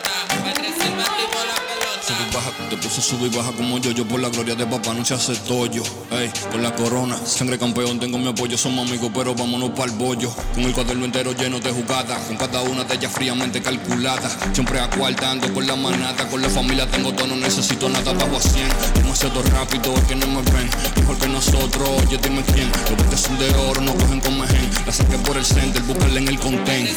[2.36, 5.04] baja, te puse sube y baja como yo, yo por la gloria de papá no
[5.04, 5.82] se hace tollo.
[6.10, 9.96] Ey, por la corona, sangre campeón, tengo mi apoyo, somos amigos, pero vámonos para el
[9.96, 10.30] bollo.
[10.54, 14.28] Con el cuaderno entero lleno de jugadas, con cada una de ellas fríamente calculada.
[14.52, 18.40] Siempre acuartando con la manata, con la familia tengo todo, no necesito nada, bajo a
[18.40, 18.68] 100.
[18.94, 22.70] Demasiado rápido, es que no me ven, mejor que nosotros, oye, dime quién.
[22.90, 24.70] Los botes son de oro, no cogen con mejen.
[24.84, 26.90] La saqué por el center, búscala en el content.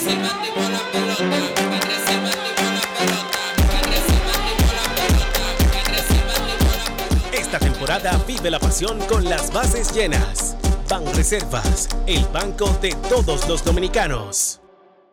[7.89, 10.55] Temporada vive la pasión con las bases llenas.
[10.87, 14.61] Ban Reservas, el banco de todos los dominicanos.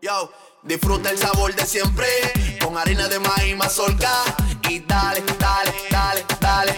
[0.03, 0.31] Yo,
[0.62, 2.07] disfruta el sabor de siempre
[2.62, 4.12] con harina de maíz mazorca
[4.69, 6.74] y dale, dale, dale, dale.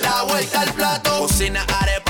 [0.00, 1.89] La vuelta al plato, cocina arepa,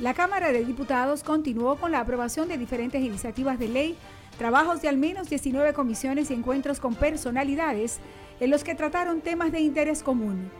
[0.00, 3.98] La Cámara de Diputados continuó con la aprobación de diferentes iniciativas de ley,
[4.38, 8.00] trabajos de al menos 19 comisiones y encuentros con personalidades
[8.40, 10.50] en los que trataron temas de interés común.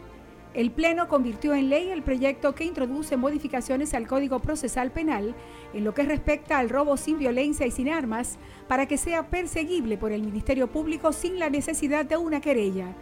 [0.53, 5.33] El Pleno convirtió en ley el proyecto que introduce modificaciones al Código Procesal Penal
[5.73, 8.37] en lo que respecta al robo sin violencia y sin armas
[8.67, 12.93] para que sea perseguible por el Ministerio Público sin la necesidad de una querella.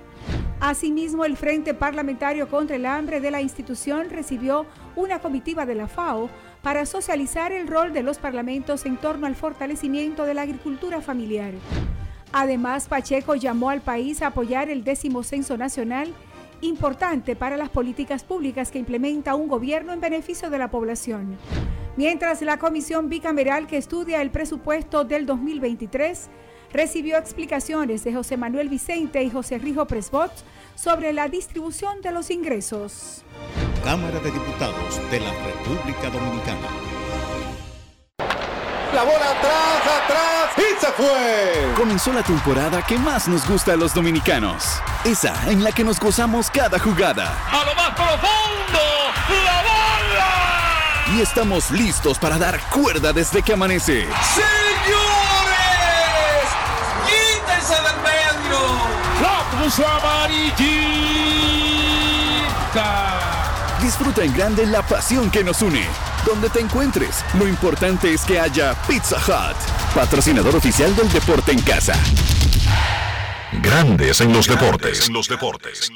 [0.59, 4.65] Asimismo, el Frente Parlamentario contra el Hambre de la institución recibió
[4.95, 6.29] una comitiva de la FAO
[6.61, 11.53] para socializar el rol de los parlamentos en torno al fortalecimiento de la agricultura familiar.
[12.33, 16.13] Además, Pacheco llamó al país a apoyar el décimo censo nacional,
[16.61, 21.37] importante para las políticas públicas que implementa un gobierno en beneficio de la población.
[21.95, 26.29] Mientras la comisión bicameral que estudia el presupuesto del 2023
[26.71, 30.31] recibió explicaciones de José Manuel Vicente y José Rijo Presbot
[30.75, 33.23] sobre la distribución de los ingresos.
[33.83, 36.67] Cámara de Diputados de la República Dominicana.
[38.93, 41.73] La bola atrás, atrás y se fue.
[41.77, 44.81] Comenzó la temporada que más nos gusta a los dominicanos.
[45.05, 47.37] Esa en la que nos gozamos cada jugada.
[47.51, 48.79] A lo más profundo,
[49.45, 51.15] la bola.
[51.15, 54.07] Y estamos listos para dar cuerda desde que amanece.
[54.33, 54.68] Señores,
[59.60, 60.80] Amarillita.
[63.81, 65.86] Disfruta en grande la pasión que nos une.
[66.26, 69.57] Donde te encuentres, lo importante es que haya Pizza Hut,
[69.94, 71.94] patrocinador oficial del deporte en casa.
[73.61, 75.07] Grandes en los deportes.
[75.07, 75.91] En los deportes.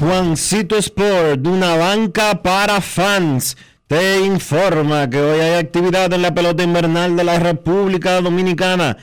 [0.00, 3.56] Juancito Sport, una banca para fans,
[3.86, 8.96] te informa que hoy hay actividad en la pelota invernal de la República Dominicana.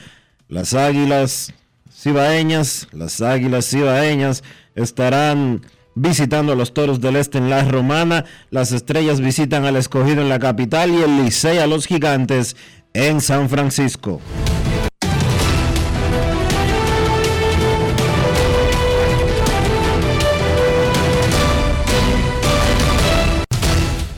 [0.48, 1.54] Las águilas
[1.90, 4.44] cibaeñas, las águilas cibaeñas
[4.74, 5.62] estarán
[5.94, 8.26] visitando a los toros del este en la Romana.
[8.50, 12.54] Las estrellas visitan al escogido en la capital y el Licey a los gigantes
[12.92, 14.20] en San Francisco.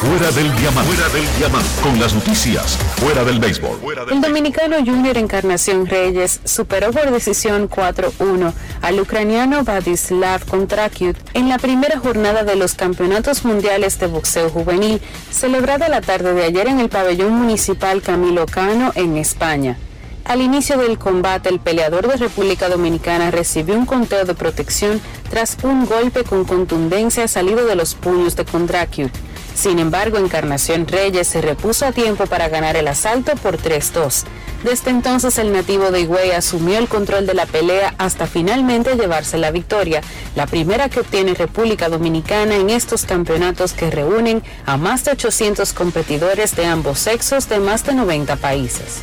[0.00, 0.92] Fuera del diamante.
[0.92, 1.68] Fuera del diamante.
[1.82, 2.78] Con las noticias.
[3.00, 3.80] Fuera del béisbol.
[4.12, 11.58] El dominicano Junior Encarnación Reyes superó por decisión 4-1 al ucraniano Vladislav Kontrakiut en la
[11.58, 15.00] primera jornada de los Campeonatos Mundiales de Boxeo Juvenil,
[15.32, 19.78] celebrada la tarde de ayer en el pabellón municipal Camilo Cano en España.
[20.24, 25.56] Al inicio del combate, el peleador de República Dominicana recibió un conteo de protección tras
[25.64, 29.10] un golpe con contundencia salido de los puños de Kondrakiut.
[29.58, 34.22] Sin embargo, Encarnación Reyes se repuso a tiempo para ganar el asalto por 3-2.
[34.62, 39.36] Desde entonces el nativo de Higüey asumió el control de la pelea hasta finalmente llevarse
[39.36, 40.00] la victoria,
[40.36, 45.72] la primera que obtiene República Dominicana en estos campeonatos que reúnen a más de 800
[45.72, 49.02] competidores de ambos sexos de más de 90 países.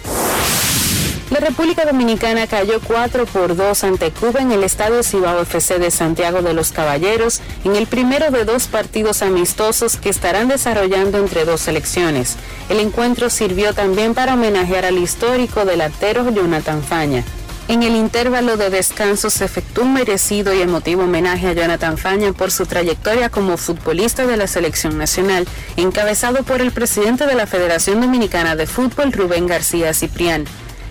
[1.32, 5.90] La República Dominicana cayó 4 por 2 ante Cuba en el Estadio Cibao FC de
[5.90, 11.44] Santiago de los Caballeros en el primero de dos partidos amistosos que estarán desarrollando entre
[11.44, 12.36] dos selecciones.
[12.70, 17.24] El encuentro sirvió también para homenajear al histórico delantero Jonathan Faña.
[17.68, 22.34] En el intervalo de descanso se efectuó un merecido y emotivo homenaje a Jonathan Faña
[22.34, 27.48] por su trayectoria como futbolista de la selección nacional, encabezado por el presidente de la
[27.48, 30.46] Federación Dominicana de Fútbol, Rubén García Ciprián.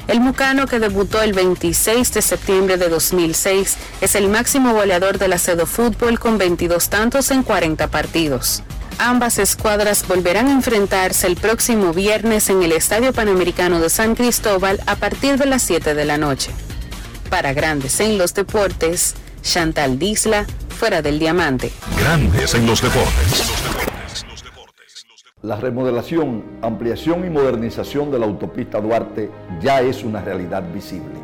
[0.07, 5.29] El mucano, que debutó el 26 de septiembre de 2006, es el máximo goleador de
[5.29, 8.63] la Cedo Fútbol con 22 tantos en 40 partidos.
[8.99, 14.81] Ambas escuadras volverán a enfrentarse el próximo viernes en el Estadio Panamericano de San Cristóbal
[14.87, 16.51] a partir de las 7 de la noche.
[17.31, 21.73] Para Grandes en los Deportes, Chantal Disla, fuera del diamante.
[21.99, 23.43] Grandes en los deportes.
[25.45, 29.29] La remodelación, ampliación y modernización de la autopista Duarte
[29.61, 31.24] ya es una realidad visible.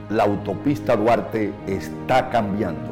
[0.11, 2.91] la autopista Duarte está cambiando.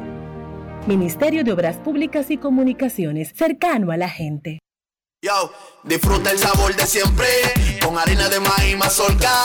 [0.86, 4.60] Ministerio de Obras Públicas y Comunicaciones, cercano a la gente.
[5.22, 5.52] Yo,
[5.84, 7.26] disfruta el sabor de siempre,
[7.84, 9.44] con harina de maíz mazorca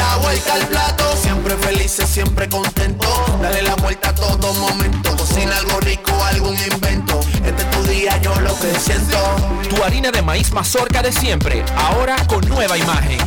[0.00, 3.06] La vuelta al plato, siempre felices, siempre contento.
[3.42, 5.14] Dale la vuelta a todo momento.
[5.14, 7.20] Cocina algo rico, algún invento.
[7.44, 9.18] Este es tu día, yo lo que siento.
[9.68, 13.18] Tu harina de maíz mazorca de siempre, ahora con nueva imagen.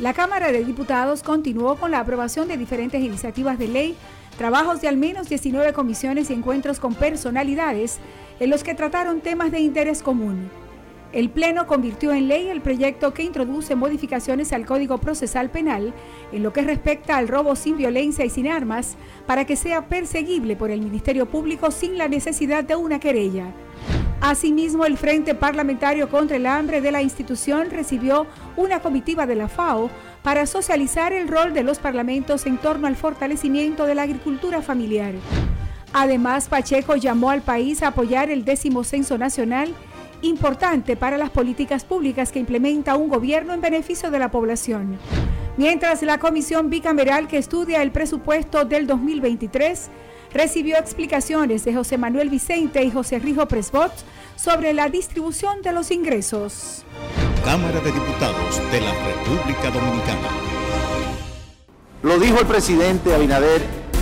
[0.00, 3.94] La Cámara de Diputados continuó con la aprobación de diferentes iniciativas de ley,
[4.38, 7.98] trabajos de al menos 19 comisiones y encuentros con personalidades
[8.40, 10.63] en los que trataron temas de interés común.
[11.14, 15.94] El Pleno convirtió en ley el proyecto que introduce modificaciones al Código Procesal Penal
[16.32, 20.56] en lo que respecta al robo sin violencia y sin armas para que sea perseguible
[20.56, 23.46] por el Ministerio Público sin la necesidad de una querella.
[24.20, 28.26] Asimismo, el Frente Parlamentario contra el Hambre de la institución recibió
[28.56, 29.90] una comitiva de la FAO
[30.24, 35.14] para socializar el rol de los parlamentos en torno al fortalecimiento de la agricultura familiar.
[35.92, 39.72] Además, Pacheco llamó al país a apoyar el décimo censo nacional,
[40.24, 44.98] importante para las políticas públicas que implementa un gobierno en beneficio de la población.
[45.56, 49.88] Mientras la comisión bicameral que estudia el presupuesto del 2023
[50.32, 53.92] recibió explicaciones de José Manuel Vicente y José Rijo Presbot
[54.34, 56.84] sobre la distribución de los ingresos.
[57.44, 60.28] Cámara de Diputados de la República Dominicana.
[62.02, 63.83] Lo dijo el presidente Abinader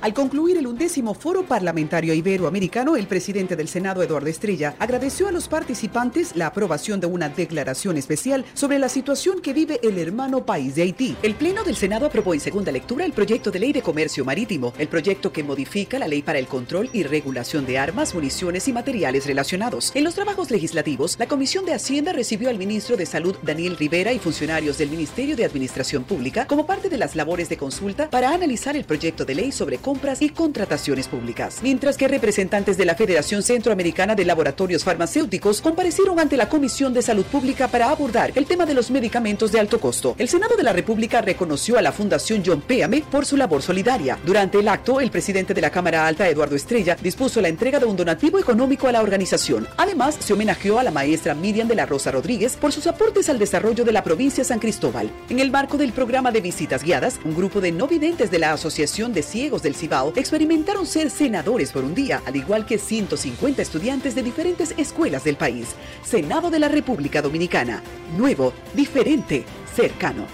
[0.00, 5.32] al concluir el undécimo Foro Parlamentario Iberoamericano, el presidente del Senado, Eduardo Estrella, agradeció a
[5.32, 10.44] los participantes la aprobación de una declaración especial sobre la situación que vive el hermano
[10.46, 11.16] país de Haití.
[11.22, 14.72] El Pleno del Senado aprobó en segunda lectura el proyecto de ley de comercio marítimo,
[14.78, 18.72] el proyecto que modifica la ley para el control y regulación de armas, municiones y
[18.72, 19.92] materiales relacionados.
[19.94, 24.12] En los trabajos legislativos, la Comisión de Hacienda recibió al ministro de Salud, Daniel Rivera,
[24.12, 28.30] y funcionarios del Ministerio de Administración Pública como parte de las labores de consulta para
[28.30, 31.60] analizar el proyecto de ley sobre compras y contrataciones públicas.
[31.62, 37.00] Mientras que representantes de la Federación Centroamericana de Laboratorios Farmacéuticos comparecieron ante la Comisión de
[37.00, 40.14] Salud Pública para abordar el tema de los medicamentos de alto costo.
[40.18, 44.18] El Senado de la República reconoció a la Fundación John Péame por su labor solidaria.
[44.26, 47.86] Durante el acto, el presidente de la Cámara Alta, Eduardo Estrella, dispuso la entrega de
[47.86, 49.66] un donativo económico a la organización.
[49.78, 53.38] Además, se homenajeó a la maestra Miriam de la Rosa Rodríguez por sus aportes al
[53.38, 55.10] desarrollo de la provincia San Cristóbal.
[55.30, 58.52] En el marco del programa de visitas guiadas, un grupo de no videntes de la
[58.52, 63.62] Asociación de Ciegos del Cibao experimentaron ser senadores por un día, al igual que 150
[63.62, 65.68] estudiantes de diferentes escuelas del país.
[66.04, 67.82] Senado de la República Dominicana.
[68.16, 69.44] Nuevo, diferente,
[69.74, 70.26] cercano.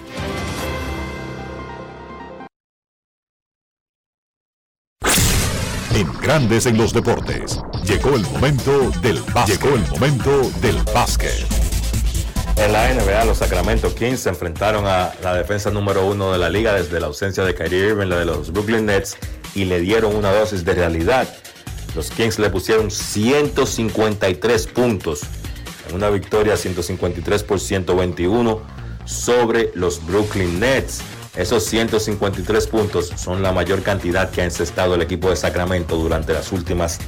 [5.94, 9.62] En Grandes en los Deportes, llegó el momento del básquet.
[9.62, 11.63] Llegó el momento del básquet.
[12.56, 16.48] En la NBA, los Sacramento Kings se enfrentaron a la defensa número uno de la
[16.48, 19.16] liga desde la ausencia de Kyrie Irving, la de los Brooklyn Nets,
[19.54, 21.28] y le dieron una dosis de realidad.
[21.96, 25.22] Los Kings le pusieron 153 puntos
[25.88, 28.60] en una victoria 153 por 121
[29.04, 31.00] sobre los Brooklyn Nets.
[31.36, 36.32] Esos 153 puntos son la mayor cantidad que ha encestado el equipo de Sacramento durante
[36.32, 36.98] las últimas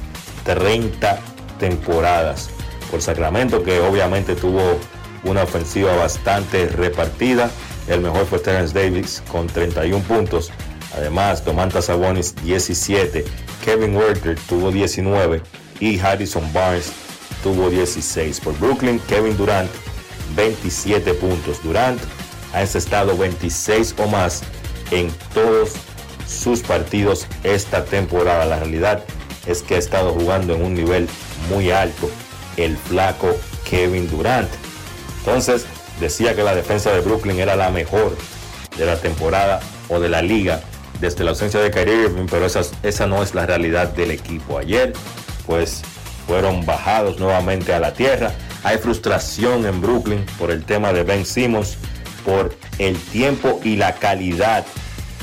[0.43, 1.19] 30
[1.57, 2.49] temporadas.
[2.91, 4.77] Por Sacramento, que obviamente tuvo
[5.23, 7.49] una ofensiva bastante repartida.
[7.87, 10.51] El mejor fue Terence Davis con 31 puntos.
[10.95, 13.25] Además, Domantas Sabonis 17,
[13.63, 15.41] Kevin Werther tuvo 19
[15.79, 16.91] y Harrison Barnes
[17.43, 18.39] tuvo 16.
[18.39, 19.69] Por Brooklyn, Kevin Durant
[20.35, 21.61] 27 puntos.
[21.63, 21.99] Durant
[22.53, 24.41] ha encestado 26 o más
[24.91, 25.73] en todos
[26.27, 28.45] sus partidos esta temporada.
[28.45, 29.03] La realidad
[29.45, 31.07] es que ha estado jugando en un nivel
[31.49, 32.09] muy alto
[32.57, 34.49] el flaco Kevin Durant.
[35.27, 35.65] Entonces,
[35.99, 38.15] decía que la defensa de Brooklyn era la mejor
[38.77, 39.59] de la temporada
[39.89, 40.61] o de la liga
[41.01, 44.57] desde la ausencia de Kyrie Irving, pero esa, esa no es la realidad del equipo.
[44.57, 44.93] Ayer,
[45.45, 45.81] pues,
[46.27, 48.31] fueron bajados nuevamente a la tierra.
[48.63, 51.77] Hay frustración en Brooklyn por el tema de Ben Simmons,
[52.23, 54.65] por el tiempo y la calidad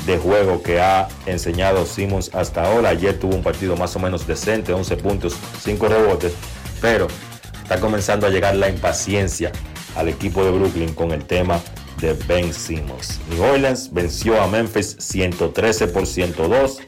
[0.05, 2.89] de juego que ha enseñado Simmons hasta ahora.
[2.89, 6.33] Ayer tuvo un partido más o menos decente, 11 puntos, 5 rebotes,
[6.79, 7.07] pero
[7.63, 9.51] está comenzando a llegar la impaciencia
[9.95, 11.61] al equipo de Brooklyn con el tema
[12.01, 13.19] de Ben Simmons.
[13.29, 16.79] New Orleans venció a Memphis 113 por 102.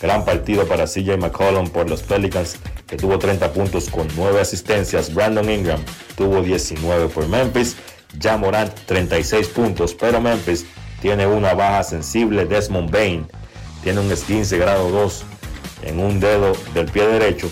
[0.00, 2.56] Gran partido para CJ McCollum por los Pelicans,
[2.86, 5.12] que tuvo 30 puntos con 9 asistencias.
[5.12, 5.80] Brandon Ingram
[6.16, 7.76] tuvo 19 por Memphis.
[8.18, 10.66] Ya Morant 36 puntos, pero Memphis
[11.00, 12.44] tiene una baja sensible.
[12.44, 13.26] Desmond Bain
[13.82, 15.24] tiene un 15 grado 2
[15.82, 17.50] en un dedo del pie derecho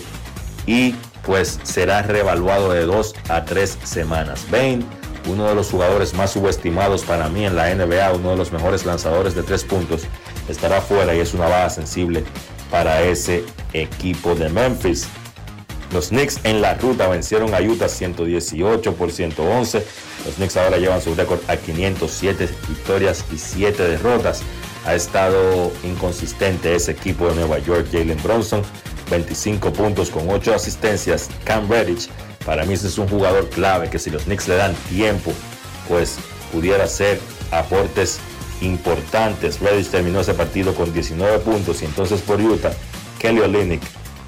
[0.65, 0.93] y
[1.29, 4.47] pues será reevaluado de 2 a 3 semanas.
[4.49, 4.83] Bain
[5.27, 8.83] uno de los jugadores más subestimados para mí en la NBA, uno de los mejores
[8.83, 10.05] lanzadores de tres puntos,
[10.47, 12.23] estará fuera y es una baja sensible
[12.71, 13.43] para ese
[13.73, 15.07] equipo de Memphis.
[15.93, 19.85] Los Knicks en la ruta vencieron a Utah 118 por 111.
[20.25, 24.41] Los Knicks ahora llevan su récord a 507 victorias y 7 derrotas.
[24.87, 27.87] Ha estado inconsistente ese equipo de Nueva York.
[27.91, 28.63] Jalen Bronson,
[29.09, 31.29] 25 puntos con 8 asistencias.
[31.43, 32.09] Cam Redditch,
[32.45, 35.33] para mí ese es un jugador clave que si los Knicks le dan tiempo,
[35.87, 36.17] pues
[36.51, 37.19] pudiera ser
[37.51, 38.19] aportes
[38.61, 39.59] importantes.
[39.59, 42.73] Redditch terminó ese partido con 19 puntos y entonces por Utah,
[43.19, 43.81] Kelly Olynyk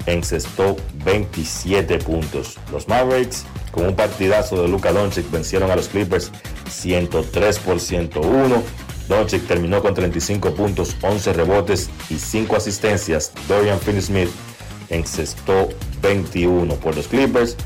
[0.06, 2.58] encestó 27 puntos.
[2.70, 6.30] Los Mavericks, con un partidazo de Luka Doncic, vencieron a los Clippers
[6.70, 8.62] 103 por 101.
[9.08, 13.32] Doncic terminó con 35 puntos, 11 rebotes y 5 asistencias.
[13.48, 14.30] Dorian Finney-Smith
[14.88, 15.68] encestó
[16.00, 17.56] 21 por los Clippers,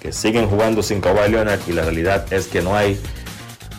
[0.00, 3.00] que siguen jugando sin Kawhi Leonard y la realidad es que no hay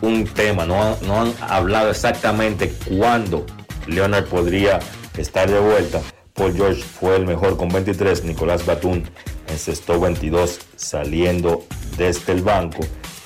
[0.02, 3.45] un tema, no, no han hablado exactamente cuándo
[3.88, 4.80] Leonard podría
[5.18, 6.02] estar de vuelta.
[6.34, 9.03] Paul George fue el mejor con 23, Nicolás Batum
[9.48, 11.65] encestó 22 saliendo
[11.98, 12.80] desde el banco.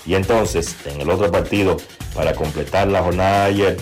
[0.05, 1.77] Y entonces, en el otro partido,
[2.13, 3.77] para completar la jornada de ayer,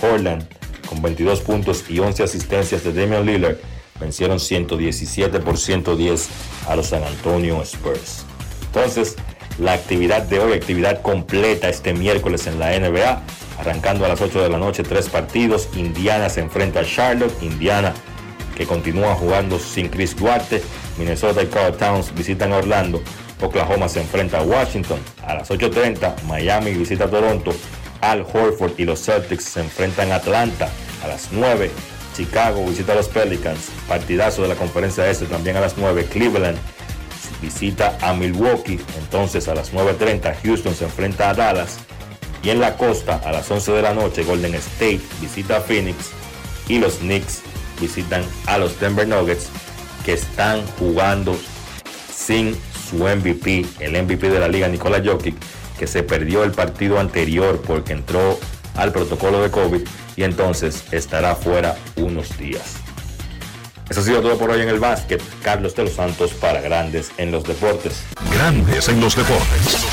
[0.00, 0.46] Portland,
[0.88, 3.56] con 22 puntos y 11 asistencias de Damian Lillard,
[4.00, 6.28] vencieron 117 por 110
[6.66, 8.24] a los San Antonio Spurs.
[8.66, 9.16] Entonces,
[9.58, 13.22] la actividad de hoy, actividad completa este miércoles en la NBA,
[13.58, 15.68] arrancando a las 8 de la noche, tres partidos.
[15.76, 17.92] Indiana se enfrenta a Charlotte, Indiana
[18.56, 20.62] que continúa jugando sin Chris Duarte.
[20.98, 23.02] Minnesota y Carl Towns visitan Orlando.
[23.40, 24.98] Oklahoma se enfrenta a Washington.
[25.26, 27.54] A las 8.30 Miami visita Toronto.
[28.02, 30.68] Al Horford y los Celtics se enfrentan a Atlanta.
[31.02, 31.70] A las 9
[32.14, 33.68] Chicago visita a los Pelicans.
[33.88, 36.06] Partidazo de la conferencia este también a las 9.
[36.10, 36.58] Cleveland
[37.40, 38.80] visita a Milwaukee.
[38.98, 41.78] Entonces a las 9.30 Houston se enfrenta a Dallas.
[42.42, 46.10] Y en la costa a las 11 de la noche Golden State visita a Phoenix.
[46.68, 47.42] Y los Knicks
[47.80, 49.48] visitan a los Denver Nuggets
[50.04, 51.36] que están jugando
[52.12, 52.56] sin
[52.90, 55.36] su MVP, el MVP de la liga, Nikola Jokic,
[55.78, 58.38] que se perdió el partido anterior porque entró
[58.76, 59.82] al protocolo de COVID
[60.16, 62.76] y entonces estará fuera unos días.
[63.90, 65.20] Eso ha sido todo por hoy en el básquet.
[65.42, 68.04] Carlos de los Santos para Grandes en los Deportes.
[68.32, 69.86] Grandes en los Deportes.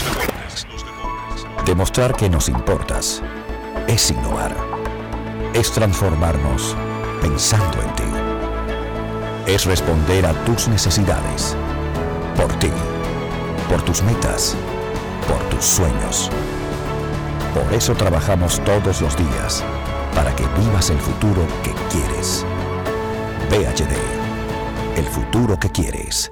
[1.65, 3.23] Demostrar que nos importas
[3.88, 4.56] es innovar.
[5.53, 6.76] Es transformarnos
[7.22, 9.52] pensando en ti.
[9.52, 11.56] Es responder a tus necesidades.
[12.35, 12.69] Por ti.
[13.68, 14.56] Por tus metas.
[15.27, 16.30] Por tus sueños.
[17.56, 19.64] Por eso trabajamos todos los días.
[20.18, 22.44] Para que vivas el futuro que quieres.
[23.52, 23.94] PHD.
[24.98, 26.31] El futuro que quieres.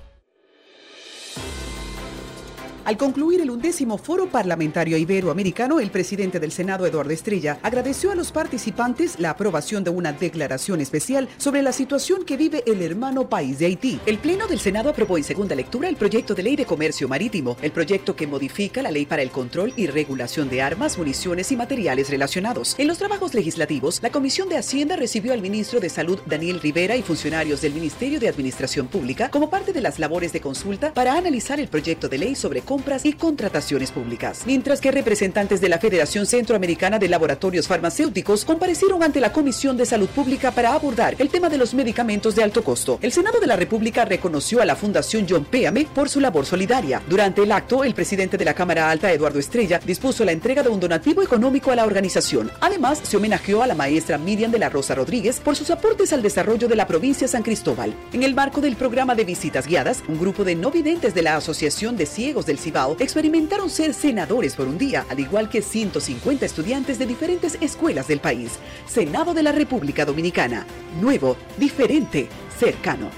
[2.83, 8.15] Al concluir el undécimo Foro Parlamentario Iberoamericano, el presidente del Senado, Eduardo Estrella, agradeció a
[8.15, 13.29] los participantes la aprobación de una declaración especial sobre la situación que vive el hermano
[13.29, 13.99] país de Haití.
[14.07, 17.55] El Pleno del Senado aprobó en segunda lectura el proyecto de ley de comercio marítimo,
[17.61, 21.55] el proyecto que modifica la ley para el control y regulación de armas, municiones y
[21.55, 22.75] materiales relacionados.
[22.77, 26.97] En los trabajos legislativos, la Comisión de Hacienda recibió al ministro de Salud, Daniel Rivera,
[26.97, 31.13] y funcionarios del Ministerio de Administración Pública como parte de las labores de consulta para
[31.13, 34.41] analizar el proyecto de ley sobre cómo compras y contrataciones públicas.
[34.47, 39.85] Mientras que representantes de la Federación Centroamericana de Laboratorios Farmacéuticos comparecieron ante la Comisión de
[39.85, 42.97] Salud Pública para abordar el tema de los medicamentos de alto costo.
[43.03, 47.03] El Senado de la República reconoció a la Fundación John Péame por su labor solidaria.
[47.07, 50.69] Durante el acto, el presidente de la Cámara Alta, Eduardo Estrella, dispuso la entrega de
[50.69, 52.49] un donativo económico a la organización.
[52.61, 56.23] Además, se homenajeó a la maestra Miriam de la Rosa Rodríguez por sus aportes al
[56.23, 57.93] desarrollo de la provincia San Cristóbal.
[58.11, 61.35] En el marco del programa de visitas guiadas, un grupo de no videntes de la
[61.35, 66.45] Asociación de Ciegos del Cibao experimentaron ser senadores por un día, al igual que 150
[66.45, 68.59] estudiantes de diferentes escuelas del país.
[68.87, 70.65] Senado de la República Dominicana.
[71.01, 73.09] Nuevo, diferente, cercano.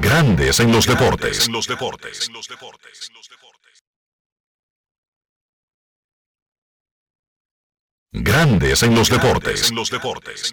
[0.00, 1.46] Grandes en los deportes.
[1.46, 2.30] En los deportes.
[8.14, 9.70] Grandes en los deportes.
[9.70, 10.52] En los deportes.